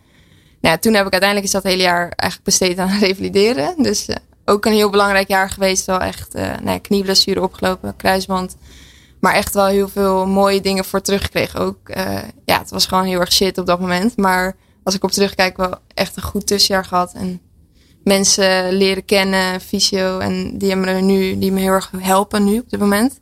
Nou, 0.62 0.78
toen 0.78 0.93
heb 0.93 1.06
ik 1.06 1.12
uiteindelijk 1.12 1.43
is 1.43 1.62
dat 1.62 1.72
hele 1.72 1.82
jaar 1.82 2.12
eigenlijk 2.15 2.43
besteed 2.43 2.78
aan 2.78 3.00
revalideren. 3.08 3.74
Dus 3.78 4.08
eh, 4.08 4.15
ook 4.46 4.65
een 4.65 4.74
heel 4.74 4.89
belangrijk 4.89 5.28
jaar 5.28 5.50
geweest. 5.50 5.86
Wel 5.86 6.00
echt 6.00 6.34
eh 6.34 6.58
nou 6.62 6.80
knieblessure 6.80 7.41
opgelopen, 7.41 7.96
kruisband. 7.96 8.56
Maar 9.19 9.34
echt 9.34 9.54
wel 9.54 9.65
heel 9.65 9.88
veel 9.88 10.28
mooie 10.28 10.62
dingen 10.62 10.86
voor 10.86 11.02
teruggekregen. 11.02 11.60
Ook, 11.60 11.89
eh, 11.89 12.17
ja, 12.46 12.60
het 12.60 12.69
was 12.69 12.86
gewoon 12.86 13.06
heel 13.06 13.19
erg 13.19 13.32
shit 13.32 13.58
op 13.58 13.65
dat 13.65 13.80
moment. 13.80 14.17
Maar 14.17 14.56
als 14.84 14.96
ik 14.96 15.04
op 15.04 15.12
terugkijk, 15.12 15.58
wel 15.58 15.76
echt 15.93 16.15
een 16.15 16.24
goed 16.24 16.48
tussenjaar 16.48 16.86
gehad. 16.86 17.13
En 17.13 17.41
mensen 18.04 18.74
leren 18.74 19.06
kennen, 19.06 19.62
fysio. 19.62 20.20
En 20.20 20.58
die, 20.58 20.70
hebben 20.70 20.96
me 20.96 21.02
nu, 21.02 21.38
die 21.38 21.52
me 21.52 21.60
heel 21.60 21.72
erg 21.72 21.92
helpen 21.98 22.44
nu 22.44 22.60
op 22.60 22.70
dit 22.70 22.80
moment. 22.80 23.20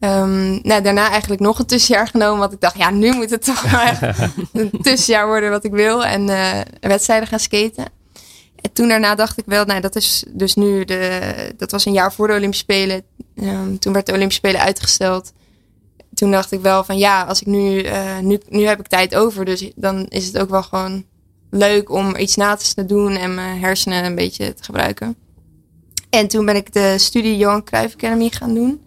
Ehm, 0.00 0.50
nou, 0.62 0.82
daarna 0.82 1.10
eigenlijk 1.10 1.40
nog 1.40 1.58
een 1.58 1.66
tussenjaar 1.66 2.08
genomen. 2.08 2.38
Want 2.38 2.52
ik 2.52 2.60
dacht, 2.60 2.78
ja, 2.78 2.90
nu 2.90 3.12
moet 3.12 3.30
het 3.30 3.44
toch 3.44 3.64
echt 3.64 4.02
een 4.52 4.70
tussenjaar 4.82 5.26
worden 5.26 5.50
wat 5.50 5.64
ik 5.64 5.72
wil. 5.72 6.04
En 6.04 6.28
eh, 6.28 6.60
wedstrijden 6.80 7.28
gaan 7.28 7.40
skaten. 7.40 7.84
En 8.60 8.72
toen 8.72 8.88
daarna 8.88 9.14
dacht 9.14 9.38
ik 9.38 9.44
wel, 9.46 9.64
nou, 9.64 9.80
dat 9.80 9.96
is 9.96 10.24
dus 10.28 10.54
nu 10.54 10.84
de. 10.84 11.52
Dat 11.56 11.70
was 11.70 11.84
een 11.84 11.92
jaar 11.92 12.12
voor 12.12 12.26
de 12.26 12.34
Olympische 12.34 12.64
Spelen. 12.64 13.02
Ehm, 13.36 13.76
toen 13.76 13.92
werd 13.92 14.06
de 14.06 14.12
Olympische 14.12 14.46
Spelen 14.46 14.60
uitgesteld. 14.60 15.32
Toen 16.14 16.30
dacht 16.30 16.52
ik 16.52 16.60
wel 16.60 16.84
van 16.84 16.98
ja, 16.98 17.22
als 17.22 17.40
ik 17.40 17.46
nu, 17.46 17.82
eh, 17.82 18.18
nu, 18.18 18.40
nu 18.48 18.66
heb 18.66 18.80
ik 18.80 18.86
tijd 18.86 19.14
over. 19.14 19.44
Dus 19.44 19.70
dan 19.76 20.06
is 20.08 20.26
het 20.26 20.38
ook 20.38 20.50
wel 20.50 20.62
gewoon 20.62 21.04
leuk 21.50 21.90
om 21.90 22.16
iets 22.16 22.36
na 22.36 22.56
te 22.56 22.86
doen 22.86 23.16
en 23.16 23.34
mijn 23.34 23.60
hersenen 23.60 24.04
een 24.04 24.14
beetje 24.14 24.54
te 24.54 24.64
gebruiken. 24.64 25.16
En 26.10 26.28
toen 26.28 26.44
ben 26.44 26.56
ik 26.56 26.72
de 26.72 26.98
studie 26.98 27.36
Johan 27.36 27.64
Cruijff 27.64 27.94
Academy 27.94 28.28
gaan 28.30 28.54
doen 28.54 28.80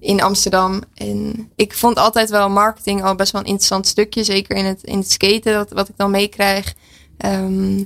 in 0.00 0.22
Amsterdam. 0.22 0.82
En 0.94 1.50
ik 1.56 1.72
vond 1.72 1.96
altijd 1.96 2.30
wel 2.30 2.50
marketing 2.50 3.02
al 3.04 3.14
best 3.14 3.32
wel 3.32 3.40
een 3.40 3.46
interessant 3.46 3.86
stukje. 3.86 4.24
Zeker 4.24 4.56
in 4.56 4.64
het, 4.64 4.82
in 4.82 4.98
het 4.98 5.10
skaten, 5.10 5.52
dat, 5.52 5.70
wat 5.70 5.88
ik 5.88 5.96
dan 5.96 6.10
meekrijg. 6.10 6.74
Ehm, 7.18 7.84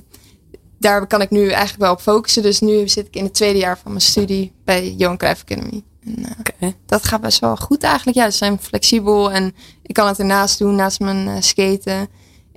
daar 0.79 1.07
kan 1.07 1.21
ik 1.21 1.29
nu 1.29 1.49
eigenlijk 1.49 1.81
wel 1.81 1.91
op 1.91 2.01
focussen. 2.01 2.41
Dus 2.41 2.59
nu 2.59 2.87
zit 2.87 3.07
ik 3.07 3.15
in 3.15 3.23
het 3.23 3.33
tweede 3.33 3.59
jaar 3.59 3.77
van 3.77 3.91
mijn 3.91 4.03
studie 4.03 4.51
bij 4.63 4.93
Johan 4.93 5.17
Cruijff 5.17 5.41
Academy. 5.41 5.83
En, 6.03 6.25
eh, 6.59 6.69
dat 6.85 7.05
gaat 7.05 7.21
best 7.21 7.39
wel 7.39 7.55
goed 7.55 7.83
eigenlijk. 7.83 8.17
Ja, 8.17 8.29
ze 8.29 8.37
zijn 8.37 8.59
flexibel 8.59 9.31
en 9.31 9.55
ik 9.83 9.93
kan 9.93 10.07
het 10.07 10.19
ernaast 10.19 10.59
doen, 10.59 10.75
naast 10.75 10.99
mijn 10.99 11.27
eh, 11.27 11.41
skaten. 11.41 12.07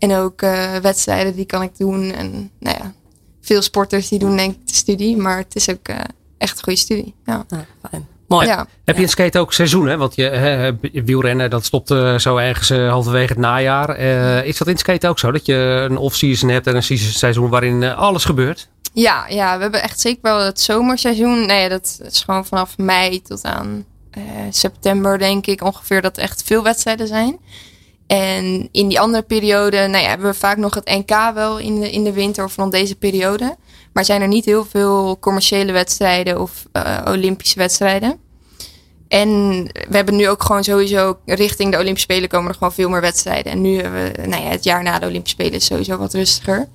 En 0.01 0.15
ook 0.15 0.43
eh, 0.43 0.77
wedstrijden 0.77 1.35
die 1.35 1.45
kan 1.45 1.63
ik 1.63 1.79
doen. 1.79 2.13
En 2.13 2.51
nou 2.59 2.77
ja, 2.79 2.93
veel 3.41 3.63
sporters 3.63 4.09
die 4.09 4.19
doen 4.19 4.37
denk 4.37 4.55
ik 4.55 4.67
de 4.67 4.75
studie. 4.75 5.17
Maar 5.17 5.39
het 5.39 5.57
is 5.57 5.71
ook 5.71 5.89
eh, 5.89 5.97
echt 6.39 6.57
een 6.57 6.65
goede 6.65 6.79
studie. 6.79 7.15
Ja. 7.25 7.45
Ja, 7.49 7.67
fijn. 7.91 8.09
Mooi. 8.31 8.47
ja. 8.47 8.67
Heb 8.85 8.97
je 8.97 9.03
in 9.03 9.09
skate 9.09 9.39
ook 9.39 9.53
seizoenen? 9.53 9.99
Want 9.99 10.15
je 10.15 10.23
hè, 10.23 10.73
wielrennen, 11.05 11.51
dat 11.51 11.65
stopt 11.65 11.91
eh, 11.91 12.19
zo 12.19 12.37
ergens 12.37 12.69
halverwege 12.69 13.33
het 13.33 13.39
najaar. 13.39 13.89
Eh, 13.89 14.45
is 14.45 14.59
dat 14.59 14.69
in 14.69 14.79
skate 14.79 15.09
ook 15.09 15.19
zo? 15.19 15.31
Dat 15.31 15.47
je 15.47 15.87
een 15.91 15.97
off-season 15.97 16.49
hebt 16.49 16.67
en 16.67 16.77
een 16.77 16.83
seizoen 16.99 17.49
waarin 17.49 17.83
eh, 17.83 17.99
alles 17.99 18.25
gebeurt? 18.25 18.69
Ja, 18.93 19.27
ja, 19.29 19.57
we 19.57 19.63
hebben 19.63 19.83
echt 19.83 20.01
zeker 20.01 20.21
wel 20.23 20.39
het 20.39 20.61
zomerseizoen. 20.61 21.47
Nee, 21.47 21.69
dat 21.69 22.01
is 22.11 22.23
gewoon 22.23 22.47
vanaf 22.47 22.79
mei 22.79 23.23
tot 23.23 23.45
aan 23.45 23.85
eh, 24.11 24.23
september, 24.51 25.19
denk 25.19 25.47
ik, 25.47 25.63
ongeveer 25.63 26.03
dat 26.03 26.17
er 26.17 26.23
echt 26.23 26.43
veel 26.43 26.63
wedstrijden 26.63 27.07
zijn. 27.07 27.39
En 28.11 28.68
in 28.73 28.88
die 28.88 29.01
andere 29.01 29.23
periode, 29.23 29.77
nou 29.77 30.03
ja, 30.03 30.09
hebben 30.09 30.31
we 30.31 30.38
vaak 30.38 30.57
nog 30.57 30.75
het 30.75 30.88
NK 30.88 31.33
wel 31.35 31.59
in 31.59 31.81
de, 31.81 31.90
in 31.90 32.05
de 32.05 32.12
winter 32.12 32.44
of 32.44 32.57
rond 32.57 32.73
deze 32.73 32.96
periode. 32.96 33.57
Maar 33.92 34.05
zijn 34.05 34.23
er 34.23 34.29
niet 34.29 34.44
heel 34.44 34.64
veel 34.64 35.18
commerciële 35.20 35.73
wedstrijden 35.73 36.40
of 36.40 36.66
eh, 36.73 36.99
Olympische 37.05 37.59
wedstrijden. 37.59 38.18
En 39.09 39.29
we 39.88 39.96
hebben 39.96 40.16
nu 40.16 40.29
ook 40.29 40.42
gewoon 40.42 40.64
sowieso 40.64 41.18
richting 41.25 41.73
de 41.73 41.79
Olympische 41.79 42.12
Spelen 42.12 42.29
komen 42.29 42.49
er 42.49 42.55
gewoon 42.55 42.73
veel 42.73 42.88
meer 42.88 43.01
wedstrijden. 43.01 43.53
En 43.53 43.61
nu 43.61 43.81
hebben 43.81 44.12
we, 44.12 44.27
nou 44.27 44.42
ja, 44.42 44.49
het 44.49 44.64
jaar 44.64 44.83
na 44.83 44.99
de 44.99 45.07
Olympische 45.07 45.37
Spelen 45.37 45.59
is 45.59 45.64
sowieso 45.64 45.96
wat 45.96 46.14
rustiger. 46.14 46.68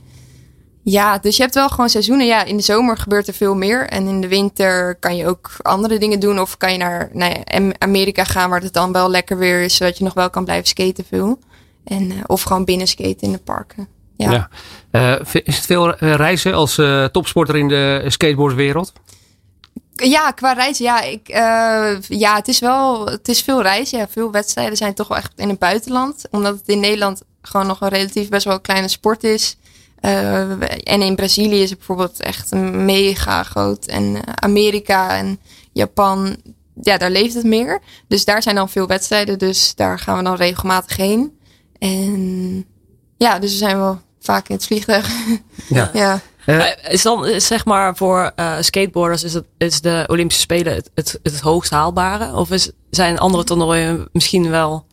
Ja, 0.87 1.17
dus 1.17 1.35
je 1.35 1.41
hebt 1.41 1.55
wel 1.55 1.69
gewoon 1.69 1.89
seizoenen. 1.89 2.25
Ja, 2.25 2.43
in 2.43 2.57
de 2.57 2.63
zomer 2.63 2.97
gebeurt 2.97 3.27
er 3.27 3.33
veel 3.33 3.55
meer. 3.55 3.87
En 3.87 4.07
in 4.07 4.21
de 4.21 4.27
winter 4.27 4.95
kan 4.95 5.15
je 5.15 5.27
ook 5.27 5.51
andere 5.61 5.97
dingen 5.97 6.19
doen. 6.19 6.39
Of 6.39 6.57
kan 6.57 6.71
je 6.71 6.77
naar 6.77 7.09
nou 7.13 7.73
Amerika 7.77 8.23
gaan 8.23 8.49
waar 8.49 8.61
het 8.61 8.73
dan 8.73 8.91
wel 8.91 9.09
lekker 9.09 9.37
weer 9.37 9.61
is. 9.61 9.75
Zodat 9.75 9.97
je 9.97 10.03
nog 10.03 10.13
wel 10.13 10.29
kan 10.29 10.43
blijven 10.43 10.67
skaten 10.67 11.05
veel. 11.05 11.39
En, 11.83 12.11
eh, 12.11 12.17
of 12.25 12.41
gewoon 12.41 12.65
binnen 12.65 12.87
skaten 12.87 13.21
in 13.21 13.31
de 13.31 13.37
parken. 13.37 13.87
Ja. 14.17 14.31
Ja. 14.31 14.49
Eh, 14.91 15.41
is 15.43 15.55
het 15.55 15.65
veel 15.65 15.95
eh, 15.95 16.13
reizen 16.13 16.53
als 16.53 16.81
topsporter 17.11 17.55
in 17.55 17.67
de 17.67 18.03
skateboardwereld? 18.07 18.93
Ja, 19.95 20.31
qua 20.31 20.53
reizen, 20.53 20.85
ja, 20.85 21.01
ik, 21.01 21.27
ja 22.07 22.35
het 22.35 22.47
is 22.47 22.59
wel, 22.59 23.05
het 23.05 23.27
is 23.27 23.41
veel 23.41 23.61
reizen. 23.61 23.97
Ja, 23.97 24.07
veel 24.07 24.31
wedstrijden 24.31 24.77
zijn 24.77 24.93
toch 24.93 25.07
wel 25.07 25.17
echt 25.17 25.31
in 25.35 25.49
het 25.49 25.59
buitenland. 25.59 26.25
Omdat 26.31 26.57
het 26.57 26.67
in 26.67 26.79
Nederland 26.79 27.21
gewoon 27.41 27.67
nog 27.67 27.81
een 27.81 27.89
relatief 27.89 28.29
best 28.29 28.45
wel 28.45 28.59
kleine 28.59 28.87
sport 28.87 29.23
is. 29.23 29.57
Eh, 30.05 30.51
en 30.83 31.01
in 31.01 31.15
Brazilië 31.15 31.61
is 31.61 31.69
het 31.69 31.77
bijvoorbeeld 31.77 32.19
echt 32.19 32.51
mega 32.71 33.43
groot. 33.43 33.85
En 33.85 34.15
eh, 34.15 34.33
Amerika 34.35 35.17
en 35.17 35.39
Japan, 35.71 36.37
ja, 36.81 36.97
daar 36.97 37.09
leeft 37.09 37.33
het 37.33 37.43
meer. 37.43 37.79
Dus 38.07 38.25
daar 38.25 38.43
zijn 38.43 38.55
dan 38.55 38.69
veel 38.69 38.87
wedstrijden. 38.87 39.39
Dus 39.39 39.75
daar 39.75 39.99
gaan 39.99 40.17
we 40.17 40.23
dan 40.23 40.35
regelmatig 40.35 40.97
heen. 40.97 41.39
En 41.79 42.65
ja, 43.17 43.39
dus 43.39 43.51
we 43.51 43.57
zijn 43.57 43.77
wel 43.77 44.01
vaak 44.19 44.49
in 44.49 44.55
het 44.55 44.65
vliegtuig. 44.65 45.09
Ja. 45.67 45.89
ja. 45.93 46.19
Eh, 46.45 46.91
Is 46.93 47.01
dan, 47.01 47.39
zeg 47.41 47.65
maar, 47.65 47.95
voor 47.95 48.31
eh, 48.35 48.55
skateboarders 48.59 49.23
is, 49.23 49.33
het, 49.33 49.45
is 49.57 49.81
de 49.81 50.03
Olympische 50.07 50.41
Spelen 50.41 50.73
het, 50.73 50.91
het, 50.93 51.19
het 51.23 51.39
hoogst 51.39 51.71
haalbare? 51.71 52.35
Of 52.35 52.51
is, 52.51 52.71
zijn 52.89 53.19
andere 53.19 53.43
toernooien 53.43 54.09
misschien 54.11 54.49
wel 54.49 54.85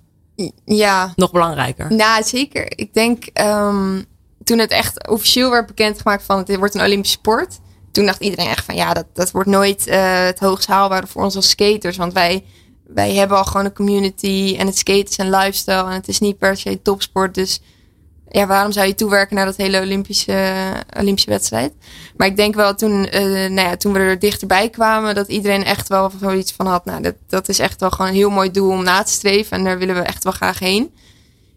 ja. 0.65 1.13
nog 1.17 1.31
belangrijker? 1.31 1.95
Nou, 1.95 2.23
zeker. 2.23 2.79
Ik 2.79 2.95
denk 2.95 3.27
ehm, 3.33 4.01
toen 4.45 4.59
het 4.59 4.71
echt 4.71 5.09
officieel 5.09 5.51
werd 5.51 5.67
bekendgemaakt 5.67 6.25
van 6.25 6.39
het 6.39 6.57
wordt 6.57 6.75
een 6.75 6.85
Olympische 6.85 7.19
sport. 7.19 7.59
toen 7.93 8.07
dacht 8.07 8.21
iedereen 8.21 8.49
echt 8.49 8.65
van 8.65 8.75
ja, 8.75 8.95
dat, 8.95 9.07
dat 9.13 9.31
wordt 9.31 9.49
nooit 9.49 9.87
uh, 9.87 10.25
het 10.25 10.39
hoogst 10.39 10.67
haalbare 10.67 11.07
voor 11.07 11.23
ons 11.23 11.37
als 11.37 11.49
skaters. 11.49 11.97
Want 11.97 12.13
wij, 12.13 12.45
wij 12.87 13.15
hebben 13.15 13.37
al 13.37 13.45
gewoon 13.45 13.67
een 13.67 13.75
community 13.75 14.57
en 14.59 14.67
het 14.67 14.79
skaten 14.79 15.09
is 15.09 15.19
een 15.19 15.31
lifestyle 15.31 15.85
en 15.85 15.93
het 15.93 16.09
is 16.09 16.19
niet 16.19 16.39
per 16.39 16.57
se 16.57 16.83
topsport. 16.83 17.35
Dus 17.35 17.61
ja, 18.33 18.47
waarom 18.47 18.73
zou 18.73 18.87
je 18.87 18.95
toewerken 18.95 19.37
naar 19.37 19.45
dat 19.45 19.57
hele 19.57 19.81
Olympische, 19.81 20.55
Olympische 20.99 21.31
wedstrijd? 21.31 21.73
Maar 22.17 22.27
ik 22.27 22.37
denk 22.37 22.55
wel 22.55 22.75
toen, 22.75 23.07
uh, 23.15 23.23
nou 23.51 23.69
ja, 23.69 23.77
toen 23.77 23.93
we 23.93 23.99
er 23.99 24.19
dichterbij 24.19 24.69
kwamen, 24.69 25.15
dat 25.15 25.29
iedereen 25.29 25.65
echt 25.65 25.89
wel 25.89 26.11
zoiets 26.21 26.53
van 26.53 26.67
had. 26.67 26.85
Nou, 26.85 27.03
dat, 27.03 27.15
dat 27.27 27.49
is 27.49 27.59
echt 27.59 27.81
wel 27.81 27.91
gewoon 27.91 28.07
een 28.07 28.17
heel 28.17 28.31
mooi 28.31 28.51
doel 28.51 28.71
om 28.71 28.83
na 28.83 29.03
te 29.03 29.13
streven. 29.13 29.57
En 29.57 29.65
daar 29.65 29.79
willen 29.79 29.95
we 29.95 30.01
echt 30.01 30.25
wel 30.25 30.33
graag 30.33 30.59
heen. 30.59 30.95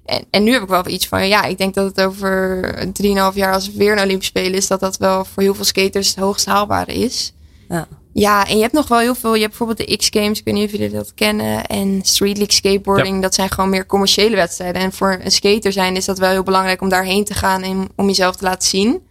En, 0.05 0.25
en 0.29 0.43
nu 0.43 0.51
heb 0.51 0.61
ik 0.61 0.67
wel 0.67 0.87
iets 0.87 1.07
van, 1.07 1.27
ja, 1.27 1.43
ik 1.43 1.57
denk 1.57 1.73
dat 1.73 1.85
het 1.85 2.01
over 2.01 2.73
3,5 3.01 3.03
jaar 3.33 3.53
als 3.53 3.65
het 3.65 3.75
weer 3.75 3.91
een 3.91 4.03
Olympisch 4.03 4.27
Spelen 4.27 4.53
is, 4.53 4.67
dat 4.67 4.79
dat 4.79 4.97
wel 4.97 5.25
voor 5.25 5.43
heel 5.43 5.55
veel 5.55 5.65
skaters 5.65 6.07
het 6.07 6.17
hoogst 6.17 6.45
haalbare 6.45 6.93
is. 6.93 7.33
Ja. 7.69 7.87
Ja, 8.17 8.47
en 8.47 8.55
je 8.55 8.61
hebt 8.61 8.73
nog 8.73 8.87
wel 8.87 8.99
heel 8.99 9.15
veel. 9.15 9.33
Je 9.33 9.41
hebt 9.41 9.57
bijvoorbeeld 9.57 9.89
de 9.89 9.97
X-Games, 9.97 10.39
ik 10.39 10.45
weet 10.45 10.53
niet 10.53 10.65
of 10.65 10.71
jullie 10.71 10.89
dat 10.89 11.13
kennen. 11.13 11.65
En 11.65 11.99
Street 12.03 12.37
League 12.37 12.55
Skateboarding, 12.55 13.21
dat 13.21 13.33
zijn 13.33 13.51
gewoon 13.51 13.69
meer 13.69 13.85
commerciële 13.85 14.35
wedstrijden. 14.35 14.81
En 14.81 14.91
voor 14.91 15.19
een 15.23 15.31
skater 15.31 15.71
zijn 15.71 15.95
is 15.95 16.05
dat 16.05 16.17
wel 16.17 16.29
heel 16.29 16.43
belangrijk 16.43 16.81
om 16.81 16.89
daarheen 16.89 17.23
te 17.23 17.33
gaan 17.33 17.61
en 17.61 17.89
om 17.95 18.07
jezelf 18.07 18.35
te 18.35 18.43
laten 18.43 18.67
zien. 18.67 19.01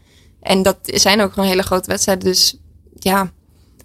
En 0.41 0.63
dat 0.63 0.77
zijn 0.83 1.21
ook 1.21 1.33
gewoon 1.33 1.49
hele 1.49 1.63
grote 1.63 1.89
wedstrijden. 1.89 2.25
Dus 2.25 2.57
ja, 2.99 3.33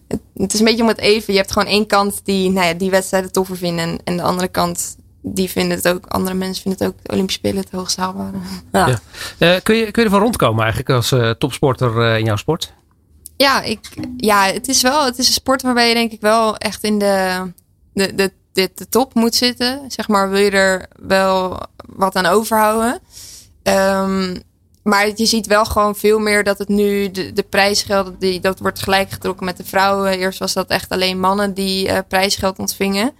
het, 0.07 0.19
het 0.35 0.53
is 0.53 0.59
een 0.59 0.65
beetje 0.65 0.81
om 0.81 0.87
het 0.87 0.99
even. 0.99 1.33
Je 1.33 1.39
hebt 1.39 1.51
gewoon 1.51 1.67
één 1.67 1.85
kant 1.85 2.21
die 2.23 2.49
nou 2.49 2.67
ja, 2.67 2.73
die 2.73 2.89
wedstrijden 2.89 3.31
toffer 3.31 3.57
vinden. 3.57 3.85
En, 3.85 3.99
en 4.03 4.17
de 4.17 4.23
andere 4.23 4.47
kant 4.47 4.97
die 5.21 5.49
vinden 5.49 5.77
het 5.77 5.87
ook, 5.87 6.05
andere 6.05 6.35
mensen 6.35 6.63
vinden 6.63 6.85
het 6.85 6.95
ook 6.95 7.03
de 7.03 7.11
Olympische 7.13 7.39
Spelen 7.39 7.61
het 7.61 7.71
hoogst 7.71 7.97
haalbare. 7.97 8.37
Ja. 8.71 8.87
ja. 8.87 8.99
Uh, 9.55 9.61
kun, 9.63 9.75
je, 9.75 9.91
kun 9.91 10.03
je 10.03 10.09
ervan 10.09 10.21
rondkomen 10.21 10.59
eigenlijk 10.59 10.89
als 10.89 11.11
uh, 11.11 11.29
topsporter 11.29 11.97
uh, 11.97 12.17
in 12.17 12.25
jouw 12.25 12.35
sport? 12.35 12.73
Ja, 13.37 13.61
ik, 13.61 13.79
ja, 14.17 14.43
het 14.43 14.67
is 14.67 14.81
wel 14.81 15.05
het 15.05 15.17
is 15.17 15.27
een 15.27 15.33
sport 15.33 15.61
waarbij 15.61 15.87
je 15.87 15.93
denk 15.93 16.11
ik 16.11 16.21
wel 16.21 16.57
echt 16.57 16.83
in 16.83 16.99
de, 16.99 17.51
de, 17.93 18.15
de, 18.15 18.31
de, 18.53 18.71
de 18.75 18.89
top 18.89 19.13
moet 19.13 19.35
zitten. 19.35 19.81
Zeg 19.87 20.07
maar, 20.07 20.29
wil 20.29 20.39
je 20.39 20.51
er 20.51 20.87
wel 20.99 21.59
wat 21.85 22.15
aan 22.15 22.25
overhouden. 22.25 22.99
Um, 23.63 24.41
maar 24.83 25.11
je 25.15 25.25
ziet 25.25 25.47
wel 25.47 25.65
gewoon 25.65 25.95
veel 25.95 26.19
meer 26.19 26.43
dat 26.43 26.57
het 26.57 26.67
nu 26.67 27.11
de, 27.11 27.33
de 27.33 27.43
prijsgeld, 27.43 28.19
die, 28.19 28.39
dat 28.39 28.59
wordt 28.59 28.81
gelijk 28.81 29.11
getrokken 29.11 29.45
met 29.45 29.57
de 29.57 29.65
vrouwen. 29.65 30.17
Eerst 30.17 30.39
was 30.39 30.53
dat 30.53 30.67
echt 30.67 30.89
alleen 30.89 31.19
mannen 31.19 31.53
die 31.53 31.87
uh, 31.87 31.97
prijsgeld 32.07 32.59
ontvingen 32.59 33.13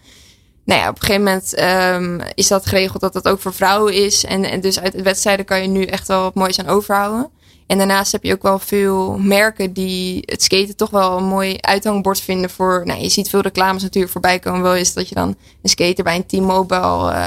nou 0.69 0.81
ja, 0.81 0.89
op 0.89 0.95
een 0.95 1.01
gegeven 1.01 1.23
moment 1.23 1.59
um, 1.61 2.21
is 2.33 2.47
dat 2.47 2.65
geregeld 2.65 3.01
dat 3.01 3.13
dat 3.13 3.27
ook 3.27 3.39
voor 3.39 3.53
vrouwen 3.53 3.93
is. 3.93 4.25
En, 4.25 4.61
dus 4.61 4.79
uit 4.79 4.91
de 4.91 5.03
wedstrijden 5.03 5.45
kan 5.45 5.61
je 5.61 5.67
nu 5.67 5.83
echt 5.83 6.07
wel 6.07 6.21
wat 6.21 6.33
moois 6.33 6.59
aan 6.59 6.67
overhouden. 6.67 7.29
En 7.67 7.77
daarnaast 7.77 8.11
heb 8.11 8.23
je 8.23 8.33
ook 8.33 8.41
wel 8.41 8.59
veel 8.59 9.17
merken 9.17 9.73
die 9.73 10.23
het 10.25 10.43
skaten 10.43 10.75
toch 10.75 10.89
wel 10.89 11.17
een 11.17 11.23
mooi 11.23 11.57
uithangbord 11.59 12.19
vinden 12.21 12.49
voor. 12.49 12.81
Nou, 12.85 13.01
je 13.01 13.09
ziet 13.09 13.29
veel 13.29 13.41
reclames 13.41 13.81
natuurlijk 13.81 14.11
voorbij 14.11 14.39
komen. 14.39 14.61
Wel 14.61 14.75
is 14.75 14.93
dat 14.93 15.09
je 15.09 15.15
dan 15.15 15.35
een 15.61 15.69
skater 15.69 16.03
bij 16.03 16.15
een 16.15 16.25
T-Mobile, 16.25 17.11
uh, 17.11 17.25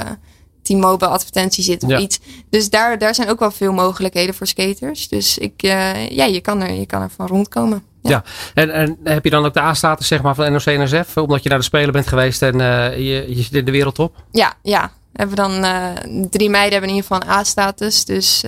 T-Mobile 0.63 1.11
advertentie 1.11 1.63
zit 1.63 1.83
of 1.83 1.99
iets. 1.99 2.19
Dus 2.49 2.69
daar, 2.69 2.97
daar 2.97 3.15
zijn 3.15 3.29
ook 3.29 3.39
wel 3.39 3.51
veel 3.51 3.73
mogelijkheden 3.73 4.35
voor 4.35 4.47
skaters. 4.47 5.07
Dus 5.07 5.37
ik, 5.37 5.63
uh, 5.63 6.09
ja, 6.09 6.25
je 6.25 6.41
kan 6.41 6.61
er, 6.61 6.71
je 6.71 6.85
kan 6.85 7.01
er 7.01 7.09
van 7.09 7.27
rondkomen. 7.27 7.83
Ja, 8.01 8.23
En, 8.53 8.69
en 8.69 8.97
heb 9.03 9.23
je 9.23 9.29
dan 9.29 9.45
ook 9.45 9.53
de 9.53 9.59
A-status 9.59 10.07
zeg 10.07 10.21
maar, 10.21 10.35
van 10.35 10.51
NOC-NSF? 10.51 11.17
Omdat 11.17 11.43
je 11.43 11.49
naar 11.49 11.57
de 11.57 11.63
Spelen 11.63 11.91
bent 11.91 12.07
geweest 12.07 12.41
en 12.41 12.59
uh, 12.59 12.97
je, 12.97 13.25
je 13.35 13.41
zit 13.41 13.53
in 13.53 13.65
de 13.65 13.71
wereldtop? 13.71 14.23
Ja, 14.31 14.53
ja. 14.61 14.91
Hebben 15.13 15.35
dan 15.35 15.63
uh, 15.63 15.89
drie 16.29 16.49
meiden 16.49 16.71
hebben 16.71 16.89
in 16.89 16.95
ieder 16.95 17.09
geval 17.11 17.21
een 17.21 17.37
A-status. 17.37 18.05
Dus 18.05 18.43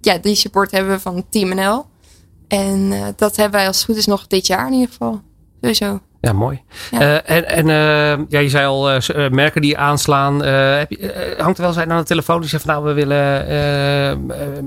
ja, 0.00 0.18
die 0.18 0.34
support 0.34 0.70
hebben 0.70 0.92
we 0.92 1.00
van 1.00 1.24
Team 1.30 1.54
NL. 1.54 1.86
En 2.48 2.92
dat 3.16 3.36
hebben 3.36 3.58
wij 3.58 3.66
als 3.66 3.76
het 3.76 3.84
goed 3.84 3.96
is 3.96 4.06
nog 4.06 4.26
dit 4.26 4.46
jaar 4.46 4.66
in 4.66 4.72
ieder 4.72 4.88
geval. 4.88 5.22
Sowieso. 5.64 6.00
Ja, 6.20 6.32
mooi. 6.32 6.62
Ja. 6.90 7.22
en 7.22 7.48
en 7.48 7.66
ja, 8.28 8.38
je 8.38 8.48
zei 8.48 8.66
al, 8.66 9.00
merken 9.30 9.62
die 9.62 9.78
aanslaan. 9.78 10.42
heb 10.42 10.90
je, 10.90 11.34
hangt 11.38 11.58
er 11.58 11.64
wel 11.64 11.76
eens 11.76 11.90
aan 11.90 11.98
de 11.98 12.04
telefoon 12.04 12.40
die 12.40 12.48
zegt 12.48 12.62
van 12.62 12.74
nou, 12.74 12.86
we 12.86 12.92
willen 12.92 14.26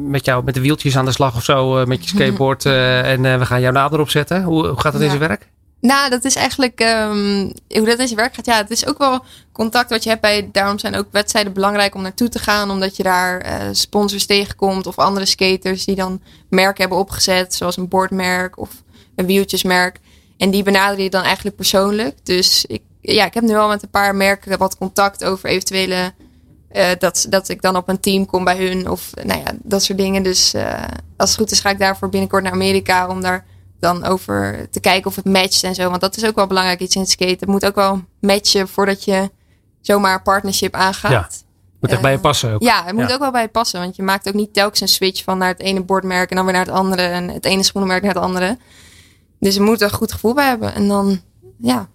met 0.09 0.25
jou 0.25 0.43
met 0.43 0.53
de 0.53 0.61
wieltjes 0.61 0.97
aan 0.97 1.05
de 1.05 1.11
slag 1.11 1.35
of 1.35 1.43
zo, 1.43 1.85
met 1.85 2.03
je 2.03 2.09
skateboard. 2.15 2.65
en 2.65 3.39
we 3.39 3.45
gaan 3.45 3.61
jouw 3.61 3.71
naam 3.71 3.93
erop 3.93 4.09
zetten. 4.09 4.43
Hoe, 4.43 4.67
hoe 4.67 4.79
gaat 4.79 4.93
dat 4.93 5.01
in 5.01 5.07
zijn 5.07 5.19
werk? 5.19 5.47
Nou, 5.79 6.09
dat 6.09 6.23
is 6.23 6.35
eigenlijk 6.35 6.79
um, 6.79 7.51
hoe 7.67 7.85
dat 7.85 7.99
in 7.99 8.07
zijn 8.07 8.19
werk 8.19 8.35
gaat. 8.35 8.45
Ja, 8.45 8.57
het 8.57 8.69
is 8.69 8.87
ook 8.87 8.97
wel 8.97 9.23
contact 9.51 9.89
wat 9.89 10.03
je 10.03 10.09
hebt 10.09 10.21
bij. 10.21 10.49
Daarom 10.51 10.79
zijn 10.79 10.95
ook 10.95 11.07
wedstrijden 11.11 11.53
belangrijk 11.53 11.95
om 11.95 12.01
naartoe 12.01 12.29
te 12.29 12.39
gaan, 12.39 12.71
omdat 12.71 12.95
je 12.95 13.03
daar 13.03 13.45
uh, 13.45 13.67
sponsors 13.71 14.25
tegenkomt 14.25 14.87
of 14.87 14.97
andere 14.97 15.25
skaters 15.25 15.85
die 15.85 15.95
dan 15.95 16.21
merken 16.49 16.81
hebben 16.81 16.97
opgezet, 16.97 17.53
zoals 17.53 17.77
een 17.77 17.87
bordmerk 17.87 18.57
of 18.57 18.69
een 19.15 19.25
wieltjesmerk. 19.25 19.99
En 20.37 20.51
die 20.51 20.63
benaderen 20.63 21.03
je 21.03 21.09
dan 21.09 21.23
eigenlijk 21.23 21.55
persoonlijk. 21.55 22.15
Dus 22.23 22.65
ik, 22.65 22.81
ja, 23.01 23.25
ik 23.25 23.33
heb 23.33 23.43
nu 23.43 23.55
al 23.55 23.67
met 23.67 23.83
een 23.83 23.89
paar 23.89 24.15
merken 24.15 24.57
wat 24.57 24.77
contact 24.77 25.23
over 25.23 25.49
eventuele. 25.49 26.13
Uh, 26.71 26.87
dat, 26.99 27.25
dat 27.29 27.49
ik 27.49 27.61
dan 27.61 27.75
op 27.75 27.89
een 27.89 27.99
team 27.99 28.25
kom 28.25 28.43
bij 28.43 28.57
hun 28.57 28.89
of 28.89 29.11
nou 29.23 29.39
ja, 29.39 29.51
dat 29.63 29.83
soort 29.83 29.97
dingen. 29.97 30.23
Dus 30.23 30.53
uh, 30.53 30.83
als 31.17 31.29
het 31.29 31.39
goed 31.39 31.51
is, 31.51 31.59
ga 31.59 31.69
ik 31.69 31.79
daarvoor 31.79 32.09
binnenkort 32.09 32.43
naar 32.43 32.51
Amerika 32.51 33.07
om 33.07 33.21
daar 33.21 33.45
dan 33.79 34.05
over 34.05 34.67
te 34.71 34.79
kijken 34.79 35.09
of 35.09 35.15
het 35.15 35.25
matcht 35.25 35.63
en 35.63 35.75
zo. 35.75 35.89
Want 35.89 36.01
dat 36.01 36.17
is 36.17 36.25
ook 36.25 36.35
wel 36.35 36.47
belangrijk 36.47 36.79
iets 36.79 36.95
in 36.95 37.01
het 37.01 37.09
skaten. 37.09 37.39
Het 37.39 37.47
moet 37.47 37.65
ook 37.65 37.75
wel 37.75 38.01
matchen 38.19 38.67
voordat 38.67 39.03
je 39.03 39.29
zomaar 39.81 40.13
een 40.13 40.21
partnership 40.21 40.73
aangaat. 40.73 41.11
Ja. 41.11 41.29
Moet 41.79 41.91
echt 41.91 42.01
bij 42.01 42.11
je 42.11 42.19
passen 42.19 42.53
ook. 42.53 42.61
Ja, 42.61 42.83
het 42.85 42.95
moet 42.95 43.13
ook 43.13 43.19
wel 43.19 43.31
bij 43.31 43.41
je 43.41 43.47
passen. 43.47 43.79
Want 43.79 43.95
je 43.95 44.03
maakt 44.03 44.27
ook 44.27 44.33
niet 44.33 44.53
telkens 44.53 44.81
een 44.81 44.87
switch 44.87 45.23
van 45.23 45.37
naar 45.37 45.49
het 45.49 45.59
ene 45.59 45.83
bordmerk 45.83 46.29
en 46.29 46.35
dan 46.35 46.45
weer 46.45 46.53
naar 46.53 46.65
het 46.65 46.73
andere. 46.73 47.01
En 47.01 47.29
het 47.29 47.45
ene 47.45 47.63
schoenenmerk 47.63 48.03
naar 48.03 48.13
het 48.13 48.23
andere. 48.23 48.57
Dus 49.39 49.55
je 49.55 49.61
moet 49.61 49.81
er 49.81 49.87
een 49.87 49.93
goed 49.93 50.11
gevoel 50.11 50.33
bij 50.33 50.47
hebben. 50.47 50.73
En 50.73 50.87
dan, 50.87 51.21
ja. 51.57 51.89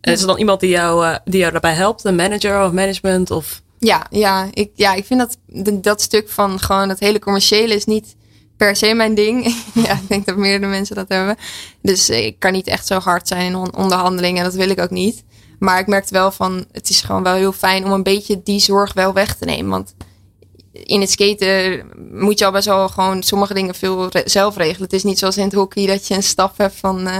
En 0.00 0.12
is 0.12 0.20
er 0.20 0.26
dan 0.26 0.38
iemand 0.38 0.60
die 0.60 0.70
jou, 0.70 1.06
uh, 1.06 1.16
die 1.24 1.40
jou 1.40 1.52
daarbij 1.52 1.74
helpt? 1.74 2.04
Een 2.04 2.14
manager 2.14 2.64
of 2.64 2.72
management? 2.72 3.30
Of... 3.30 3.62
Ja, 3.78 4.06
ja, 4.10 4.48
ik, 4.52 4.70
ja, 4.74 4.94
ik 4.94 5.04
vind 5.04 5.20
dat, 5.20 5.36
dat 5.82 6.00
stuk 6.00 6.28
van 6.28 6.60
gewoon 6.60 6.88
het 6.88 7.00
hele 7.00 7.18
commerciële 7.18 7.74
is 7.74 7.84
niet 7.84 8.16
per 8.56 8.76
se 8.76 8.94
mijn 8.94 9.14
ding. 9.14 9.44
ja, 9.86 9.92
ik 9.92 10.08
denk 10.08 10.26
dat 10.26 10.36
meerdere 10.36 10.70
mensen 10.70 10.96
dat 10.96 11.08
hebben. 11.08 11.36
Dus 11.82 12.10
ik 12.10 12.38
kan 12.38 12.52
niet 12.52 12.66
echt 12.66 12.86
zo 12.86 12.98
hard 12.98 13.28
zijn 13.28 13.46
in 13.46 13.74
onderhandelingen. 13.76 14.38
En 14.38 14.44
dat 14.44 14.54
wil 14.54 14.68
ik 14.68 14.80
ook 14.80 14.90
niet. 14.90 15.24
Maar 15.58 15.78
ik 15.78 15.86
merkte 15.86 16.12
wel 16.12 16.30
van, 16.30 16.64
het 16.72 16.88
is 16.88 17.00
gewoon 17.00 17.22
wel 17.22 17.34
heel 17.34 17.52
fijn 17.52 17.84
om 17.84 17.92
een 17.92 18.02
beetje 18.02 18.42
die 18.42 18.60
zorg 18.60 18.92
wel 18.92 19.12
weg 19.12 19.36
te 19.36 19.44
nemen. 19.44 19.70
Want 19.70 19.94
in 20.82 21.00
het 21.00 21.10
skaten 21.10 21.86
moet 22.12 22.38
je 22.38 22.44
al 22.44 22.52
best 22.52 22.66
wel 22.66 22.88
gewoon 22.88 23.22
sommige 23.22 23.54
dingen 23.54 23.74
veel 23.74 24.08
zelf 24.24 24.56
regelen. 24.56 24.82
Het 24.82 24.92
is 24.92 25.04
niet 25.04 25.18
zoals 25.18 25.36
in 25.36 25.44
het 25.44 25.52
hockey 25.52 25.86
dat 25.86 26.06
je 26.06 26.14
een 26.14 26.22
staf 26.22 26.56
hebt 26.56 26.74
van 26.74 27.06
uh, 27.06 27.18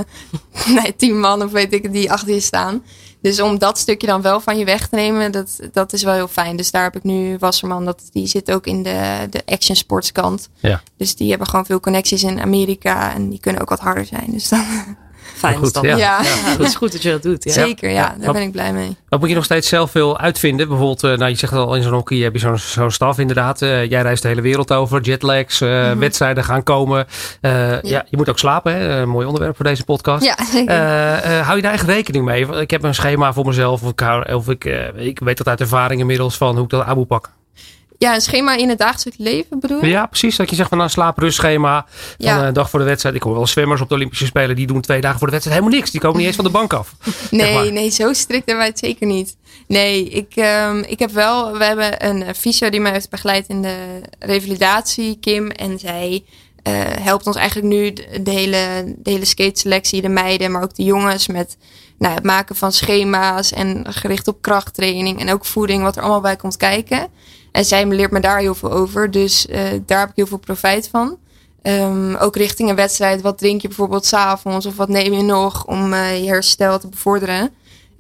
nee, 0.83 0.97
tien 0.97 1.21
man 1.21 1.43
of 1.43 1.51
weet 1.51 1.73
ik 1.73 1.93
die 1.93 2.13
achter 2.13 2.35
je 2.35 2.41
staan. 2.41 2.83
Dus 3.21 3.41
om 3.41 3.59
dat 3.59 3.79
stukje 3.79 4.07
dan 4.07 4.23
wel 4.23 4.41
van 4.41 4.59
je 4.59 4.65
weg 4.65 4.89
te 4.89 4.95
nemen, 4.95 5.33
dat, 5.33 5.59
dat 5.73 5.93
is 5.93 6.03
wel 6.03 6.15
heel 6.15 6.29
fijn. 6.29 6.57
Dus 6.57 6.71
daar 6.71 6.83
heb 6.83 6.97
ik 6.97 7.03
nu 7.03 7.37
Wasserman, 7.39 7.85
dat, 7.85 8.03
die 8.13 8.27
zit 8.27 8.51
ook 8.51 8.67
in 8.67 8.83
de, 8.83 9.27
de 9.31 9.43
action 9.47 9.77
sports 9.77 10.13
kant. 10.13 10.49
Ja. 10.61 10.83
Dus 10.97 11.15
die 11.15 11.29
hebben 11.29 11.47
gewoon 11.47 11.67
veel 11.67 11.81
connecties 11.81 12.23
in 12.23 12.41
Amerika 12.41 13.15
en 13.15 13.29
die 13.29 13.41
kunnen 13.41 13.63
ook 13.63 13.69
wat 13.69 13.81
harder 13.81 14.07
zijn. 14.07 14.27
Dus 14.31 14.49
dan, 14.49 14.65
Fijn 15.45 15.59
goed, 15.59 15.79
Ja. 15.83 15.97
Ja. 15.97 16.19
Het 16.23 16.61
is 16.69 16.75
goed 16.75 16.93
dat 16.93 17.03
je 17.03 17.11
dat 17.11 17.23
doet. 17.23 17.45
Ja. 17.45 17.53
Zeker, 17.53 17.91
ja. 17.91 18.15
Daar 18.21 18.33
ben 18.33 18.43
ik 18.43 18.53
blij 18.53 18.73
mee. 18.73 18.97
Wat 19.09 19.21
moet 19.21 19.29
je 19.29 19.35
nog 19.35 19.45
steeds 19.45 19.69
zelf 19.69 19.91
veel 19.91 20.19
uitvinden? 20.19 20.69
Bijvoorbeeld, 20.69 21.05
uh, 21.05 21.17
nou, 21.17 21.31
je 21.31 21.37
zegt 21.37 21.53
al 21.53 21.75
in 21.75 21.83
zo'n 21.83 21.93
hockey 21.93 22.19
heb 22.19 22.33
je 22.33 22.39
zo'n 22.39 22.59
zo'n 22.59 22.91
staf 22.91 23.19
inderdaad. 23.19 23.63
Uh, 23.63 23.91
jij 23.91 24.03
reist 24.03 24.23
de 24.23 24.29
hele 24.29 24.41
wereld 24.41 24.73
over. 24.73 25.01
Jetlags, 25.01 25.61
uh, 25.61 25.69
mm 25.69 25.91
-hmm. 25.91 25.99
wedstrijden 25.99 26.45
gaan 26.45 26.63
komen. 26.63 27.07
Ja. 27.41 27.79
ja. 27.83 28.05
je 28.09 28.17
moet 28.17 28.29
ook 28.29 28.39
slapen. 28.39 28.73
Hè? 28.75 29.07
mooi 29.07 29.27
onderwerp 29.27 29.57
voor 29.57 29.65
deze 29.65 29.85
podcast. 29.85 30.25
Ja, 30.25 30.37
hou 31.43 31.57
je 31.57 31.63
daar 31.63 31.73
echt 31.73 31.87
rekening 31.87 32.25
mee? 32.25 32.47
Ik 32.47 32.71
heb 32.71 32.83
een 32.83 32.95
schema 32.95 33.33
voor 33.33 33.47
mezelf. 33.47 33.83
Of 33.83 33.91
ik, 33.91 34.35
of 34.35 34.49
ik, 34.49 34.65
ik 34.95 35.19
weet 35.19 35.37
dat 35.37 35.49
uit 35.49 35.61
ervaring 35.61 36.01
inmiddels 36.01 36.37
van 36.37 36.55
hoe 36.55 36.65
ik 36.65 36.71
dat 36.71 36.85
aan 36.85 36.97
moet 36.97 37.07
pakken. 37.07 37.33
Ja, 37.99 38.15
een 38.15 38.21
schema 38.21 38.57
in 38.57 38.69
het 38.69 38.79
dagelijks 38.79 39.19
leven 39.21 39.61
bedoel 39.61 39.85
je? 39.85 39.91
Ja, 39.91 40.07
precies. 40.07 40.37
Dat 40.37 40.51
je 40.51 40.57
zegt 40.57 40.69
van 40.69 40.81
een 40.81 40.91
slaaprustschema. 40.91 41.87
Van 42.19 42.39
een 42.39 42.53
dag 42.53 42.71
voor 42.71 42.79
de 42.79 42.85
wedstrijd. 42.85 43.15
Ik 43.15 43.23
hoor 43.23 43.35
wel 43.35 43.47
zwemmers 43.47 43.81
op 43.81 43.89
de 43.89 43.95
Olympische 43.95 44.27
Spelen. 44.27 44.57
Die 44.57 44.67
doen 44.67 44.81
twee 44.81 45.01
dagen 45.01 45.19
voor 45.19 45.27
de 45.27 45.33
wedstrijd 45.33 45.59
helemaal 45.59 45.79
niks. 45.79 45.93
Die 45.93 46.01
komen 46.01 46.17
niet 46.19 46.27
eens 46.27 46.37
van 46.37 46.45
de 46.45 46.51
bank 46.51 46.73
af. 46.73 46.95
nee, 47.31 47.71
nee, 47.71 47.91
zo 47.91 48.13
strikt 48.13 48.47
hebben 48.47 48.57
wij 48.57 48.67
het 48.67 48.79
zeker 48.79 49.07
niet. 49.07 49.37
Nee, 49.67 50.09
ik, 50.09 50.37
um, 50.37 50.83
ik 50.83 50.99
heb 50.99 51.11
wel... 51.11 51.59
We 51.59 51.65
hebben 51.65 52.07
een 52.07 52.35
fysio 52.35 52.71
die 52.71 52.81
mij 52.81 52.93
heeft 52.93 53.11
begeleid 53.11 53.49
in 53.49 53.63
de 53.63 54.01
revalidatie, 54.19 55.19
Kim. 55.21 55.51
En 55.51 55.79
zij 55.79 56.25
uh, 56.69 56.73
helpt 57.01 57.27
ons 57.27 57.37
eigenlijk 57.37 57.69
nu 57.69 57.93
de 58.23 58.31
hele, 58.31 58.95
de 58.97 59.11
hele 59.11 59.25
skate 59.25 59.61
selectie, 59.61 60.03
de 60.03 60.09
meiden, 60.09 60.53
maar 60.53 60.63
ook 60.63 60.75
de 60.75 60.85
jongens 60.85 61.27
met 61.27 61.57
nou, 61.99 62.15
het 62.15 62.25
maken 62.25 62.57
van 62.57 62.73
schema's 62.73 63.53
en 63.53 63.85
gericht 63.89 64.29
op 64.29 64.43
krachttraining 64.43 65.21
en 65.21 65.33
ook 65.33 65.45
voeding, 65.45 65.83
wat 65.83 65.97
er 65.97 66.03
allemaal 66.03 66.21
bij 66.21 66.37
komt 66.37 66.57
kijken. 66.57 67.09
En 67.55 67.65
zij 67.65 67.87
leert 67.87 68.11
me 68.11 68.21
daar 68.21 68.39
heel 68.39 68.55
veel 68.55 68.73
over. 68.73 69.11
Dus 69.11 69.47
uh, 69.47 69.59
daar 69.87 69.99
heb 69.99 70.09
ik 70.09 70.17
heel 70.17 70.27
veel 70.27 70.39
profijt 70.39 70.89
van. 70.89 71.19
Um, 71.63 72.15
ook 72.15 72.37
richting 72.37 72.69
een 72.69 72.77
wedstrijd. 72.77 73.21
Wat 73.21 73.39
drink 73.39 73.61
je 73.63 73.69
bijvoorbeeld 73.69 74.05
s'avonds? 74.05 74.67
Of 74.67 74.77
wat 74.77 74.89
neem 74.89 75.13
je 75.13 75.23
nog 75.23 75.67
om 75.67 75.93
uh, 75.93 76.23
je 76.23 76.29
herstel 76.29 76.79
te 76.79 76.89
bevorderen? 76.89 77.51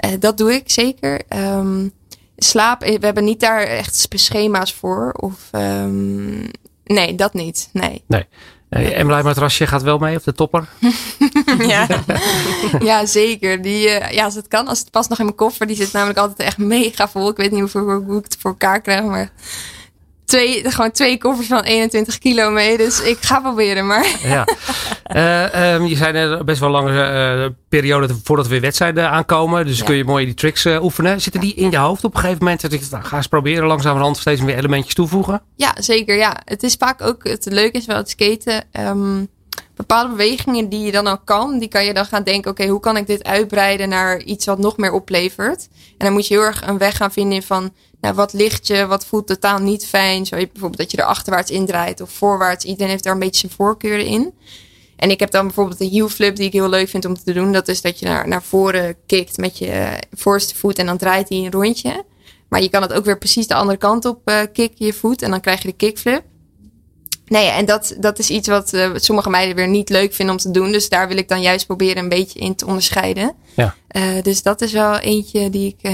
Uh, 0.04 0.10
dat 0.18 0.38
doe 0.38 0.54
ik 0.54 0.70
zeker. 0.70 1.22
Um, 1.28 1.92
slaap, 2.36 2.80
we 2.80 2.98
hebben 3.00 3.24
niet 3.24 3.40
daar 3.40 3.60
echt 3.60 4.08
schema's 4.10 4.74
voor. 4.74 5.12
Of 5.12 5.50
um, 5.52 6.50
nee, 6.84 7.14
dat 7.14 7.34
niet. 7.34 7.68
Nee. 7.72 8.02
Nee. 8.06 8.26
Uh, 8.74 8.98
Emily 8.98 9.22
Matrasje 9.22 9.66
gaat 9.66 9.82
wel 9.82 9.98
mee, 9.98 10.16
of 10.16 10.22
de 10.22 10.32
topper? 10.32 10.68
ja. 11.58 11.86
ja, 12.80 13.06
zeker. 13.06 13.62
Die, 13.62 13.88
uh, 13.88 14.10
ja, 14.10 14.24
als 14.24 14.34
het 14.34 14.48
kan, 14.48 14.68
als 14.68 14.78
het 14.78 14.90
past 14.90 15.08
nog 15.08 15.18
in 15.18 15.24
mijn 15.24 15.36
koffer. 15.36 15.66
Die 15.66 15.76
zit 15.76 15.92
namelijk 15.92 16.18
altijd 16.18 16.38
echt 16.38 16.58
mega 16.58 17.08
vol. 17.08 17.28
Ik 17.28 17.36
weet 17.36 17.50
niet 17.50 17.72
hoe 17.72 18.18
ik 18.18 18.24
het 18.24 18.36
voor 18.40 18.50
elkaar 18.50 18.80
krijg, 18.80 19.04
maar 19.04 19.30
twee, 20.34 20.70
gewoon 20.70 20.90
twee 20.90 21.18
koffers 21.18 21.48
van 21.48 21.62
21 21.62 22.18
kilo 22.18 22.50
mee. 22.50 22.76
Dus 22.76 23.02
ik 23.02 23.18
ga 23.20 23.40
proberen, 23.40 23.86
maar... 23.86 24.06
Ja. 24.22 24.46
Uh, 25.14 25.74
um, 25.74 25.86
je 25.86 25.96
zijn 25.96 26.14
er 26.14 26.44
best 26.44 26.60
wel 26.60 26.70
lange 26.70 26.92
uh, 26.92 27.50
periode 27.68 28.14
voordat 28.24 28.46
we 28.46 28.52
weer 28.52 28.60
wedstrijden 28.60 29.10
aankomen. 29.10 29.66
Dus 29.66 29.78
ja. 29.78 29.84
kun 29.84 29.96
je 29.96 30.04
mooi 30.04 30.24
die 30.24 30.34
tricks 30.34 30.64
uh, 30.64 30.82
oefenen. 30.82 31.20
Zitten 31.20 31.40
die 31.40 31.54
in 31.54 31.70
je 31.70 31.76
hoofd 31.76 32.04
op 32.04 32.14
een 32.14 32.20
gegeven 32.20 32.44
moment? 32.44 32.60
Dat 32.60 32.72
ik 32.72 32.90
nou, 32.90 33.04
ga 33.04 33.16
eens 33.16 33.26
proberen 33.26 33.66
langzamerhand 33.66 34.16
steeds 34.16 34.40
meer 34.40 34.56
elementjes 34.56 34.94
toevoegen? 34.94 35.42
Ja, 35.56 35.74
zeker. 35.78 36.16
Ja. 36.16 36.36
Het 36.44 36.62
is 36.62 36.74
vaak 36.74 37.02
ook... 37.02 37.24
Het 37.24 37.46
leuke 37.50 37.78
is 37.78 37.86
wel 37.86 37.96
het 37.96 38.10
skaten... 38.10 38.64
Um, 38.72 39.28
bepaalde 39.76 40.10
bewegingen 40.10 40.68
die 40.68 40.80
je 40.80 40.92
dan 40.92 41.06
al 41.06 41.18
kan, 41.18 41.58
die 41.58 41.68
kan 41.68 41.84
je 41.84 41.94
dan 41.94 42.04
gaan 42.04 42.22
denken: 42.22 42.50
oké, 42.50 42.60
okay, 42.60 42.72
hoe 42.72 42.80
kan 42.80 42.96
ik 42.96 43.06
dit 43.06 43.24
uitbreiden 43.24 43.88
naar 43.88 44.22
iets 44.22 44.46
wat 44.46 44.58
nog 44.58 44.76
meer 44.76 44.92
oplevert? 44.92 45.68
En 45.98 46.06
dan 46.06 46.12
moet 46.12 46.26
je 46.26 46.34
heel 46.34 46.42
erg 46.42 46.66
een 46.66 46.78
weg 46.78 46.96
gaan 46.96 47.12
vinden 47.12 47.42
van 47.42 47.72
nou, 48.04 48.16
wat 48.16 48.32
ligt 48.32 48.66
je, 48.66 48.86
wat 48.86 49.06
voelt 49.06 49.26
totaal 49.26 49.58
niet 49.58 49.86
fijn. 49.86 50.26
Zo 50.26 50.36
bijvoorbeeld 50.36 50.76
dat 50.76 50.90
je 50.90 50.96
er 50.96 51.04
achterwaarts 51.04 51.50
indraait 51.50 52.00
of 52.00 52.10
voorwaarts. 52.10 52.64
Iedereen 52.64 52.90
heeft 52.90 53.04
daar 53.04 53.12
een 53.12 53.18
beetje 53.18 53.40
zijn 53.40 53.52
voorkeuren 53.52 54.06
in. 54.06 54.34
En 54.96 55.10
ik 55.10 55.20
heb 55.20 55.30
dan 55.30 55.46
bijvoorbeeld 55.46 55.80
een 55.80 55.88
heel 55.88 56.08
flip 56.08 56.36
die 56.36 56.46
ik 56.46 56.52
heel 56.52 56.68
leuk 56.68 56.88
vind 56.88 57.04
om 57.04 57.14
te 57.14 57.32
doen. 57.32 57.52
Dat 57.52 57.68
is 57.68 57.80
dat 57.80 57.98
je 57.98 58.06
naar, 58.06 58.28
naar 58.28 58.42
voren 58.42 58.96
kikt 59.06 59.36
met 59.36 59.58
je 59.58 59.98
voorste 60.12 60.54
voet 60.54 60.78
en 60.78 60.86
dan 60.86 60.96
draait 60.96 61.28
hij 61.28 61.38
een 61.38 61.52
rondje. 61.52 62.04
Maar 62.48 62.62
je 62.62 62.68
kan 62.68 62.82
het 62.82 62.92
ook 62.92 63.04
weer 63.04 63.18
precies 63.18 63.46
de 63.46 63.54
andere 63.54 63.78
kant 63.78 64.04
op 64.04 64.30
uh, 64.30 64.40
kicken, 64.52 64.86
je 64.86 64.92
voet. 64.92 65.22
En 65.22 65.30
dan 65.30 65.40
krijg 65.40 65.62
je 65.62 65.68
de 65.68 65.76
kickflip. 65.76 66.22
Nee, 67.26 67.48
en 67.48 67.64
dat, 67.64 67.96
dat 68.00 68.18
is 68.18 68.30
iets 68.30 68.48
wat 68.48 68.72
uh, 68.72 68.90
sommige 68.94 69.30
meiden 69.30 69.56
weer 69.56 69.68
niet 69.68 69.88
leuk 69.88 70.14
vinden 70.14 70.34
om 70.34 70.40
te 70.40 70.50
doen. 70.50 70.72
Dus 70.72 70.88
daar 70.88 71.08
wil 71.08 71.16
ik 71.16 71.28
dan 71.28 71.42
juist 71.42 71.66
proberen 71.66 72.02
een 72.02 72.08
beetje 72.08 72.38
in 72.38 72.54
te 72.54 72.66
onderscheiden. 72.66 73.34
Ja. 73.56 73.74
Uh, 73.96 74.22
dus 74.22 74.42
dat 74.42 74.60
is 74.60 74.72
wel 74.72 74.98
eentje 74.98 75.50
die 75.50 75.76
ik 75.78 75.90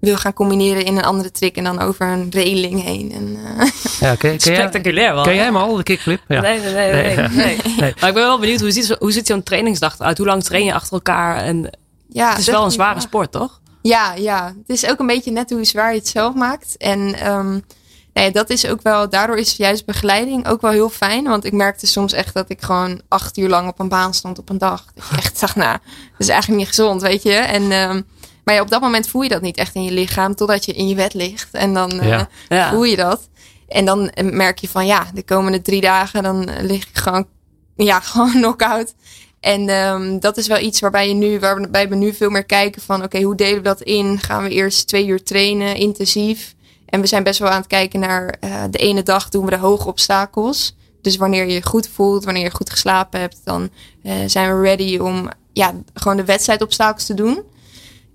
wil 0.00 0.16
gaan 0.16 0.32
combineren 0.32 0.84
in 0.84 0.96
een 0.96 1.04
andere 1.04 1.30
trick. 1.30 1.56
En 1.56 1.64
dan 1.64 1.80
over 1.80 2.06
een 2.06 2.26
railing 2.30 2.82
heen. 2.82 3.12
En, 3.12 3.38
ja, 4.00 4.14
ken, 4.14 4.40
Spectaculair 4.40 5.14
wel. 5.14 5.22
Ken 5.22 5.34
jij 5.34 5.44
hem 5.44 5.56
al, 5.56 5.76
de 5.76 5.82
kickflip? 5.82 6.20
Ja. 6.28 6.40
Nee, 6.40 6.60
nee, 6.60 6.72
nee. 6.72 6.92
nee, 6.92 7.16
nee, 7.16 7.28
nee. 7.28 7.56
nee. 7.80 7.94
Maar 8.00 8.08
ik 8.08 8.14
ben 8.14 8.14
wel 8.14 8.38
benieuwd, 8.38 8.60
hoe 8.60 8.70
ziet, 8.70 8.96
hoe 8.98 9.12
ziet 9.12 9.26
zo'n 9.26 9.42
trainingsdag 9.42 10.00
uit? 10.00 10.18
Hoe 10.18 10.26
lang 10.26 10.42
train 10.42 10.64
je 10.64 10.74
achter 10.74 10.92
elkaar? 10.92 11.36
En 11.36 11.70
ja, 12.08 12.30
het 12.30 12.38
is 12.38 12.46
wel 12.46 12.64
een 12.64 12.70
zware 12.70 13.00
sport, 13.00 13.32
toch? 13.32 13.60
Ja, 13.82 14.14
ja. 14.14 14.46
Het 14.46 14.76
is 14.76 14.86
ook 14.86 14.98
een 14.98 15.06
beetje 15.06 15.30
net 15.30 15.50
hoe 15.50 15.64
zwaar 15.64 15.92
je 15.92 15.98
het 15.98 16.08
zelf 16.08 16.34
maakt. 16.34 16.76
En... 16.76 17.28
Um, 17.32 17.64
nee, 18.12 18.30
dat 18.30 18.50
is 18.50 18.66
ook 18.66 18.82
wel, 18.82 19.08
daardoor 19.08 19.36
is 19.36 19.56
juist 19.56 19.86
begeleiding 19.86 20.48
ook 20.48 20.60
wel 20.60 20.70
heel 20.70 20.88
fijn. 20.88 21.24
Want 21.24 21.44
ik 21.44 21.52
merkte 21.52 21.86
soms 21.86 22.12
echt 22.12 22.34
dat 22.34 22.50
ik 22.50 22.62
gewoon 22.62 23.00
acht 23.08 23.36
uur 23.36 23.48
lang 23.48 23.68
op 23.68 23.78
een 23.78 23.88
baan 23.88 24.14
stond 24.14 24.38
op 24.38 24.48
een 24.48 24.58
dag. 24.58 24.84
Dat 24.94 25.04
ik 25.10 25.18
echt 25.18 25.40
dacht, 25.40 25.56
nou, 25.56 25.78
dat 26.10 26.20
is 26.20 26.28
eigenlijk 26.28 26.60
niet 26.60 26.68
gezond, 26.68 27.02
weet 27.02 27.22
je. 27.22 27.32
En, 27.32 27.72
um, 27.72 28.06
maar 28.48 28.56
ja, 28.56 28.62
op 28.62 28.70
dat 28.70 28.80
moment 28.80 29.08
voel 29.08 29.22
je 29.22 29.28
dat 29.28 29.42
niet 29.42 29.56
echt 29.56 29.74
in 29.74 29.84
je 29.84 29.92
lichaam, 29.92 30.34
totdat 30.34 30.64
je 30.64 30.72
in 30.72 30.88
je 30.88 30.94
bed 30.94 31.14
ligt. 31.14 31.48
En 31.52 31.74
dan 31.74 31.94
uh, 31.94 32.08
ja. 32.08 32.28
Ja. 32.48 32.70
voel 32.70 32.84
je 32.84 32.96
dat. 32.96 33.28
En 33.68 33.84
dan 33.84 34.10
merk 34.22 34.58
je 34.58 34.68
van, 34.68 34.86
ja, 34.86 35.06
de 35.14 35.22
komende 35.22 35.62
drie 35.62 35.80
dagen, 35.80 36.22
dan 36.22 36.48
lig 36.60 36.88
ik 36.88 36.98
gewoon, 36.98 37.26
ja, 37.90 38.00
gewoon 38.00 38.30
knock-out. 38.30 38.94
En 39.40 39.68
um, 39.68 40.20
dat 40.20 40.36
is 40.36 40.46
wel 40.46 40.58
iets 40.58 40.80
waarbij 40.80 41.08
je 41.08 41.14
nu, 41.14 41.38
waarbij 41.38 41.88
we 41.88 41.94
nu 41.94 42.12
veel 42.12 42.30
meer 42.30 42.44
kijken 42.44 42.82
van, 42.82 42.96
oké, 42.96 43.04
okay, 43.04 43.22
hoe 43.22 43.34
delen 43.34 43.56
we 43.56 43.62
dat 43.62 43.82
in? 43.82 44.18
Gaan 44.18 44.42
we 44.42 44.48
eerst 44.48 44.88
twee 44.88 45.06
uur 45.06 45.22
trainen, 45.22 45.76
intensief? 45.76 46.54
En 46.86 47.00
we 47.00 47.06
zijn 47.06 47.22
best 47.22 47.38
wel 47.38 47.48
aan 47.48 47.60
het 47.60 47.66
kijken 47.66 48.00
naar 48.00 48.34
uh, 48.44 48.62
de 48.70 48.78
ene 48.78 49.02
dag 49.02 49.28
doen 49.28 49.44
we 49.44 49.50
de 49.50 49.56
hoge 49.56 49.88
obstakels. 49.88 50.76
Dus 51.02 51.16
wanneer 51.16 51.46
je 51.46 51.52
je 51.52 51.66
goed 51.66 51.88
voelt, 51.88 52.24
wanneer 52.24 52.42
je 52.42 52.50
goed 52.50 52.70
geslapen 52.70 53.20
hebt, 53.20 53.40
dan 53.44 53.70
uh, 54.02 54.12
zijn 54.26 54.56
we 54.56 54.62
ready 54.62 54.98
om 54.98 55.28
ja, 55.52 55.74
gewoon 55.94 56.16
de 56.16 56.24
wedstrijdobstakels 56.24 57.04
te 57.04 57.14
doen. 57.14 57.42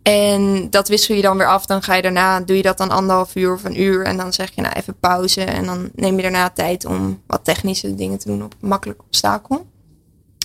En 0.04 0.70
dat 0.70 0.88
wissel 0.88 1.16
je 1.16 1.22
dan 1.22 1.38
weer 1.38 1.47
af. 1.47 1.66
Dan 1.66 1.84
ga 1.84 1.95
je 1.95 2.01
daarna, 2.01 2.39
doe 2.39 2.58
je 2.58 2.62
dat 2.62 2.78
dan 2.78 2.89
anderhalf 2.89 3.36
uur 3.36 3.54
of 3.54 3.64
een 3.64 3.82
uur. 3.82 4.04
En 4.04 4.18
dan 4.18 4.34
zeg 4.34 4.51
je 4.56 4.62
nou 4.62 4.74
even 4.74 4.99
pauze. 4.99 5.43
En 5.43 5.66
dan 5.66 5.89
neem 5.95 6.16
je 6.16 6.22
daarna 6.22 6.49
tijd 6.49 6.86
om 6.86 7.22
wat 7.28 7.43
technische 7.43 7.95
dingen 7.95 8.20
te 8.20 8.28
doen 8.28 8.43
op 8.43 8.56
makkelijk 8.60 9.01
obstakel. 9.01 9.66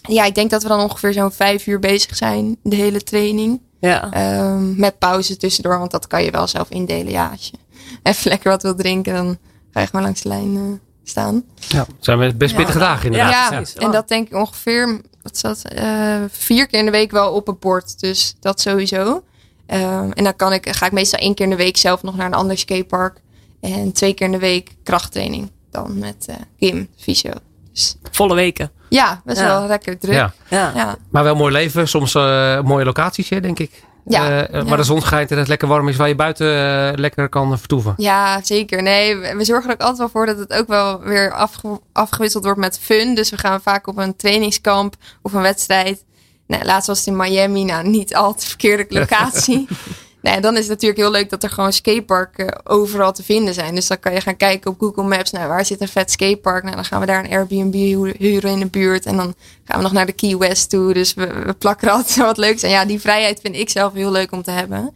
Ja, 0.02 0.24
ik 0.24 0.34
denk 0.34 0.50
dat 0.50 0.62
we 0.62 0.68
dan 0.68 0.80
ongeveer 0.80 1.12
zo'n 1.12 1.32
vijf 1.32 1.66
uur 1.66 1.78
bezig 1.78 2.16
zijn, 2.16 2.56
de 2.62 2.76
hele 2.76 3.02
training. 3.02 3.60
Ja. 3.80 4.32
Um, 4.40 4.74
met 4.76 4.98
pauze 4.98 5.36
tussendoor, 5.36 5.78
want 5.78 5.90
dat 5.90 6.06
kan 6.06 6.24
je 6.24 6.30
wel 6.30 6.46
zelf 6.46 6.68
indelen. 6.68 7.12
Ja, 7.12 7.28
als 7.28 7.50
je 7.52 7.58
even 8.02 8.30
lekker 8.30 8.50
wat 8.50 8.62
wil 8.62 8.74
drinken, 8.74 9.14
dan 9.14 9.38
ga 9.70 9.80
je 9.80 9.86
gewoon 9.86 10.04
langs 10.04 10.22
de 10.22 10.28
lijn 10.28 10.54
uh, 10.54 10.62
staan. 11.04 11.44
Ja, 11.54 11.86
zijn 12.00 12.18
we 12.18 12.34
best 12.34 12.54
pittige 12.54 12.78
ja. 12.78 12.84
dagen 12.84 13.06
inderdaad. 13.06 13.50
Ja, 13.50 13.58
ja, 13.58 13.86
en 13.86 13.90
dat 13.90 14.08
denk 14.08 14.28
ik 14.28 14.34
ongeveer, 14.34 15.00
wat 15.22 15.36
zat, 15.38 15.62
uh, 15.78 16.16
vier 16.28 16.66
keer 16.66 16.78
in 16.78 16.84
de 16.84 16.90
week 16.90 17.10
wel 17.10 17.32
op 17.32 17.48
een 17.48 17.58
bord. 17.58 18.00
Dus 18.00 18.34
dat 18.40 18.60
sowieso. 18.60 19.22
Um, 19.72 20.12
en 20.12 20.24
dan 20.24 20.36
kan 20.36 20.52
ik, 20.52 20.68
ga 20.68 20.86
ik 20.86 20.92
meestal 20.92 21.20
één 21.20 21.34
keer 21.34 21.44
in 21.44 21.50
de 21.50 21.56
week 21.56 21.76
zelf 21.76 22.02
nog 22.02 22.16
naar 22.16 22.26
een 22.26 22.34
ander 22.34 22.58
skatepark. 22.58 23.20
En 23.60 23.92
twee 23.92 24.14
keer 24.14 24.26
in 24.26 24.32
de 24.32 24.38
week 24.38 24.76
krachttraining. 24.82 25.50
Dan 25.70 25.98
met 25.98 26.26
uh, 26.30 26.36
Kim, 26.58 26.88
fysio. 26.96 27.32
Dus, 27.72 27.96
Volle 28.10 28.34
weken. 28.34 28.70
Ja, 28.88 29.20
best 29.24 29.40
wel 29.40 29.66
lekker 29.66 29.98
druk. 29.98 30.14
Ja. 30.14 30.32
Ja. 30.50 30.96
Maar 31.10 31.24
wel 31.24 31.34
mooi 31.34 31.52
leven. 31.52 31.88
Soms 31.88 32.14
uh, 32.14 32.60
mooie 32.60 32.84
locaties, 32.84 33.28
hè, 33.28 33.40
denk 33.40 33.58
ik. 33.58 33.86
Ja, 34.04 34.50
uh, 34.50 34.62
waar 34.62 34.76
de 34.76 34.82
zon 34.82 35.00
schijnt 35.00 35.30
en 35.30 35.38
het 35.38 35.48
lekker 35.48 35.68
warm 35.68 35.88
is, 35.88 35.96
waar 35.96 36.08
je 36.08 36.14
buiten 36.14 36.46
uh, 36.46 36.90
lekker 36.94 37.28
kan 37.28 37.58
vertoeven. 37.58 37.94
Ja, 37.96 38.42
zeker. 38.42 38.82
Nee, 38.82 39.16
we 39.16 39.44
zorgen 39.44 39.68
er 39.68 39.74
ook 39.74 39.80
altijd 39.80 39.98
wel 39.98 40.08
voor 40.08 40.26
dat 40.26 40.38
het 40.38 40.52
ook 40.52 40.66
wel 40.66 41.00
weer 41.00 41.32
afge 41.32 41.80
afgewisseld 41.92 42.44
wordt 42.44 42.58
met 42.58 42.78
fun. 42.78 43.14
Dus 43.14 43.30
we 43.30 43.38
gaan 43.38 43.60
vaak 43.60 43.86
op 43.86 43.96
een 43.96 44.16
trainingskamp 44.16 44.94
of 45.22 45.32
een 45.32 45.42
wedstrijd. 45.42 46.04
Nou, 46.48 46.64
laatst 46.64 46.86
was 46.86 46.98
het 46.98 47.06
in 47.06 47.16
Miami. 47.16 47.64
Nou, 47.64 47.88
niet 47.88 48.14
al 48.14 48.34
te 48.34 48.46
verkeerde 48.46 48.86
locatie. 48.88 49.68
nou, 50.22 50.40
dan 50.40 50.52
is 50.52 50.60
het 50.60 50.68
natuurlijk 50.68 51.00
heel 51.00 51.10
leuk 51.10 51.30
dat 51.30 51.42
er 51.42 51.50
gewoon 51.50 51.72
skateparken 51.72 52.66
overal 52.66 53.12
te 53.12 53.22
vinden 53.22 53.54
zijn. 53.54 53.74
Dus 53.74 53.86
dan 53.86 54.00
kan 54.00 54.12
je 54.12 54.20
gaan 54.20 54.36
kijken 54.36 54.70
op 54.70 54.78
Google 54.78 55.02
Maps. 55.02 55.30
Nou, 55.30 55.48
waar 55.48 55.64
zit 55.64 55.80
een 55.80 55.88
vet 55.88 56.10
skatepark? 56.10 56.62
Nou, 56.62 56.74
dan 56.74 56.84
gaan 56.84 57.00
we 57.00 57.06
daar 57.06 57.24
een 57.24 57.30
Airbnb 57.30 57.74
huren 58.18 58.50
in 58.50 58.58
de 58.58 58.66
buurt. 58.66 59.06
En 59.06 59.16
dan 59.16 59.34
gaan 59.64 59.76
we 59.76 59.82
nog 59.82 59.92
naar 59.92 60.06
de 60.06 60.12
Key 60.12 60.36
West 60.36 60.70
toe. 60.70 60.92
Dus 60.92 61.14
we, 61.14 61.26
we 61.26 61.52
plakken 61.52 61.88
er 61.88 61.94
altijd 61.94 62.16
wat 62.26 62.36
leuks. 62.36 62.62
En 62.62 62.70
ja, 62.70 62.84
die 62.84 63.00
vrijheid 63.00 63.40
vind 63.40 63.56
ik 63.56 63.70
zelf 63.70 63.92
heel 63.92 64.10
leuk 64.10 64.32
om 64.32 64.42
te 64.42 64.50
hebben. 64.50 64.94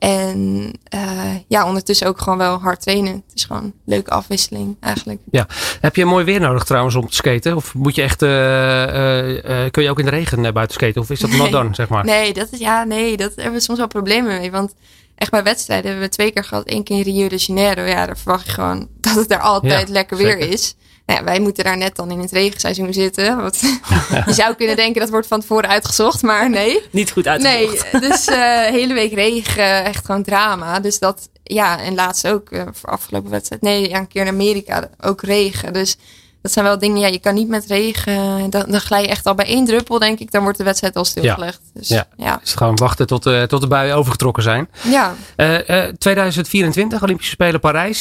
En 0.00 0.70
uh, 0.94 1.34
ja, 1.48 1.66
ondertussen 1.66 2.06
ook 2.06 2.20
gewoon 2.20 2.38
wel 2.38 2.58
hard 2.58 2.80
trainen. 2.80 3.12
Het 3.12 3.34
is 3.34 3.44
gewoon 3.44 3.62
een 3.62 3.74
leuke 3.84 4.10
afwisseling 4.10 4.76
eigenlijk. 4.80 5.20
Ja. 5.30 5.46
Heb 5.80 5.96
je 5.96 6.04
mooi 6.04 6.24
weer 6.24 6.40
nodig 6.40 6.64
trouwens 6.64 6.94
om 6.94 7.08
te 7.08 7.14
skaten? 7.14 7.56
Of 7.56 7.74
moet 7.74 7.94
je 7.94 8.02
echt, 8.02 8.22
uh, 8.22 8.30
uh, 8.30 9.70
kun 9.70 9.82
je 9.82 9.90
ook 9.90 9.98
in 9.98 10.04
de 10.04 10.10
regen 10.10 10.42
buiten 10.42 10.76
skaten? 10.76 11.00
Of 11.00 11.10
is 11.10 11.20
dat 11.20 11.30
not 11.30 11.50
dan, 11.50 11.74
zeg 11.74 11.88
maar? 11.88 12.04
Nee, 12.04 12.32
dat 12.32 12.48
is, 12.50 12.58
ja, 12.58 12.84
nee, 12.84 13.16
dat 13.16 13.32
hebben 13.34 13.52
we 13.52 13.60
soms 13.60 13.78
wel 13.78 13.86
problemen 13.86 14.38
mee. 14.38 14.50
Want 14.50 14.74
echt 15.14 15.30
bij 15.30 15.42
wedstrijden 15.42 15.90
hebben 15.90 16.08
we 16.08 16.14
twee 16.14 16.30
keer 16.30 16.44
gehad. 16.44 16.66
één 16.66 16.84
keer 16.84 16.96
in 16.96 17.02
Rio 17.02 17.28
de 17.28 17.36
Janeiro. 17.36 17.82
Ja, 17.82 18.06
daar 18.06 18.18
verwacht 18.18 18.46
je 18.46 18.52
gewoon 18.52 18.88
dat 19.00 19.14
het 19.14 19.28
daar 19.28 19.40
altijd 19.40 19.86
ja, 19.86 19.92
lekker 19.92 20.16
zeker. 20.16 20.38
weer 20.38 20.48
is. 20.48 20.74
Nou 21.10 21.22
ja, 21.22 21.28
wij 21.28 21.40
moeten 21.40 21.64
daar 21.64 21.76
net 21.76 21.96
dan 21.96 22.10
in 22.10 22.18
het 22.18 22.32
regenseizoen 22.32 22.92
zitten. 22.92 23.36
Want 23.36 23.60
je 24.26 24.32
zou 24.32 24.54
kunnen 24.54 24.76
denken 24.76 25.00
dat 25.00 25.10
wordt 25.10 25.26
van 25.26 25.40
tevoren 25.40 25.68
uitgezocht, 25.68 26.22
maar 26.22 26.50
nee. 26.50 26.82
Niet 26.90 27.10
goed 27.10 27.26
uitgezocht. 27.26 27.92
Nee, 27.92 28.00
dus 28.00 28.28
uh, 28.28 28.60
hele 28.60 28.94
week 28.94 29.12
regen, 29.12 29.84
echt 29.84 30.04
gewoon 30.04 30.22
drama. 30.22 30.80
Dus 30.80 30.98
dat, 30.98 31.28
ja, 31.42 31.80
en 31.80 31.94
laatst 31.94 32.28
ook, 32.28 32.50
uh, 32.50 32.62
voor 32.72 32.90
afgelopen 32.90 33.30
wedstrijd. 33.30 33.62
Nee, 33.62 33.88
ja, 33.88 33.98
een 33.98 34.08
keer 34.08 34.22
in 34.22 34.28
Amerika 34.28 34.90
ook 35.00 35.22
regen. 35.22 35.72
Dus 35.72 35.96
dat 36.42 36.52
zijn 36.52 36.64
wel 36.64 36.78
dingen, 36.78 37.00
ja, 37.00 37.06
je 37.06 37.18
kan 37.18 37.34
niet 37.34 37.48
met 37.48 37.66
regen. 37.66 38.50
Dan, 38.50 38.64
dan 38.68 38.80
glij 38.80 39.02
je 39.02 39.08
echt 39.08 39.26
al 39.26 39.34
bij 39.34 39.46
één 39.46 39.64
druppel, 39.64 39.98
denk 39.98 40.18
ik. 40.18 40.30
Dan 40.30 40.42
wordt 40.42 40.58
de 40.58 40.64
wedstrijd 40.64 40.96
al 40.96 41.04
stilgelegd. 41.04 41.60
Ja. 41.64 41.80
Dus, 41.80 41.88
ja. 41.88 42.06
ja. 42.16 42.36
Dus 42.36 42.54
gewoon 42.54 42.76
wachten 42.76 43.06
tot, 43.06 43.26
uh, 43.26 43.42
tot 43.42 43.60
de 43.60 43.66
buien 43.66 43.96
overgetrokken 43.96 44.42
zijn. 44.42 44.68
Ja. 44.82 45.14
Uh, 45.36 45.68
uh, 45.68 45.84
2024, 45.98 47.02
Olympische 47.02 47.32
Spelen 47.32 47.60
Parijs. 47.60 48.00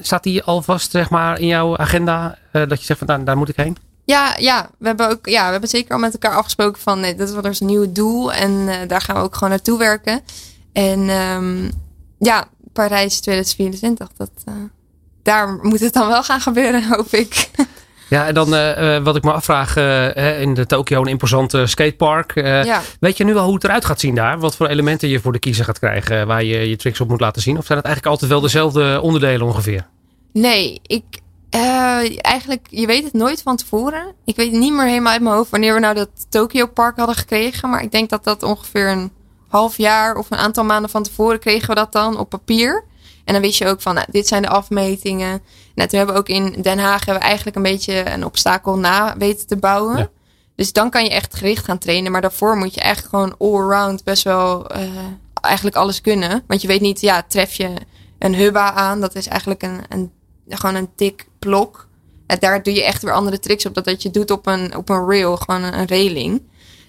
staat 0.00 0.22
die 0.22 0.42
alvast, 0.42 0.90
zeg 0.90 1.10
maar, 1.10 1.38
in 1.38 1.46
jouw 1.46 1.76
agenda? 1.76 2.38
dat 2.52 2.78
je 2.78 2.84
zegt 2.84 2.98
van, 2.98 3.08
nou, 3.08 3.24
daar 3.24 3.36
moet 3.36 3.48
ik 3.48 3.56
heen? 3.56 3.76
Ja, 4.04 4.34
ja, 4.38 4.70
we 4.78 4.86
hebben 4.86 5.10
ook, 5.10 5.26
ja, 5.26 5.44
we 5.44 5.50
hebben 5.50 5.68
zeker 5.68 5.92
al 5.92 5.98
met 5.98 6.12
elkaar 6.12 6.36
afgesproken 6.36 6.82
van, 6.82 7.00
nee, 7.00 7.14
dat 7.14 7.28
is 7.28 7.34
wel 7.34 7.44
eens 7.44 7.60
een 7.60 7.66
nieuw 7.66 7.92
doel. 7.92 8.32
En 8.32 8.68
daar 8.88 9.00
gaan 9.00 9.16
we 9.16 9.22
ook 9.22 9.34
gewoon 9.34 9.50
naartoe 9.50 9.78
werken. 9.78 10.20
En 10.72 11.08
um, 11.08 11.70
ja, 12.18 12.48
Parijs 12.72 13.20
2024, 13.20 14.08
dat 14.16 14.30
daar 15.22 15.58
moet 15.62 15.80
het 15.80 15.92
dan 15.92 16.08
wel 16.08 16.22
gaan 16.22 16.40
gebeuren, 16.40 16.88
hoop 16.94 17.08
ik. 17.10 17.50
Ja, 18.08 18.26
en 18.26 18.34
dan 18.34 18.54
uh, 18.54 18.98
wat 18.98 19.16
ik 19.16 19.24
me 19.24 19.32
afvraag, 19.32 19.76
uh, 19.76 20.40
in 20.40 20.54
de 20.54 20.66
Tokio 20.66 21.00
een 21.00 21.06
imposante 21.06 21.66
skatepark. 21.66 22.34
Ja. 22.34 22.80
Weet 23.00 23.16
je 23.16 23.24
nu 23.24 23.36
al 23.36 23.44
hoe 23.44 23.54
het 23.54 23.64
eruit 23.64 23.84
gaat 23.84 24.00
zien 24.00 24.14
daar? 24.14 24.38
Wat 24.38 24.56
voor 24.56 24.66
elementen 24.66 25.08
je 25.08 25.20
voor 25.20 25.32
de 25.32 25.38
kiezer 25.38 25.64
gaat 25.64 25.78
krijgen 25.78 26.26
waar 26.26 26.44
je 26.44 26.68
je 26.68 26.76
tricks 26.76 27.00
op 27.00 27.08
moet 27.08 27.20
laten 27.20 27.42
zien? 27.42 27.58
Of 27.58 27.64
zijn 27.64 27.78
het 27.78 27.86
eigenlijk 27.86 28.16
altijd 28.16 28.32
wel 28.32 28.40
dezelfde 28.40 29.00
onderdelen 29.00 29.46
ongeveer? 29.46 29.86
Nee, 30.32 30.80
ik, 30.86 31.04
eigenlijk, 32.20 32.66
je 32.70 32.86
weet 32.86 33.04
het 33.04 33.12
nooit 33.12 33.42
van 33.42 33.56
tevoren. 33.56 34.14
Ik 34.24 34.36
weet 34.36 34.52
niet 34.52 34.72
meer 34.72 34.86
helemaal 34.86 35.12
uit 35.12 35.22
mijn 35.22 35.34
hoofd 35.34 35.50
wanneer 35.50 35.74
we 35.74 35.80
nou 35.80 35.94
dat 35.94 36.10
Tokyo 36.28 36.66
Park 36.66 36.96
hadden 36.96 37.16
gekregen. 37.16 37.70
Maar 37.70 37.82
ik 37.82 37.90
denk 37.90 38.10
dat 38.10 38.24
dat 38.24 38.42
ongeveer 38.42 38.88
een 38.88 39.12
half 39.48 39.76
jaar 39.76 40.16
of 40.16 40.30
een 40.30 40.38
aantal 40.38 40.64
maanden 40.64 40.90
van 40.90 41.02
tevoren 41.02 41.38
kregen 41.38 41.68
we 41.68 41.74
dat 41.74 41.92
dan 41.92 42.18
op 42.18 42.28
papier. 42.28 42.84
En 43.24 43.32
dan 43.32 43.42
wist 43.42 43.58
je 43.58 43.66
ook 43.66 43.80
van, 43.80 43.94
nou, 43.94 44.06
dit 44.10 44.28
zijn 44.28 44.42
de 44.42 44.48
afmetingen. 44.48 45.42
Nou, 45.74 45.88
toen 45.88 45.98
hebben 45.98 46.14
we 46.14 46.20
ook 46.20 46.28
in 46.28 46.62
Den 46.62 46.78
Haag 46.78 47.04
hebben 47.04 47.22
we 47.22 47.28
eigenlijk 47.28 47.56
een 47.56 47.62
beetje 47.62 48.10
een 48.10 48.24
obstakel 48.24 48.78
na 48.78 49.16
weten 49.18 49.46
te 49.46 49.56
bouwen. 49.56 49.98
Ja. 49.98 50.10
Dus 50.54 50.72
dan 50.72 50.90
kan 50.90 51.04
je 51.04 51.10
echt 51.10 51.34
gericht 51.34 51.64
gaan 51.64 51.78
trainen. 51.78 52.12
Maar 52.12 52.20
daarvoor 52.20 52.56
moet 52.56 52.74
je 52.74 52.80
echt 52.80 53.06
gewoon 53.06 53.34
all-around 53.38 54.04
best 54.04 54.22
wel 54.22 54.68
eh, 54.68 54.88
eigenlijk 55.40 55.76
alles 55.76 56.00
kunnen. 56.00 56.44
Want 56.46 56.62
je 56.62 56.68
weet 56.68 56.80
niet, 56.80 57.00
ja, 57.00 57.22
tref 57.28 57.54
je 57.54 57.70
een 58.18 58.34
hubba 58.34 58.72
aan. 58.72 59.00
Dat 59.00 59.14
is 59.14 59.26
eigenlijk 59.26 59.62
een, 59.62 59.80
een, 59.88 60.12
gewoon 60.48 60.74
een 60.74 60.90
dik 60.96 61.26
blok. 61.38 61.88
En 62.26 62.38
daar 62.38 62.62
doe 62.62 62.74
je 62.74 62.84
echt 62.84 63.02
weer 63.02 63.12
andere 63.12 63.38
tricks 63.38 63.66
op. 63.66 63.74
Dat 63.74 63.84
dat 63.84 64.02
je 64.02 64.10
doet 64.10 64.30
op 64.30 64.46
een, 64.46 64.76
op 64.76 64.88
een 64.88 65.06
rail, 65.06 65.36
gewoon 65.36 65.62
een, 65.62 65.78
een 65.78 65.88
railing. 65.88 66.42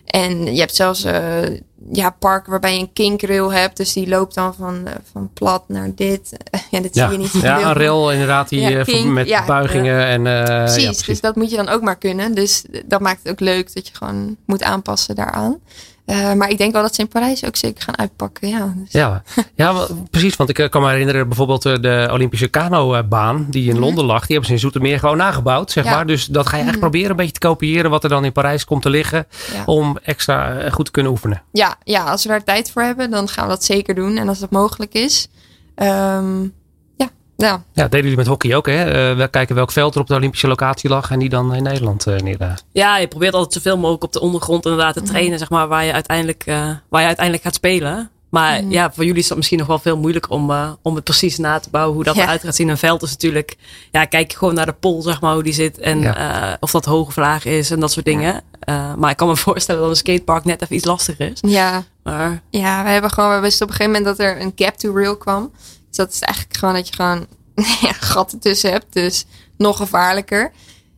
En 0.06 0.54
je 0.54 0.60
hebt 0.60 0.76
zelfs 0.76 1.04
eh 1.04 1.44
ja, 1.92 2.10
parken 2.20 2.52
waarbij 2.52 2.74
je 2.74 2.80
een 2.80 2.94
kinkrail 2.94 3.52
hebt. 3.54 3.78
Dus 3.78 3.94
die 3.94 4.08
loopt 4.08 4.36
dan 4.36 4.56
van, 4.56 4.88
eh, 4.88 4.94
van 5.12 5.30
plat 5.34 5.64
naar 5.68 5.92
dit. 5.96 6.38
ja, 6.72 6.80
dat 6.80 6.96
Ja, 6.96 7.10
zie 7.10 7.18
je 7.18 7.24
niet. 7.24 7.42
ja 7.42 7.62
een 7.66 7.74
rail 7.74 8.12
inderdaad 8.12 8.50
die, 8.50 8.60
Ja, 8.62 8.70
eh, 8.70 8.86
kink, 8.86 9.12
met 9.12 9.28
ja, 9.28 9.46
buigingen 9.46 10.06
en... 10.06 10.24
ja, 10.24 10.44
Precies, 10.64 10.84
precies. 10.84 11.06
dus 11.06 11.22
dat 11.22 11.36
moet 11.36 11.50
je 11.50 11.56
dan 11.56 11.70
ook 11.70 11.82
maar 11.82 11.98
kunnen. 11.98 12.36
Dus 12.36 12.64
dat 12.86 13.02
maakt 13.02 13.20
het 13.24 13.32
ook 13.32 13.40
leuk 13.40 13.74
dat 13.74 13.88
je 13.88 13.96
gewoon 13.96 14.38
moet 14.46 14.64
aanpassen 14.64 15.16
daaraan. 15.16 15.60
Eh, 16.06 16.34
maar 16.34 16.50
ik 16.50 16.58
denk 16.58 16.74
wel 16.74 16.82
dat 16.82 16.96
ze 16.96 17.02
in 17.02 17.08
Parijs 17.08 17.46
ook 17.46 17.56
zeker 17.56 17.84
gaan 17.84 17.98
uitpakken. 17.98 18.48
Ja, 18.50 18.74
dus. 18.78 18.92
Ja, 18.92 19.24
ja 19.56 19.74
wel, 19.74 19.88
precies. 20.12 20.36
Want 20.36 20.50
ik 20.50 20.60
eh, 20.60 20.70
kan 20.70 20.82
me 20.82 20.90
herinneren 20.90 21.28
bijvoorbeeld 21.28 21.66
eh, 21.66 21.76
de 21.82 22.08
Olympische 22.12 22.48
kanobaan 22.48 23.46
die 23.50 23.70
in 23.70 23.80
Londen 23.80 24.06
lag. 24.06 24.20
Die 24.20 24.28
hebben 24.30 24.46
ze 24.46 24.54
in 24.54 24.60
Zoetermeer 24.60 25.00
gewoon 25.00 25.18
nagebouwd, 25.18 25.72
zeg 25.72 25.84
Mhm. 25.84 25.92
Ja. 25.94 25.98
maar. 26.00 26.08
Dus 26.08 26.26
dat 26.26 26.48
ga 26.48 26.56
je 26.58 26.62
echt 26.64 26.72
Mhm. 26.72 26.80
proberen 26.80 27.10
een 27.10 27.16
beetje 27.16 27.32
te 27.32 27.48
kopiëren 27.48 27.90
wat 27.90 28.04
er 28.04 28.10
dan 28.10 28.26
in 28.26 28.32
Parijs 28.32 28.66
komt 28.66 28.82
te 28.82 28.90
liggen. 28.90 29.28
Ja. 29.54 29.64
Om 29.66 29.98
extra 30.04 30.70
goed 30.70 30.86
te 30.86 30.92
kunnen 30.92 31.12
oefenen. 31.12 31.42
Ja, 31.52 31.76
ja, 31.84 32.04
als 32.04 32.24
we 32.24 32.30
daar 32.30 32.44
tijd 32.44 32.72
voor 32.72 32.82
hebben, 32.82 33.12
dan 33.12 33.28
gaan 33.28 33.44
we 33.44 33.50
dat 33.50 33.64
zeker 33.64 33.96
doen. 33.96 34.18
En 34.18 34.28
als 34.30 34.40
dat 34.40 34.52
mogelijk 34.52 34.94
is. 34.94 35.28
Ehm, 35.76 36.48
ja, 37.38 37.48
Ja, 37.48 37.62
dat 37.74 37.92
deden 37.92 38.02
jullie 38.02 38.18
met 38.18 38.28
hockey 38.28 38.56
ook, 38.56 38.68
hè? 38.68 38.84
Eh, 39.12 39.18
we 39.18 39.28
kijken 39.28 39.56
welk 39.56 39.72
veld 39.72 39.96
er 39.96 40.02
op 40.02 40.08
de 40.08 40.16
Olympische 40.16 40.48
locatie 40.48 40.90
lag 40.90 41.12
en 41.12 41.20
die 41.20 41.30
dan 41.30 41.54
in 41.56 41.64
Nederland 41.64 42.08
uh. 42.08 42.18
Ja, 42.72 42.98
je 42.98 43.08
probeert 43.08 43.34
altijd 43.34 43.54
zoveel 43.54 43.78
mogelijk 43.78 44.04
op 44.04 44.14
de 44.14 44.20
ondergrond 44.22 44.66
inderdaad 44.66 44.94
te 44.94 45.02
trainen, 45.02 45.40
zeg 45.40 45.50
maar, 45.50 45.68
waar 45.68 45.86
je 45.86 45.94
uiteindelijk, 45.94 46.44
uh, 46.46 46.56
waar 46.90 47.02
je 47.02 47.08
uiteindelijk 47.08 47.44
gaat 47.46 47.56
spelen. 47.56 48.08
Maar 48.30 48.62
Mhm. 48.64 48.72
ja, 48.72 48.92
voor 48.94 49.06
jullie 49.06 49.20
is 49.22 49.28
dat 49.28 49.38
misschien 49.38 49.58
nog 49.58 49.68
wel 49.68 49.80
veel 49.80 49.98
moeilijker 49.98 50.32
om, 50.32 50.50
uh, 50.52 50.72
om 50.82 50.96
het 50.96 51.04
precies 51.04 51.38
na 51.38 51.60
te 51.60 51.70
bouwen, 51.70 51.96
hoe 51.96 52.04
dat 52.04 52.16
Ja. 52.16 52.24
eruit 52.24 52.44
gaat 52.44 52.56
zien. 52.56 52.68
Een 52.70 52.78
veld 52.78 53.02
is 53.04 53.10
natuurlijk, 53.12 53.56
ja, 53.92 54.06
kijk 54.06 54.32
je 54.32 54.38
gewoon 54.38 54.54
naar 54.54 54.66
de 54.66 54.74
pol, 54.74 55.02
zeg 55.02 55.22
maar, 55.22 55.34
hoe 55.34 55.44
die 55.44 55.54
zit 55.54 55.80
en 55.80 56.00
Ja. 56.02 56.48
uh, 56.50 56.54
of 56.60 56.72
dat 56.72 56.86
hoog 56.86 57.08
of 57.08 57.16
laag 57.16 57.46
is 57.46 57.72
en 57.72 57.80
dat 57.80 57.92
soort 57.92 58.06
dingen. 58.06 58.42
Uh, 58.70 58.94
maar 58.94 59.10
ik 59.12 59.18
kan 59.18 59.28
me 59.28 59.36
voorstellen 59.48 59.82
dat 59.82 59.90
een 59.90 59.96
skatepark 59.96 60.46
net 60.46 60.62
even 60.62 60.76
iets 60.76 60.86
lastiger 60.86 61.32
is. 61.32 61.40
ja, 61.52 61.84
Maar 62.04 62.42
ja, 62.50 62.84
we 62.84 62.90
hebben 62.90 63.12
gewoon, 63.12 63.36
we 63.36 63.40
wisten 63.40 63.66
op 63.66 63.72
een 63.72 63.78
gegeven 63.78 64.00
moment 64.02 64.18
dat 64.18 64.28
er 64.28 64.42
een 64.42 64.52
gap 64.56 64.76
to 64.76 64.94
rail 64.96 65.18
kwam. 65.18 65.52
Dus 65.94 66.06
dat 66.06 66.14
is 66.14 66.20
eigenlijk 66.20 66.58
gewoon 66.58 66.74
dat 66.74 66.88
je 66.88 66.94
gewoon 66.94 67.28
ja, 67.88 67.92
gaten 67.92 68.40
tussen 68.40 68.72
hebt. 68.72 68.94
Dus 68.94 69.26
nog 69.58 69.78
gevaarlijker. 69.78 70.52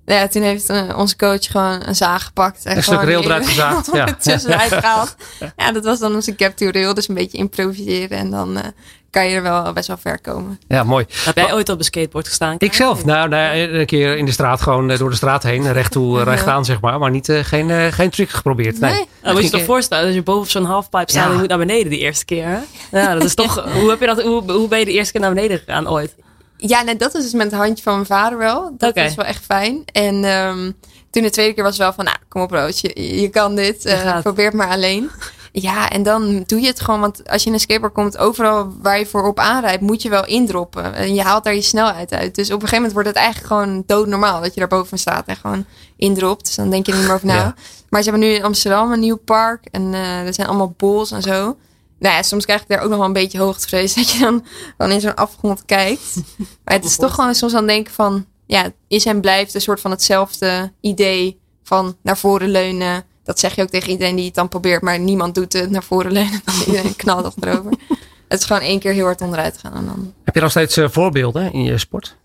Ja, 0.06 0.28
toen 0.28 0.42
heeft 0.42 0.70
uh, 0.70 0.98
onze 0.98 1.16
coach 1.16 1.46
gewoon 1.52 1.88
een 1.88 1.96
zaag 1.96 2.24
gepakt. 2.26 2.66
En 2.66 2.78
Een 2.78 2.84
stuk 2.84 3.02
rail 3.02 3.24
eruit 3.24 3.48
gezaagd. 3.48 3.90
Ja. 3.94 4.14
tussenuit 4.14 4.74
gehaald. 4.74 5.16
Ja, 5.58 5.72
dat 5.72 5.84
was 5.84 6.00
dan 6.00 6.16
onze 6.16 6.36
to 6.36 6.70
rail. 6.70 6.94
Dus 6.94 7.08
een 7.08 7.16
beetje 7.16 7.38
improviseren. 7.38 8.18
En 8.18 8.30
dan 8.32 8.58
uh, 8.58 8.64
kan 9.16 9.28
je 9.28 9.36
er 9.36 9.42
wel 9.42 9.74
best 9.74 9.88
wel 9.88 9.98
ver 9.98 10.20
komen. 10.22 10.60
Ja, 10.68 10.84
mooi. 10.84 11.06
heb 11.10 11.36
jij 11.36 11.54
ooit 11.54 11.70
op 11.70 11.78
een 11.78 11.86
skateboard 11.86 12.28
gestaan? 12.28 12.56
Ik 12.58 12.74
zelf, 12.74 13.06
nou, 13.06 13.30
nou, 13.30 13.58
een 13.58 13.86
keer 13.86 14.18
in 14.18 14.26
de 14.26 14.32
straat, 14.32 14.62
gewoon 14.62 14.92
uh, 14.92 14.98
door 14.98 15.10
de 15.10 15.16
straat 15.16 15.44
heen, 15.44 15.74
recht 15.74 15.92
toe, 15.92 16.24
recht 16.24 16.48
aan, 16.48 16.66
zeg 16.66 16.82
maar. 16.82 17.00
Maar 17.00 17.12
niet, 17.12 17.30
uh, 17.30 17.44
geen, 17.44 17.70
uh, 17.70 17.86
geen 17.86 18.10
truc 18.10 18.30
geprobeerd. 18.30 18.80
Nee. 18.80 18.92
nee. 18.92 19.08
Nou, 19.22 19.34
moet 19.34 19.44
je 19.44 19.50
je 19.50 19.58
toch 19.58 19.66
voorstellen, 19.66 20.06
als 20.06 20.14
je 20.14 20.24
boven 20.24 20.52
zo'n 20.52 20.66
halfpipe 20.66 21.12
staat 21.12 21.24
ja. 21.24 21.26
en 21.26 21.32
je 21.32 21.38
moet 21.38 21.48
naar 21.48 21.58
beneden 21.58 21.90
die 21.90 22.00
eerste 22.00 22.26
keer. 22.26 22.46
Hè? 22.46 22.60
Ja, 23.00 23.14
dat 23.14 23.24
is 23.24 23.36
toch, 23.36 23.64
hoe, 23.80 23.90
heb 23.90 24.00
je 24.00 24.06
dat, 24.06 24.22
hoe, 24.22 24.52
hoe 24.52 24.68
ben 24.68 24.80
je 24.80 24.86
de 24.86 24.92
eerste 24.92 25.12
keer 25.12 25.22
naar 25.22 25.34
beneden 25.34 25.58
gegaan 25.58 25.90
ooit? 25.90 26.16
Ja, 26.58 26.82
nee, 26.82 26.96
dat 26.96 27.16
is 27.16 27.24
dus 27.24 27.34
met 27.34 27.52
het 27.52 27.60
handje 27.60 27.84
van 27.84 27.94
mijn 27.94 28.06
vader 28.06 28.38
wel. 28.38 28.76
Dat 28.78 28.90
okay. 28.90 29.06
is 29.06 29.16
wel 29.16 29.26
echt 29.26 29.46
fijn. 29.46 29.84
En 29.92 30.24
um, 30.24 30.76
toen 31.10 31.24
de 31.24 31.30
tweede 31.30 31.54
keer 31.54 31.64
was 31.64 31.74
het 31.74 31.82
wel 31.82 31.94
van, 31.94 32.06
nou, 32.06 32.18
kom 32.30 32.42
op 32.42 32.52
Roos, 32.52 32.82
je, 32.82 33.22
je 33.22 33.30
kan 33.30 33.56
dit. 33.56 33.86
Uh, 33.86 34.20
probeer 34.22 34.46
het 34.46 34.54
maar 34.54 34.70
alleen. 34.70 35.10
Ja, 35.62 35.90
en 35.90 36.04
dan 36.04 36.44
doe 36.46 36.62
je 36.62 36.68
het 36.68 36.82
gewoon. 36.82 37.00
Want 37.00 37.30
als 37.30 37.42
je 37.42 37.48
in 37.48 37.54
een 37.54 37.60
skateboard 37.60 37.94
komt, 37.94 38.18
overal 38.18 38.74
waar 38.82 39.00
je 39.00 39.06
voor 39.06 39.28
op 39.28 39.40
aanrijdt, 39.40 39.82
moet 39.82 40.02
je 40.02 40.10
wel 40.10 40.26
indroppen. 40.26 40.94
En 40.94 41.14
je 41.14 41.22
haalt 41.22 41.44
daar 41.44 41.56
je 41.56 41.62
snelheid 41.62 42.14
uit. 42.14 42.36
Dus 42.36 42.48
op 42.48 42.54
een 42.54 42.68
gegeven 42.68 42.76
moment 42.76 42.94
wordt 42.94 43.08
het 43.08 43.18
eigenlijk 43.18 43.48
gewoon 43.48 43.84
doodnormaal 43.86 44.42
dat 44.42 44.54
je 44.54 44.60
daar 44.60 44.70
boven 44.70 45.00
staat 45.00 45.26
en 45.26 45.36
gewoon 45.36 45.66
indropt. 45.96 46.46
Dus 46.46 46.56
dan 46.56 46.70
denk 46.70 46.86
je 46.86 46.92
er 46.92 46.98
niet 46.98 47.08
meer 47.08 47.16
over 47.16 47.28
na. 47.28 47.36
Ja. 47.36 47.56
Maar 47.90 48.04
ze 48.04 48.10
hebben 48.10 48.28
nu 48.30 48.36
in 48.36 48.44
Amsterdam 48.44 48.92
een 48.92 49.00
nieuw 49.00 49.18
park. 49.18 49.66
En 49.72 49.82
uh, 49.82 50.26
er 50.26 50.34
zijn 50.34 50.48
allemaal 50.48 50.74
bols 50.78 51.12
en 51.12 51.22
zo. 51.22 51.58
Nou 52.00 52.16
ja, 52.16 52.22
soms 52.22 52.46
krijg 52.46 52.62
ik 52.62 52.68
daar 52.68 52.82
ook 52.82 52.90
nog 52.90 52.98
wel 52.98 53.08
een 53.08 53.14
beetje 53.14 53.40
hoogtevrees. 53.40 53.94
Dat 53.96 54.12
je 54.12 54.20
dan, 54.20 54.46
dan 54.78 54.92
in 54.92 55.02
zo'n 55.02 55.16
afgrond 55.16 55.66
kijkt. 55.66 56.16
Maar 56.64 56.74
het 56.74 56.86
is 56.86 56.96
toch 56.96 57.14
gewoon 57.14 57.36
soms 57.36 57.52
dan 57.52 57.68
denken 57.68 57.94
van... 57.94 58.26
Ja, 58.48 58.72
is 58.88 59.06
en 59.06 59.22
blijft 59.22 59.54
een 59.54 59.62
soort 59.62 59.82
van 59.82 59.92
hetzelfde 59.92 60.72
idee 60.82 61.40
van 61.64 61.96
naar 62.02 62.18
voren 62.18 62.50
leunen. 62.50 63.04
Dat 63.26 63.40
zeg 63.40 63.56
je 63.56 63.62
ook 63.62 63.70
tegen 63.70 63.90
iedereen 63.90 64.16
die 64.16 64.26
het 64.26 64.36
dan 64.36 64.50
probeert. 64.50 64.82
Maar 64.82 65.00
niemand 65.00 65.36
doet 65.36 65.54
het 65.54 65.70
naar 65.70 65.84
voren 65.84 66.12
leunen. 66.12 66.42
Dan 66.46 66.56
iedereen 66.68 66.96
knalt 67.06 67.26
achterover. 67.26 67.72
Het 68.28 68.40
is 68.40 68.46
gewoon 68.46 68.62
één 68.62 68.80
keer 68.80 68.94
heel 68.94 69.06
hard 69.06 69.22
onderuit 69.22 69.58
gaan. 69.58 69.74
En 69.74 69.86
dan... 69.86 70.14
Heb 70.24 70.36
je 70.36 70.42
nog 70.42 70.50
steeds 70.50 70.78
uh, 70.78 70.90
voorbeelden 70.90 71.54
in 71.54 71.64
je 71.64 71.78
sport? 71.78 72.16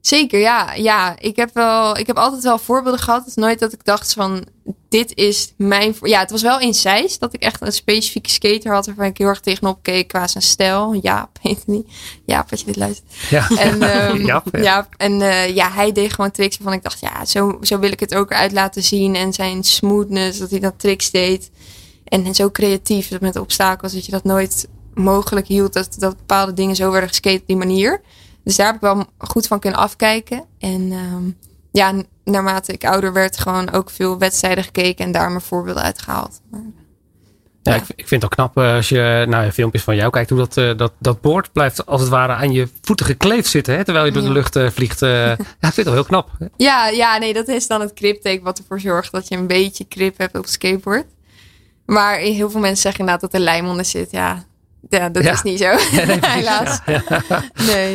Zeker, 0.00 0.40
ja. 0.40 0.72
ja 0.74 1.14
ik, 1.18 1.36
heb 1.36 1.50
wel, 1.54 1.96
ik 1.96 2.06
heb 2.06 2.16
altijd 2.16 2.42
wel 2.42 2.58
voorbeelden 2.58 3.00
gehad. 3.00 3.18
Het 3.18 3.28
is 3.28 3.34
nooit 3.34 3.58
dat 3.58 3.72
ik 3.72 3.84
dacht 3.84 4.12
van, 4.12 4.44
dit 4.90 5.14
is 5.14 5.52
mijn... 5.56 5.94
Ja, 6.00 6.20
het 6.20 6.30
was 6.30 6.42
wel 6.42 6.60
in 6.60 6.74
Zeist 6.74 7.20
dat 7.20 7.34
ik 7.34 7.42
echt 7.42 7.60
een 7.60 7.72
specifieke 7.72 8.30
skater 8.30 8.72
had... 8.72 8.86
waarvan 8.86 9.04
ik 9.04 9.18
heel 9.18 9.26
erg 9.26 9.40
tegenop 9.40 9.78
keek 9.82 10.08
qua 10.08 10.26
zijn 10.26 10.42
stijl. 10.42 10.98
Jaap, 11.02 11.38
heet 11.42 11.66
niet. 11.66 11.88
Jaap, 12.24 12.50
als 12.50 12.60
je 12.60 12.66
dit 12.66 12.76
luistert. 12.76 13.12
Ja, 13.30 13.48
en, 13.48 14.06
um, 14.10 14.24
Jaap, 14.26 14.48
ja. 14.52 14.60
Jaap, 14.62 14.94
en 14.96 15.20
uh, 15.20 15.54
ja, 15.54 15.70
hij 15.70 15.92
deed 15.92 16.12
gewoon 16.12 16.30
tricks 16.30 16.56
waarvan 16.56 16.76
ik 16.76 16.82
dacht... 16.82 17.00
ja, 17.00 17.24
zo, 17.24 17.58
zo 17.62 17.78
wil 17.78 17.92
ik 17.92 18.00
het 18.00 18.14
ook 18.14 18.30
eruit 18.30 18.52
laten 18.52 18.82
zien. 18.82 19.14
En 19.14 19.32
zijn 19.32 19.64
smoothness, 19.64 20.38
dat 20.38 20.50
hij 20.50 20.60
dat 20.60 20.78
tricks 20.78 21.10
deed. 21.10 21.50
En, 22.04 22.24
en 22.24 22.34
zo 22.34 22.50
creatief, 22.50 23.08
dat 23.08 23.20
met 23.20 23.36
obstakels... 23.36 23.92
dat 23.92 24.06
je 24.06 24.12
dat 24.12 24.24
nooit 24.24 24.68
mogelijk 24.94 25.46
hield... 25.46 25.72
dat, 25.72 25.96
dat 25.98 26.16
bepaalde 26.16 26.52
dingen 26.52 26.76
zo 26.76 26.90
werden 26.90 27.08
geskate 27.08 27.40
op 27.40 27.46
die 27.46 27.56
manier... 27.56 28.00
Dus 28.44 28.56
daar 28.56 28.66
heb 28.66 28.74
ik 28.74 28.80
wel 28.80 29.04
goed 29.18 29.46
van 29.46 29.60
kunnen 29.60 29.78
afkijken. 29.78 30.44
En 30.58 30.92
um, 30.92 31.36
ja, 31.72 32.02
naarmate 32.24 32.72
ik 32.72 32.84
ouder 32.84 33.12
werd, 33.12 33.38
gewoon 33.38 33.72
ook 33.72 33.90
veel 33.90 34.18
wedstrijden 34.18 34.64
gekeken 34.64 35.04
en 35.04 35.12
daar 35.12 35.28
mijn 35.28 35.40
voorbeelden 35.40 35.82
uitgehaald. 35.82 36.40
Maar, 36.50 36.60
ja, 37.62 37.74
ja. 37.74 37.80
Ik, 37.80 37.84
ik, 37.96 38.08
vind 38.08 38.22
het 38.22 38.30
al 38.30 38.46
knap 38.46 38.58
uh, 38.58 38.74
als 38.74 38.88
je 38.88 38.96
naar 38.96 39.28
nou, 39.28 39.50
filmpjes 39.50 39.82
van 39.82 39.96
jou 39.96 40.10
kijkt, 40.10 40.30
hoe 40.30 40.38
dat, 40.38 40.56
uh, 40.56 40.76
dat, 40.76 40.92
dat 40.98 41.20
boord 41.20 41.52
blijft 41.52 41.86
als 41.86 42.00
het 42.00 42.10
ware 42.10 42.32
aan 42.32 42.52
je 42.52 42.68
voeten 42.80 43.06
gekleefd 43.06 43.48
zitten, 43.50 43.74
hè, 43.74 43.84
terwijl 43.84 44.06
je 44.06 44.12
door 44.12 44.22
de 44.22 44.32
lucht 44.32 44.56
uh, 44.56 44.70
vliegt. 44.70 45.00
ja, 45.00 45.32
ik 45.32 45.38
vind 45.60 45.76
het 45.76 45.84
wel 45.84 45.94
heel 45.94 46.04
knap. 46.04 46.30
Ja, 46.56 46.88
ja, 46.88 47.18
nee, 47.18 47.32
dat 47.32 47.48
is 47.48 47.66
dan 47.66 47.80
het 47.80 47.92
griptape 47.94 48.42
wat 48.42 48.58
ervoor 48.58 48.80
zorgt 48.80 49.12
dat 49.12 49.28
je 49.28 49.36
een 49.36 49.46
beetje 49.46 49.84
grip 49.88 50.18
hebt 50.18 50.38
op 50.38 50.46
skateboard. 50.46 51.06
Maar 51.86 52.16
heel 52.16 52.50
veel 52.50 52.60
mensen 52.60 52.82
zeggen 52.82 53.00
inderdaad 53.00 53.30
dat 53.30 53.40
er 53.40 53.46
lijm 53.46 53.66
onder 53.66 53.84
zit. 53.84 54.10
Ja, 54.10 54.44
ja, 54.90 55.08
dat 55.08 55.24
ja. 55.24 55.32
is 55.32 55.42
niet 55.42 55.58
zo. 55.58 55.64
Ja, 55.92 56.18
Helaas. 56.20 56.78
Ja. 56.86 57.02
Nee. 57.66 57.94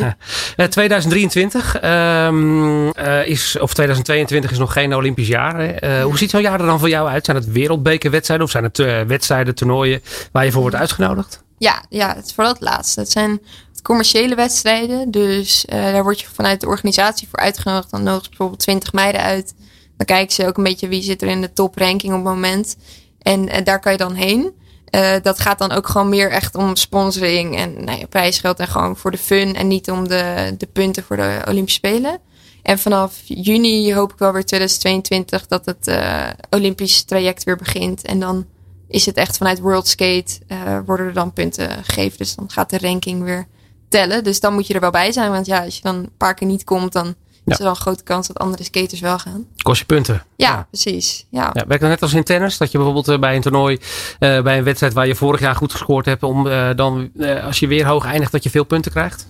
Uh, 0.58 0.66
2023 0.66 1.84
um, 1.84 2.86
uh, 2.86 3.28
is, 3.28 3.60
of 3.60 3.74
2022 3.74 4.52
is 4.52 4.58
nog 4.58 4.74
geen 4.74 4.96
Olympisch 4.96 5.28
jaar. 5.28 5.84
Uh, 5.84 6.04
hoe 6.04 6.18
ziet 6.18 6.30
zo'n 6.30 6.42
jaar 6.42 6.60
er 6.60 6.66
dan 6.66 6.80
voor 6.80 6.90
jou 6.90 7.10
uit? 7.10 7.26
Zijn 7.26 7.38
het 7.38 7.52
wereldbekerwedstrijden 7.52 8.46
of 8.46 8.52
zijn 8.52 8.64
het 8.64 8.80
uh, 8.80 9.02
wedstrijden, 9.02 9.56
toernooien 9.56 10.02
waar 10.32 10.46
je 10.46 10.52
voor 10.52 10.62
wordt 10.62 10.76
uitgenodigd? 10.76 11.44
Ja, 11.58 11.84
ja, 11.90 12.16
het 12.16 12.26
is 12.26 12.34
vooral 12.34 12.54
het 12.54 12.62
laatste. 12.62 13.00
Het 13.00 13.12
zijn 13.12 13.42
commerciële 13.82 14.36
wedstrijden. 14.36 15.12
Dus 15.12 15.66
daar 15.68 16.04
word 16.04 16.20
je 16.20 16.28
vanuit 16.34 16.62
de 16.62 16.68
organisatie 16.68 17.28
voor 17.28 17.40
uitgenodigd. 17.40 17.92
Dan 17.92 18.04
nodigen 18.04 18.24
ze 18.24 18.30
bijvoorbeeld 18.30 18.60
20 18.60 18.94
meiden 18.94 19.22
uit. 19.22 19.54
Dan 19.98 20.06
kijken 20.06 20.34
ze 20.34 20.48
ook 20.48 20.58
een 20.58 20.64
beetje 20.64 20.88
wie 20.88 21.04
zit 21.04 21.22
er 21.22 21.28
in 21.28 21.42
de 21.42 21.54
topranking 21.54 22.14
op 22.14 22.26
het 22.26 22.34
moment. 22.34 22.78
En 23.22 23.64
daar 23.64 23.80
kan 23.80 23.92
je 23.92 23.98
dan 23.98 24.14
heen. 24.14 24.54
Uh, 24.96 25.14
dat 25.22 25.40
gaat 25.40 25.58
dan 25.58 25.72
ook 25.72 25.88
gewoon 25.88 26.10
meer 26.10 26.32
echt 26.32 26.56
om 26.56 26.76
sponsoring 26.76 27.58
en 27.58 27.84
nou 27.84 28.06
prijsgeld 28.06 28.60
en 28.60 28.68
gewoon 28.68 28.98
voor 28.98 29.12
de 29.12 29.18
fun 29.18 29.56
en 29.56 29.68
niet 29.68 29.92
om 29.92 30.08
de, 30.08 30.56
de 30.58 30.66
punten 30.66 31.04
voor 31.04 31.16
de 31.16 31.42
Olympische 31.48 31.80
Spelen. 31.80 32.20
En 32.62 32.80
vanaf 32.80 33.14
juni 33.24 33.94
hoop 33.94 34.12
ik 34.12 34.18
wel 34.18 34.32
weer 34.32 34.46
2022 34.46 35.48
dat 35.48 35.66
het 35.66 35.88
uh, 35.88 36.30
Olympisch 36.50 37.04
traject 37.04 37.44
weer 37.44 37.56
begint. 37.56 38.06
En 38.06 38.20
dan 38.20 38.46
is 38.88 39.06
het 39.06 39.18
echt 39.18 39.38
vanuit 39.38 39.60
World 39.60 39.88
Skate 39.88 40.40
uh, 40.48 40.80
worden 40.86 41.06
er 41.06 41.14
dan 41.14 41.34
punten 41.34 41.70
gegeven. 41.84 42.18
Dus 42.18 42.36
dan 42.36 42.50
gaat 42.50 42.70
de 42.70 42.78
ranking 42.78 43.24
weer 43.24 43.48
tellen. 43.90 44.24
Dus 44.24 44.40
dan 44.40 44.54
moet 44.54 44.68
je 44.68 44.74
er 44.74 44.80
wel 44.80 44.92
bij 44.92 45.12
zijn. 45.12 45.32
Want 45.32 45.46
ja, 45.46 45.64
als 45.64 45.76
je 45.76 45.82
dan 45.82 45.96
een 45.96 46.18
paar 46.18 46.34
keer 46.34 46.48
niet 46.48 46.64
komt, 46.64 46.94
dan 46.94 47.16
ja. 47.46 47.54
is 47.54 47.60
wel 47.60 47.70
een 47.70 47.76
grote 47.76 48.04
kans 48.04 48.28
dat 48.28 48.38
andere 48.38 48.64
skaters 48.64 49.00
wel 49.00 49.20
gaan. 49.20 49.46
Kost 49.62 49.80
je 49.80 49.86
punten. 49.86 50.24
Ja, 50.36 50.50
ja. 50.50 50.68
precies. 50.72 51.26
Ja. 51.30 51.50
Ja, 51.54 51.66
werkt 51.68 51.82
dat 51.82 51.90
net 51.90 52.02
als 52.02 52.14
in 52.14 52.24
tennis? 52.24 52.58
Dat 52.58 52.72
je 52.72 52.78
bijvoorbeeld 52.78 53.10
uh, 53.10 53.20
bij 53.20 53.36
een 53.36 53.42
toernooi, 53.42 53.78
uh, 54.20 54.42
bij 54.42 54.58
een 54.58 54.64
wedstrijd 54.64 54.94
waar 54.94 55.08
je 55.08 55.16
vorig 55.16 55.40
jaar 55.40 55.56
goed 55.56 55.72
gescoord 55.72 56.06
hebt, 56.06 56.24
om 56.24 56.48
uh, 56.48 56.70
dan 56.76 57.12
als 57.44 57.60
je 57.60 57.68
weer 57.68 57.86
hoog 57.86 58.06
eindigt, 58.06 58.32
dat 58.32 58.44
je 58.44 58.50
veel 58.50 58.64
punten 58.64 58.92
krijgt? 58.92 59.28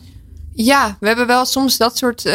Ja, 0.53 0.97
we 0.99 1.07
hebben 1.07 1.27
wel 1.27 1.45
soms 1.45 1.77
dat 1.77 1.97
soort, 1.97 2.27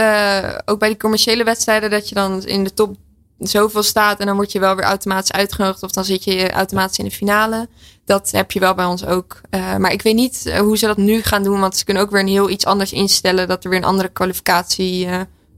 ook 0.65 0.79
bij 0.79 0.89
die 0.89 0.97
commerciële 0.97 1.45
wedstrijden, 1.45 1.91
dat 1.91 2.09
je 2.09 2.15
dan 2.15 2.45
in 2.45 2.65
de 2.65 2.75
top 2.75 2.97
zoveel 3.39 3.83
staat 3.83 4.21
en 4.21 4.27
dan 4.27 4.37
word 4.37 4.53
je 4.53 4.59
wel 4.59 4.77
weer 4.77 4.85
automatisch 4.85 5.33
uitgenodigd 5.33 5.83
of 5.83 5.91
dan 5.91 6.05
zit 6.05 6.25
je 6.25 6.51
automatisch 6.51 6.99
in 6.99 7.05
de 7.05 7.11
finale. 7.11 7.69
dat 8.05 8.31
heb 8.31 8.53
je 8.53 8.61
wel 8.61 8.75
bij 8.75 8.85
ons 8.85 9.07
ook. 9.07 9.41
Uh, 9.51 9.77
maar 9.77 9.93
ik 9.93 10.03
weet 10.03 10.15
niet 10.15 10.59
hoe 10.59 10.79
ze 10.79 10.87
dat 10.87 10.97
nu 10.97 11.23
gaan 11.23 11.43
doen. 11.43 11.61
Want 11.61 11.77
ze 11.77 11.85
kunnen 11.85 12.03
ook 12.03 12.11
weer 12.11 12.21
een 12.21 12.29
heel 12.29 12.51
iets 12.51 12.65
anders 12.65 12.93
instellen. 12.93 13.49
Dat 13.49 13.65
er 13.65 13.71
weer 13.71 13.79
een 13.79 13.85
andere 13.85 14.09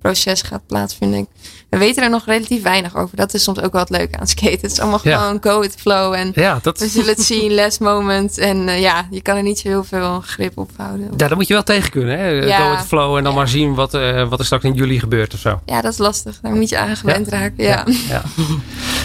kwalificatieproces 0.03 0.43
gaat 0.43 0.67
plaatsvinden. 0.67 1.27
We 1.69 1.79
weten 1.79 2.03
er 2.03 2.11
nog 2.11 2.27
relatief 2.27 2.63
weinig 2.63 2.97
over. 2.97 3.17
Dat 3.17 3.35
is 3.35 3.43
soms 3.43 3.61
ook 3.61 3.73
wel 3.73 3.81
het 3.81 3.91
leuke 3.91 4.19
aan 4.19 4.27
skaten. 4.27 4.61
Het 4.61 4.73
is 4.73 4.81
allemaal 4.81 5.01
Ja. 5.03 5.19
gewoon 5.19 5.39
go 5.41 5.61
with 5.61 5.75
flow. 5.79 6.13
En 6.15 6.33
Ja, 6.35 6.59
dat, 6.63 6.79
we 6.79 6.89
zullen 6.89 7.09
het 7.09 7.23
zien, 7.23 7.55
last 7.55 7.81
moment. 7.81 8.39
En 8.39 8.69
uh, 8.69 8.81
ja, 8.81 9.07
je 9.11 9.23
kan 9.23 9.37
er 9.37 9.43
niet 9.43 9.59
zo 9.59 9.69
heel 9.69 9.85
veel 9.85 10.21
grip 10.21 10.59
op 10.59 10.71
houden. 10.77 11.07
ja, 11.11 11.29
daar 11.29 11.37
moet 11.37 11.49
je 11.49 11.55
wel 11.55 11.63
tegen 11.63 11.91
kunnen. 11.91 12.19
Hè? 12.19 12.29
Ja. 12.29 12.59
Go 12.59 12.71
with 12.71 12.87
flow 12.87 13.17
en 13.17 13.25
dan 13.25 13.35
maar 13.35 13.49
zien 13.49 13.75
wat, 13.75 13.95
uh, 13.95 14.29
wat 14.29 14.39
er 14.39 14.45
straks 14.45 14.65
in 14.65 14.73
juli 14.73 14.99
gebeurt 14.99 15.35
of 15.35 15.41
zo. 15.41 15.61
Ja, 15.67 15.81
dat 15.81 15.93
is 15.93 15.99
lastig. 15.99 16.39
Daar 16.43 16.53
moet 16.53 16.69
je 16.69 16.79
aan 16.79 16.97
gewend 16.97 17.29
raken. 17.29 17.65
Ja. 17.65 17.85
ja. 18.09 18.23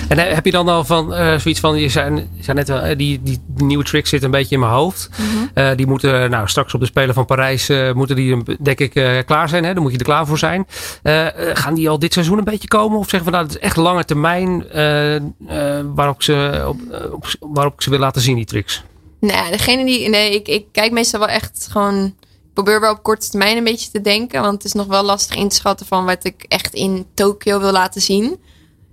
En 0.08 0.18
heb 0.18 0.46
je 0.46 0.52
dan 0.52 0.68
al 0.68 0.86
van 0.86 1.14
uh, 1.14 1.38
zoiets 1.38 1.60
van, 1.60 1.78
je 1.78 1.90
zei, 1.90 2.16
je 2.16 2.44
zei 2.44 2.58
net 2.58 2.68
wel, 2.68 2.98
die, 2.98 3.22
die, 3.24 3.42
nieuwe 3.56 3.84
tricks 3.84 4.10
zitten 4.10 4.30
een 4.30 4.40
beetje 4.40 4.56
in 4.56 4.62
mijn 4.62 4.72
hoofd. 4.72 5.10
Mhm. 5.54 5.76
Die 5.76 5.88
moeten 5.88 6.30
nou, 6.30 6.48
straks 6.48 6.74
op 6.74 6.80
de 6.80 6.86
Spelen 6.86 7.14
van 7.14 7.26
Parijs, 7.26 7.72
moeten 7.94 8.16
die 8.16 8.44
denk 8.60 8.80
ik 8.80 9.24
klaar 9.26 9.50
zijn. 9.50 9.64
Hè? 9.64 9.74
Dan 9.74 9.84
moet 9.84 9.92
je 9.92 9.98
er 9.98 10.04
klaar 10.04 10.26
voor 10.26 10.38
zijn. 10.38 10.68
Uh, 11.04 11.28
gaan 11.54 11.74
die 11.74 11.90
al 11.90 12.00
dit 12.00 12.14
seizoen 12.14 12.38
een 12.38 12.44
beetje 12.44 12.68
komen? 12.68 12.98
Of 12.98 13.10
zeggen 13.10 13.32
we 13.32 13.36
nou, 13.36 13.48
dat 13.48 13.56
is 13.56 13.62
echt 13.62 13.76
lange 13.76 14.06
termijn 14.06 14.66
uh, 14.76 15.82
waarop, 15.96 16.24
ze, 16.24 16.66
op, 16.68 16.80
op, 17.12 17.26
waarop 17.40 17.74
ik 17.74 17.82
ze 17.82 17.90
wil 17.90 18.00
laten 18.00 18.22
zien, 18.22 18.36
die 18.36 18.46
tricks? 18.46 18.84
Nou, 19.20 19.52
degene 19.52 19.86
die, 19.86 20.10
nee, 20.10 20.34
ik, 20.34 20.48
ik 20.48 20.66
kijk 20.72 20.92
meestal 20.92 21.20
wel 21.20 21.30
echt 21.30 21.68
gewoon, 21.72 22.16
probeer 22.54 22.82
wel 22.82 22.92
op 22.92 23.04
korte 23.04 23.30
termijn 23.30 23.58
een 23.58 23.64
beetje 23.64 23.92
te 23.92 24.02
denken. 24.02 24.42
Want 24.42 24.54
het 24.54 24.64
is 24.64 24.74
nog 24.74 24.86
wel 24.86 25.04
lastig 25.04 25.36
in 25.36 25.50
te 25.50 25.56
schatten 25.56 25.86
van 25.86 26.06
wat 26.06 26.26
ik 26.26 26.46
echt 26.48 26.74
in 26.74 27.06
Tokio 27.14 27.60
wil 27.60 27.72
laten 27.72 28.02
zien. 28.02 28.40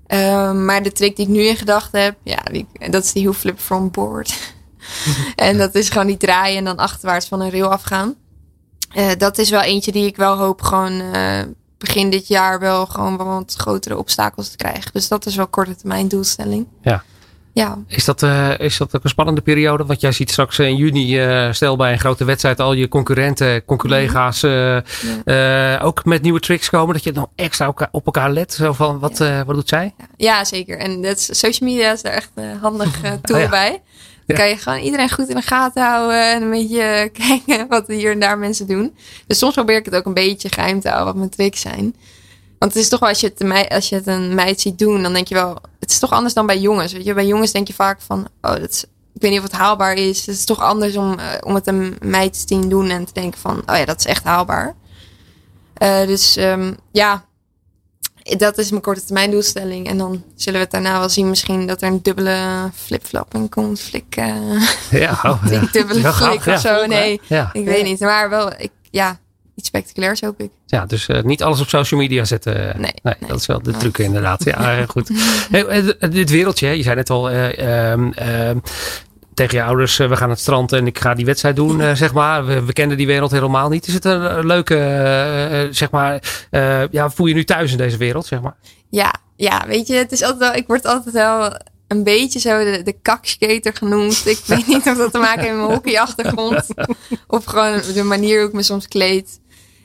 Uh, 0.09 0.53
maar 0.53 0.83
de 0.83 0.93
trick 0.93 1.17
die 1.17 1.27
ik 1.27 1.33
nu 1.33 1.43
in 1.43 1.57
gedachten 1.57 2.03
heb, 2.03 2.17
ja, 2.23 2.43
dat 2.91 3.05
is 3.05 3.13
die 3.13 3.23
heel 3.23 3.33
flip 3.33 3.59
from 3.59 3.91
board. 3.91 4.53
en 5.37 5.59
dat 5.59 5.75
is 5.75 5.89
gewoon 5.89 6.07
die 6.07 6.17
draaien 6.17 6.59
en 6.59 6.65
dan 6.65 6.77
achterwaarts 6.77 7.29
van 7.29 7.41
een 7.41 7.51
rail 7.51 7.71
afgaan. 7.71 8.15
Dat 9.19 9.39
is 9.39 9.51
wel 9.51 9.61
eentje 9.61 9.93
die 9.93 10.07
ik 10.07 10.17
wel 10.17 10.37
hoop 10.37 10.63
gewoon 10.63 11.03
begin 11.85 12.11
dit 12.11 12.29
jaar 12.29 12.61
wel 12.61 12.87
gewoon 12.87 13.17
wat 13.17 13.55
grotere 13.57 13.99
obstakels 13.99 14.51
te 14.51 14.57
krijgen. 14.57 14.91
Dus 14.93 15.09
dat 15.09 15.27
is 15.27 15.37
wel 15.37 15.47
korte 15.47 15.77
termijn 15.77 16.09
doelstelling. 16.09 16.67
Ja. 16.83 17.05
Ja. 17.55 17.79
Is 17.87 18.05
dat, 18.05 18.23
uh, 18.23 18.59
is 18.59 18.77
dat 18.77 18.97
ook 18.97 19.05
een 19.05 19.11
spannende 19.11 19.41
periode? 19.41 19.85
Want 19.85 20.01
jij 20.01 20.13
ziet 20.13 20.31
straks 20.31 20.59
in 20.59 20.77
juni, 20.77 21.25
uh, 21.27 21.53
stel 21.53 21.77
bij 21.77 21.93
een 21.93 21.99
grote 21.99 22.25
wedstrijd, 22.25 22.61
al 22.61 22.73
je 22.73 22.89
concurrenten, 22.89 23.65
collega's 23.65 24.43
uh, 24.43 24.79
ja. 25.25 25.79
ook 25.79 26.05
met 26.05 26.23
nieuwe 26.23 26.41
tricks 26.41 26.71
komen. 26.71 26.95
Dat 26.95 27.05
je 27.05 27.13
dan 27.13 27.29
extra 27.35 27.75
op 27.91 28.07
elkaar 28.07 28.31
let. 28.33 28.53
Zo 28.53 28.73
van, 28.73 28.99
wat, 28.99 29.19
ja. 29.19 29.45
wat 29.45 29.55
doet 29.55 29.69
zij? 29.69 29.95
Ja, 30.17 30.45
zeker. 30.45 30.79
En 30.79 31.03
dat 31.03 31.21
social 31.21 31.69
media 31.71 31.93
is 31.93 32.03
daar 32.03 32.13
echt 32.13 32.31
een 32.35 32.59
handig 32.61 33.01
tool 33.23 33.43
oh, 33.43 33.51
bij. 33.51 33.83
Dan 34.27 34.37
kan 34.37 34.49
je 34.49 34.57
gewoon 34.57 34.79
iedereen 34.79 35.11
goed 35.11 35.29
in 35.29 35.37
de 35.37 35.43
gaten 35.43 35.83
houden 35.83 36.31
en 36.31 36.43
een 36.43 36.51
beetje 36.51 37.11
kijken 37.27 37.69
wat 37.69 37.87
hier 37.87 38.13
en 38.13 38.21
daar 38.21 38.39
mensen 38.39 38.67
doen. 38.67 38.97
Dus 39.27 39.39
soms 39.39 39.55
probeer 39.55 39.77
ik 39.77 39.85
het 39.85 39.95
ook 39.95 40.07
een 40.07 40.15
beetje 40.15 40.49
geheim 40.49 40.81
te 40.81 40.89
houden 40.89 41.07
wat 41.07 41.17
mijn 41.17 41.31
tricks 41.31 41.61
zijn. 41.61 41.95
Want 42.59 42.75
het 42.75 42.83
is 42.83 42.89
toch 42.89 43.01
wel, 43.01 43.09
als 43.09 43.21
je, 43.21 43.33
het, 43.35 43.71
als 43.71 43.89
je 43.89 43.95
het 43.95 44.07
een 44.07 44.35
meid 44.35 44.61
ziet 44.61 44.79
doen, 44.79 45.03
dan 45.03 45.13
denk 45.13 45.29
je 45.29 45.35
wel, 45.35 45.59
het 45.81 45.91
is 45.91 45.99
toch 45.99 46.11
anders 46.11 46.35
dan 46.35 46.47
bij 46.47 46.59
jongens. 46.59 46.93
Weet 46.93 47.05
je, 47.05 47.15
bij 47.15 47.27
jongens 47.27 47.53
denk 47.53 47.67
je 47.67 47.75
vaak 47.75 48.01
van, 48.01 48.29
oh, 48.41 48.51
dat 48.51 48.71
is, 48.71 48.85
ik 49.15 49.21
weet 49.21 49.31
niet 49.31 49.41
of 49.41 49.47
het 49.47 49.55
haalbaar 49.55 49.95
is. 49.95 50.27
Het 50.27 50.35
is 50.35 50.45
toch 50.45 50.61
anders 50.61 50.97
om, 50.97 51.19
uh, 51.19 51.27
om 51.41 51.55
het 51.55 51.67
een 51.67 51.97
meid 52.01 52.33
te 52.33 52.43
zien 52.47 52.69
doen 52.69 52.91
en 52.91 53.05
te 53.05 53.13
denken 53.13 53.41
van, 53.41 53.63
oh 53.67 53.77
ja, 53.77 53.85
dat 53.85 53.99
is 53.99 54.07
echt 54.07 54.25
haalbaar. 54.25 54.75
Uh, 55.83 56.07
dus 56.07 56.37
um, 56.37 56.77
ja, 56.93 57.25
dat 58.25 58.59
is 58.59 58.71
mijn 58.71 58.83
korte 58.83 59.05
termijn 59.05 59.31
doelstelling. 59.31 59.89
En 59.89 59.99
dan 59.99 60.23
zullen 60.35 60.59
we 60.59 60.65
het 60.65 60.71
daarna 60.71 60.99
wel 60.99 61.09
zien, 61.09 61.29
misschien 61.29 61.67
dat 61.67 61.83
er 61.83 61.89
een 61.89 62.03
dubbele 62.03 62.71
flip-flop 62.75 63.35
in 63.35 63.49
komt. 63.49 63.81
Flik, 63.81 64.17
uh, 64.19 64.63
ja, 64.91 65.19
oh, 65.23 65.43
ja. 65.51 65.63
dubbele 65.73 66.13
flik 66.13 66.47
of 66.47 66.61
zo. 66.61 66.87
Nee, 66.87 67.21
ja. 67.27 67.51
ik 67.53 67.65
weet 67.65 67.85
niet. 67.85 68.01
Maar 68.01 68.31
wel, 68.31 68.53
ik, 68.57 68.71
ja, 68.91 69.19
iets 69.55 69.69
spectaculairs 69.69 70.21
hoop 70.21 70.41
ik. 70.41 70.51
Ja, 70.67 70.87
dus 70.87 71.09
uh, 71.09 71.23
niet 71.23 71.43
alles 71.43 71.61
op 71.61 71.69
social 71.69 72.01
media 72.01 72.25
zetten. 72.25 72.55
Nee, 72.55 72.75
nee, 73.03 73.15
nee. 73.19 73.29
dat 73.29 73.41
is 73.41 73.47
wel 73.47 73.63
de 73.63 73.73
truc 73.73 73.99
inderdaad. 73.99 74.45
Ja, 74.45 74.85
goed. 74.89 75.11
Hey, 75.51 75.97
dit 76.11 76.31
wereldje, 76.31 76.69
je 76.69 76.83
zei 76.83 76.95
net 76.95 77.11
al, 77.11 77.31
uh, 77.31 77.59
uh, 77.59 78.57
tegen 79.35 79.59
je 79.59 79.65
ouders, 79.65 79.97
we 79.97 80.17
gaan 80.17 80.31
het 80.31 80.39
strand 80.39 80.73
en 80.73 80.87
ik 80.87 80.99
ga 80.99 81.15
die 81.15 81.25
wedstrijd 81.25 81.57
doen, 81.57 81.81
uh, 81.81 81.95
zeg 81.95 82.13
maar. 82.13 82.47
We, 82.47 82.65
we 82.65 82.73
kenden 82.73 82.97
die 82.97 83.07
wereld 83.07 83.31
helemaal 83.31 83.69
niet. 83.69 83.87
Is 83.87 83.95
het 83.95 84.05
een 84.05 84.47
leuke, 84.47 84.75
uh, 84.75 85.73
zeg 85.73 85.91
maar, 85.91 86.47
uh, 86.51 86.89
ja, 86.91 87.11
voel 87.11 87.27
je 87.27 87.35
nu 87.35 87.45
thuis 87.45 87.73
in 87.73 87.79
deze 87.79 87.97
wereld, 87.97 88.27
zeg 88.27 88.41
maar? 88.41 88.57
Ja, 88.91 89.15
ja, 89.37 89.65
weet 89.67 89.87
je, 89.87 89.95
het 89.95 90.13
is 90.13 90.23
altijd 90.23 90.41
wel, 90.41 90.55
ik 90.55 90.67
word 90.67 90.87
altijd 90.87 91.15
wel 91.15 91.59
een 91.89 92.05
beetje 92.05 92.39
zo 92.39 92.65
de, 92.65 92.83
de 92.83 92.97
kakskater 93.03 93.73
genoemd. 93.75 94.27
Ik 94.27 94.41
weet 94.47 94.67
niet 94.67 94.87
of 94.87 94.97
dat 94.97 95.13
te 95.13 95.19
maken 95.19 95.41
heeft 95.41 95.53
met 95.53 95.61
mijn 95.61 95.75
hockeyachtergrond. 95.75 96.67
of 97.27 97.45
gewoon 97.45 97.81
de 97.95 98.03
manier 98.03 98.39
hoe 98.39 98.49
ik 98.49 98.55
me 98.55 98.63
soms 98.63 98.89
kleed. 98.89 99.41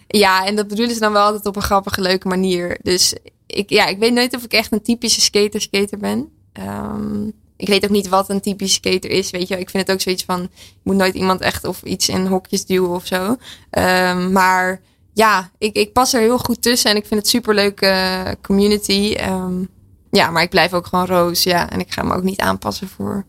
Ja, 0.07 0.45
en 0.45 0.55
dat 0.55 0.67
bedoelen 0.67 0.93
ze 0.93 0.99
dan 0.99 1.13
wel 1.13 1.23
altijd 1.23 1.45
op 1.45 1.55
een 1.55 1.61
grappige, 1.61 2.01
leuke 2.01 2.27
manier. 2.27 2.79
Dus 2.81 3.15
ik, 3.45 3.69
ja, 3.69 3.85
ik 3.85 3.97
weet 3.97 4.13
nooit 4.13 4.35
of 4.35 4.43
ik 4.43 4.53
echt 4.53 4.71
een 4.71 4.81
typische 4.81 5.21
skater-skater 5.21 5.97
ben. 5.97 6.29
Um, 6.53 7.33
ik 7.59 7.67
weet 7.67 7.83
ook 7.83 7.89
niet 7.89 8.07
wat 8.07 8.29
een 8.29 8.41
typische 8.41 8.73
skater 8.73 9.09
is. 9.09 9.29
Weet 9.29 9.47
je, 9.47 9.59
ik 9.59 9.69
vind 9.69 9.87
het 9.87 9.95
ook 9.95 10.01
zoiets 10.01 10.23
van: 10.23 10.41
je 10.61 10.79
moet 10.83 10.95
nooit 10.95 11.15
iemand 11.15 11.41
echt 11.41 11.65
of 11.65 11.83
iets 11.83 12.09
in 12.09 12.25
hokjes 12.25 12.65
duwen 12.65 12.89
of 12.89 13.05
zo. 13.05 13.35
Um, 13.71 14.31
maar 14.31 14.81
ja, 15.13 15.51
ik, 15.57 15.75
ik 15.75 15.93
pas 15.93 16.13
er 16.13 16.21
heel 16.21 16.37
goed 16.37 16.61
tussen 16.61 16.91
en 16.91 16.97
ik 16.97 17.05
vind 17.05 17.19
het 17.19 17.29
super 17.29 17.55
leuke 17.55 17.85
uh, 17.85 18.31
community. 18.41 19.17
Um, 19.29 19.69
ja, 20.11 20.29
maar 20.29 20.43
ik 20.43 20.49
blijf 20.49 20.73
ook 20.73 20.85
gewoon 20.85 21.05
roos. 21.05 21.43
Ja, 21.43 21.69
en 21.69 21.79
ik 21.79 21.91
ga 21.91 22.03
me 22.03 22.13
ook 22.13 22.23
niet 22.23 22.39
aanpassen 22.39 22.87
voor 22.87 23.25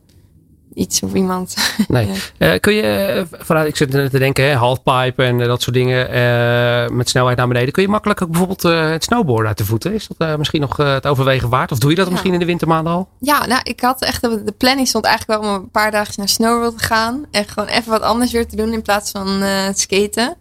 iets 0.75 1.03
of 1.03 1.15
iemand. 1.15 1.55
Nee. 1.89 2.09
ja. 2.39 2.53
uh, 2.53 2.61
kun 2.61 2.75
je 2.75 3.27
vanuit, 3.31 3.69
ik 3.69 3.77
zit 3.77 3.93
net 3.93 4.11
te 4.11 4.19
denken, 4.19 4.45
hè, 4.45 4.55
halfpipe 4.55 5.23
en 5.23 5.39
uh, 5.39 5.47
dat 5.47 5.63
soort 5.63 5.77
dingen 5.77 6.15
uh, 6.15 6.97
met 6.97 7.09
snelheid 7.09 7.37
naar 7.37 7.49
beneden. 7.49 7.73
Kun 7.73 7.83
je 7.83 7.89
makkelijk 7.89 8.23
ook 8.23 8.29
bijvoorbeeld 8.29 8.63
het 8.63 9.05
snowboarden 9.05 9.49
uit 9.49 9.59
de 9.59 9.65
voeten? 9.65 9.95
Is 9.95 10.09
dat 10.17 10.39
misschien 10.39 10.61
nog 10.61 10.77
het 10.77 11.07
overwegen 11.07 11.49
waard? 11.49 11.73
Of 11.73 11.79
doe 11.79 11.91
je 11.91 11.97
dat 11.97 12.05
ja. 12.05 12.11
misschien 12.11 12.33
in 12.33 12.39
de 12.39 12.45
wintermaanden 12.45 12.93
al? 12.93 13.09
Ja, 13.19 13.47
nou, 13.47 13.61
ik 13.63 13.81
had 13.81 14.03
echt 14.03 14.21
de 14.21 14.55
planning 14.59 14.89
stond 14.89 15.05
eigenlijk 15.05 15.41
wel 15.41 15.51
om 15.51 15.57
een 15.57 15.71
paar 15.71 15.91
dagen 15.91 16.15
naar 16.17 16.29
Snowworld 16.29 16.79
te 16.79 16.85
gaan 16.85 17.25
en 17.31 17.45
gewoon 17.45 17.69
even 17.69 17.91
wat 17.91 18.03
anders 18.03 18.33
weer 18.33 18.47
te 18.47 18.57
doen 18.57 18.73
in 18.73 18.83
plaats 18.83 19.11
van 19.11 19.43
skaten. 19.75 20.37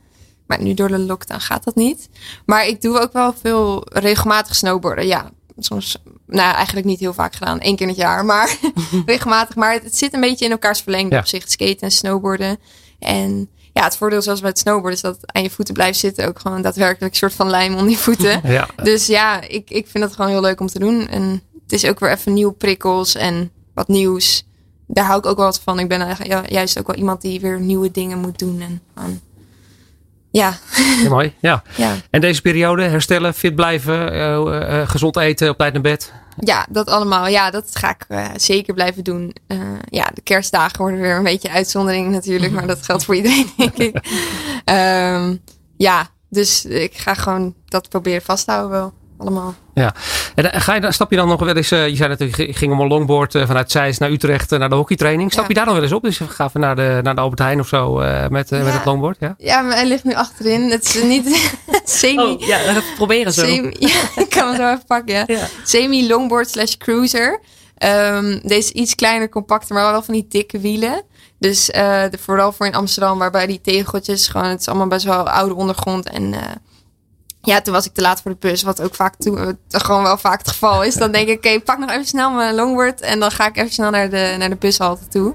Maar 0.48 0.62
nu 0.62 0.74
door 0.74 0.88
de 0.88 1.00
lockdown 1.00 1.40
gaat 1.40 1.64
dat 1.64 1.76
niet. 1.76 2.10
Maar 2.46 2.68
ik 2.68 2.82
doe 2.82 3.00
ook 3.00 3.14
wel 3.14 3.34
veel 3.42 3.84
regelmatig 3.94 4.56
snowboarden. 4.56 5.08
Ja, 5.08 5.32
soms, 5.66 5.98
nou 6.28 6.54
eigenlijk 6.56 6.86
niet 6.86 7.00
heel 7.00 7.14
vaak 7.14 7.36
gedaan, 7.36 7.60
één 7.60 7.76
keer 7.76 7.88
in 7.88 7.94
het 7.94 8.02
jaar, 8.02 8.26
maar 8.26 8.58
regelmatig. 9.06 9.56
Maar 9.56 9.74
het, 9.74 9.84
het, 9.84 9.98
zit 9.98 10.14
een 10.14 10.20
beetje 10.22 10.46
in 10.46 10.52
elkaars 10.52 10.82
verlengde 10.82 11.16
Ja. 11.16 11.22
op 11.22 11.28
zich, 11.28 11.50
skaten 11.50 11.80
en 11.80 11.92
snowboarden. 11.92 12.58
En 13.00 13.50
ja, 13.74 13.84
het 13.84 13.98
voordeel 13.98 14.22
zoals 14.22 14.40
bij 14.40 14.50
het 14.50 14.60
snowboarden 14.60 14.94
is 14.94 15.02
dat 15.02 15.18
aan 15.22 15.42
je 15.44 15.50
voeten 15.50 15.74
blijft 15.74 16.00
zitten. 16.00 16.28
Ook 16.28 16.40
gewoon 16.40 16.62
daadwerkelijk 16.62 17.12
een 17.14 17.20
soort 17.20 17.34
van 17.34 17.50
lijm 17.50 17.74
onder 17.74 17.90
je 17.90 17.98
voeten. 17.98 18.42
Ja. 18.52 18.68
Dus 18.84 19.06
ja, 19.08 19.42
ik, 19.42 19.70
ik 19.70 19.88
vind 19.88 20.04
het 20.04 20.14
gewoon 20.16 20.32
heel 20.32 20.42
leuk 20.42 20.60
om 20.60 20.68
te 20.68 20.80
doen. 20.80 21.08
En 21.08 21.42
het 21.64 21.72
is 21.72 21.86
ook 21.86 22.00
weer 22.00 22.12
even 22.12 22.34
nieuwe 22.34 22.54
prikkels 22.54 23.16
en 23.16 23.52
wat 23.74 23.88
nieuws. 23.88 24.48
Daar 24.88 25.06
hou 25.06 25.20
ik 25.20 25.26
ook 25.26 25.38
wel 25.38 25.46
wat 25.46 25.60
van. 25.60 25.80
Ik 25.80 25.88
ben 25.88 26.18
ja, 26.24 26.44
juist 26.48 26.80
ook 26.80 26.88
wel 26.88 26.96
iemand 26.96 27.22
die 27.22 27.40
weer 27.40 27.60
nieuwe 27.60 27.92
dingen 27.92 28.18
moet 28.18 28.40
doen. 28.40 28.62
En 28.62 28.82
ja, 30.32 30.58
Ja, 31.04 31.10
mooi. 31.10 31.34
Ja. 31.40 31.64
ja. 31.76 31.96
En 32.10 32.22
deze 32.22 32.42
periode, 32.42 32.84
herstellen, 32.84 33.34
fit 33.34 33.56
blijven, 33.56 34.14
uh, 34.14 34.80
uh, 34.80 34.90
gezond 34.90 35.18
eten, 35.18 35.50
op 35.50 35.58
tijd 35.58 35.74
naar 35.74 35.82
bed. 35.82 36.14
Ja, 36.40 36.66
dat 36.70 36.88
allemaal. 36.88 37.28
Ja, 37.28 37.52
dat 37.52 37.70
ga 37.74 37.90
ik 37.90 38.06
uh, 38.10 38.26
zeker 38.36 38.74
blijven 38.74 39.04
doen. 39.04 39.36
Ja, 39.90 40.10
de 40.14 40.22
kerstdagen 40.22 40.78
worden 40.78 41.00
weer 41.00 41.16
een 41.16 41.24
beetje 41.24 41.52
uitzondering 41.52 42.12
natuurlijk, 42.12 42.54
maar 42.54 42.68
dat 42.68 42.86
geldt 42.86 43.06
voor 43.06 43.16
iedereen, 43.16 43.50
denk 43.58 43.78
ik. 43.78 43.96
Um, 44.66 45.42
ja, 45.88 46.08
dus 46.30 46.66
ik 46.66 46.98
ga 46.98 47.14
gewoon 47.14 47.56
dat 47.66 47.90
proberen 47.90 48.22
vast 48.22 48.46
te 48.46 48.52
houden 48.52 48.72
wel. 48.72 48.94
Allemaal. 49.20 49.56
Ja, 49.74 49.94
en 50.36 50.62
ga 50.62 50.76
je, 50.76 50.92
stap 50.92 51.10
je 51.12 51.16
dan 51.18 51.28
nog 51.28 51.40
wel 51.40 51.56
eens, 51.56 51.72
uh, 51.72 51.88
je 51.88 51.96
zei 51.96 52.10
natuurlijk, 52.10 52.38
je 52.38 52.54
ging 52.54 52.72
om 52.72 52.80
een 52.80 52.88
longboard 52.88 53.32
vanuit 53.32 53.72
Zeist 53.72 54.00
naar 54.00 54.10
Utrecht 54.12 54.50
naar 54.50 54.70
de 54.70 54.76
hockeytraining. 54.76 55.32
Stap 55.32 55.42
Ja. 55.44 55.48
je 55.50 55.56
daar 55.56 55.66
dan 55.66 55.74
wel 55.74 55.84
eens 55.84 55.92
op? 55.92 56.02
Dus 56.04 56.18
we 56.18 56.28
gaan 56.28 56.50
naar 56.54 56.76
de, 56.76 57.00
naar 57.04 57.16
de 57.16 57.22
Albert 57.22 57.40
Heijn 57.40 57.60
of 57.60 57.68
zo 57.68 57.94
met, 58.30 58.50
Ja. 58.50 58.64
met 58.64 58.74
het 58.74 58.86
longboard? 58.86 59.18
Ja? 59.20 59.36
Ja, 59.38 59.62
maar 59.62 59.76
hij 59.76 59.86
ligt 59.88 60.04
nu 60.04 60.14
achterin. 60.14 60.72
Het 60.72 60.84
is 60.84 61.04
niet 61.04 61.52
semi... 61.84 62.22
Oh, 62.22 62.40
ja, 62.42 62.60
even 62.60 62.84
proberen 62.96 63.34
zo. 63.34 63.46
Semi, 63.46 63.76
ja, 63.80 64.02
ik 64.16 64.30
kan 64.30 64.48
hem 64.48 64.56
zo 64.56 64.68
even 64.70 64.86
pakken. 64.88 65.14
Ja. 65.16 65.24
Ja. 65.28 65.48
Semi 65.64 66.08
longboard 66.08 66.50
slash 66.50 66.76
cruiser. 66.76 67.40
Um, 67.84 68.40
deze 68.44 68.58
is 68.58 68.72
iets 68.72 68.96
kleiner, 68.96 69.30
compacter, 69.30 69.76
maar 69.76 69.92
wel 69.92 70.04
van 70.04 70.14
die 70.14 70.26
dikke 70.30 70.60
wielen. 70.60 71.04
Dus 71.40 71.70
uh, 71.70 72.02
de, 72.10 72.18
vooral 72.18 72.52
voor 72.52 72.66
in 72.66 72.76
Amsterdam, 72.76 73.18
waarbij 73.18 73.48
die 73.48 73.62
tegeltjes 73.62 74.28
gewoon, 74.28 74.48
het 74.48 74.60
is 74.60 74.68
allemaal 74.68 74.88
best 74.88 75.06
wel 75.06 75.30
oude 75.30 75.54
ondergrond. 75.56 76.10
En 76.10 76.24
uh, 76.34 76.40
ja, 77.42 77.62
toen 77.62 77.74
was 77.74 77.86
ik 77.86 77.94
te 77.94 78.02
laat 78.02 78.22
voor 78.22 78.32
de 78.32 78.38
bus, 78.40 78.64
wat 78.64 78.82
ook 78.82 78.96
vaak 78.96 79.16
toe, 79.16 79.38
uh, 79.40 79.48
gewoon 79.70 80.04
wel 80.04 80.18
vaak 80.18 80.38
het 80.40 80.48
geval 80.48 80.84
is. 80.84 80.96
Dan 80.96 81.12
denk 81.12 81.28
ik, 81.28 81.38
oké, 81.38 81.48
okay, 81.48 81.60
pak 81.62 81.78
nog 81.78 81.90
even 81.90 82.06
snel 82.06 82.32
mijn 82.32 82.56
longboard 82.56 83.02
en 83.02 83.20
dan 83.20 83.32
ga 83.32 83.48
ik 83.48 83.58
even 83.58 83.72
snel 83.74 83.90
naar 83.90 84.10
de, 84.10 84.36
naar 84.38 84.50
de 84.50 84.56
bushalte 84.56 85.08
toe. 85.08 85.34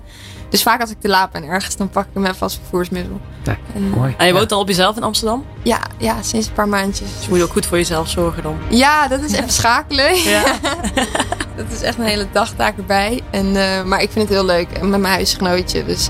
Dus 0.48 0.62
vaak 0.62 0.80
als 0.80 0.90
ik 0.90 1.00
te 1.00 1.08
laat 1.08 1.32
ben 1.32 1.44
ergens, 1.44 1.76
dan 1.76 1.88
pak 1.90 2.04
ik 2.04 2.10
hem 2.14 2.24
even 2.26 2.40
als 2.40 2.54
vervoersmiddel. 2.54 3.20
Ja, 3.44 3.56
En, 3.74 3.88
mooi. 3.90 4.14
En 4.18 4.26
je 4.26 4.32
Ja. 4.32 4.38
woont 4.38 4.52
al 4.52 4.60
op 4.60 4.68
jezelf 4.68 4.96
in 4.96 5.02
Amsterdam? 5.02 5.44
ja, 5.62 5.80
ja, 5.98 6.22
sinds 6.22 6.46
een 6.46 6.52
paar 6.52 6.68
maandjes. 6.68 7.08
Dus 7.16 7.24
je 7.24 7.30
moet 7.30 7.42
ook 7.42 7.50
goed 7.52 7.66
voor 7.66 7.76
jezelf 7.76 8.08
zorgen 8.08 8.42
dan. 8.42 8.58
Ja, 8.70 9.08
dat 9.08 9.20
is 9.22 9.32
even 9.32 9.50
schakelen. 9.52 10.14
Ja. 10.22 10.42
dat 11.56 11.66
is 11.72 11.82
echt 11.82 11.98
een 11.98 12.04
hele 12.04 12.26
dagtaak 12.32 12.76
erbij. 12.76 13.20
En, 13.30 13.56
eh, 13.56 13.82
maar 13.84 14.02
ik 14.02 14.10
vind 14.10 14.28
het 14.28 14.38
heel 14.38 14.46
leuk. 14.46 14.70
En 14.70 14.90
met 14.90 15.00
mijn 15.00 15.12
huisgenootje. 15.14 15.84
Dus 15.84 16.08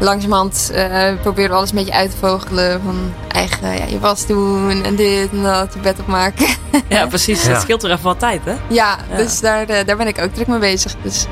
langzamerhand 0.00 0.70
uh, 0.74 1.08
proberen 1.22 1.50
we 1.50 1.56
alles 1.56 1.70
een 1.70 1.76
beetje 1.76 1.92
uit 1.92 2.10
te 2.10 2.16
vogelen. 2.16 2.80
Van 2.84 3.12
eigen 3.28 3.76
ja, 3.76 3.84
je 3.84 3.98
was 3.98 4.26
doen 4.26 4.82
en 4.84 4.96
dit 4.96 5.30
en 5.30 5.42
dat, 5.42 5.74
je 5.74 5.80
bed 5.80 5.98
opmaken. 6.00 6.46
Ja, 6.88 7.06
precies. 7.06 7.44
Ja. 7.44 7.50
Het 7.52 7.60
scheelt 7.60 7.82
er 7.82 7.90
even 7.90 8.04
wat 8.04 8.18
tijd, 8.18 8.40
hè? 8.44 8.50
ja, 8.68 8.96
Ja. 9.10 9.16
dus 9.16 9.40
daar, 9.40 9.68
eh, 9.68 9.86
daar 9.86 9.96
ben 9.96 10.06
ik 10.06 10.18
ook 10.18 10.34
druk 10.34 10.46
mee 10.46 10.58
bezig. 10.58 10.94
Dus 11.02 11.26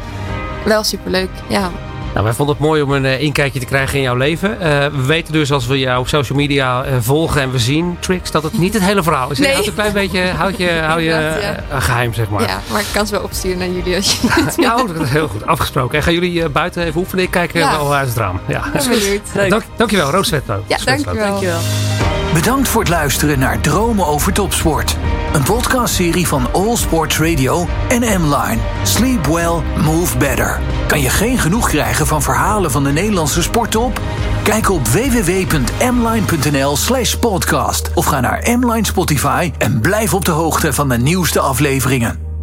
wel 0.65 0.83
superleuk. 0.85 1.31
Ja. 1.49 1.71
Nou, 2.15 2.27
wij 2.27 2.35
vonden 2.35 2.55
het 2.55 2.65
mooi 2.65 2.83
om 2.83 2.93
een 2.93 3.05
eh, 3.05 3.21
inkijkje 3.21 3.61
te 3.61 3.67
krijgen 3.67 3.97
in 3.97 4.03
jouw 4.03 4.17
leven. 4.17 4.61
Eh, 4.61 4.69
we 4.87 5.03
weten 5.07 5.33
dus 5.33 5.53
als 5.53 5.67
we 5.67 5.79
jou 5.79 6.01
op 6.01 6.09
social 6.09 6.39
media 6.39 6.85
eh, 6.85 6.93
volgen 7.01 7.41
en 7.43 7.51
we 7.51 7.59
zien 7.59 7.97
tricks 8.01 8.31
dat 8.31 8.43
het 8.43 8.59
niet 8.59 8.75
het 8.75 8.83
hele 8.83 9.03
verhaal 9.03 9.31
is. 9.31 9.37
Je 9.39 9.43
Nee. 9.43 9.53
houdt 9.53 9.67
een 9.69 9.75
klein 9.75 9.93
beetje 9.93 10.29
houd 10.37 10.57
je, 10.57 10.71
hou 10.89 11.01
je 11.01 11.13
eh, 11.13 11.83
geheim, 11.83 12.15
zeg 12.15 12.29
maar. 12.29 12.43
ja, 12.43 12.61
maar 12.73 12.81
ik 12.81 12.87
kan 12.93 13.07
ze 13.07 13.13
wel 13.15 13.23
opsturen 13.23 13.59
naar 13.59 13.69
jullie 13.69 13.97
als 13.97 14.13
je 14.21 14.29
het 14.45 14.55
Ja, 14.57 14.75
oh, 14.77 14.89
dat 14.97 15.01
is 15.07 15.11
heel 15.11 15.29
goed. 15.29 15.47
Afgesproken. 15.47 15.97
En 15.99 16.03
gaan 16.05 16.13
jullie 16.15 16.43
eh, 16.43 16.49
buiten 16.51 16.85
even 16.85 17.01
oefenen? 17.01 17.25
Ik 17.25 17.31
kijk 17.31 17.53
Ja. 17.53 17.71
wel 17.79 17.95
uit 17.95 18.09
het 18.09 18.17
raam. 18.17 18.41
Ja. 18.49 18.63
Leuk. 19.35 19.51
Dank, 19.51 19.63
dankjewel, 19.77 20.11
Roos 20.11 20.27
Svetlo. 20.27 20.63
Ja, 20.67 20.77
dankjewel. 20.85 21.27
Dankjewel. 21.27 21.59
Bedankt 22.35 22.69
voor 22.69 22.81
het 22.81 22.91
luisteren 22.91 23.39
naar 23.39 23.61
Dromen 23.61 24.07
over 24.07 24.33
Topsport. 24.33 24.97
Een 25.33 25.43
podcastserie 25.43 26.27
van 26.27 26.47
All 26.53 26.77
Sports 26.77 27.19
Radio 27.19 27.69
en 27.89 28.01
M-Line. 28.01 28.57
Sleep 28.83 29.27
well, 29.27 29.53
move 29.85 30.19
better. 30.19 30.61
Kan 30.87 31.01
je 31.01 31.09
geen 31.11 31.39
genoeg 31.39 31.71
van 32.07 32.23
verhalen 32.23 32.71
van 32.71 32.85
de 32.85 32.93
Nederlandse 32.93 33.43
sporttop? 33.43 34.01
Kijk 34.43 34.71
op 34.71 34.89
www.mline.nl 34.89 36.77
slash 36.77 37.15
podcast 37.15 37.91
of 37.95 38.05
ga 38.05 38.21
naar 38.21 38.59
M-Line 38.59 38.87
Spotify 38.87 39.53
en 39.59 39.81
blijf 39.81 40.15
op 40.15 40.25
de 40.25 40.31
hoogte 40.31 40.73
van 40.73 40.89
de 40.89 40.99
nieuwste 40.99 41.41
afleveringen. 41.41 42.34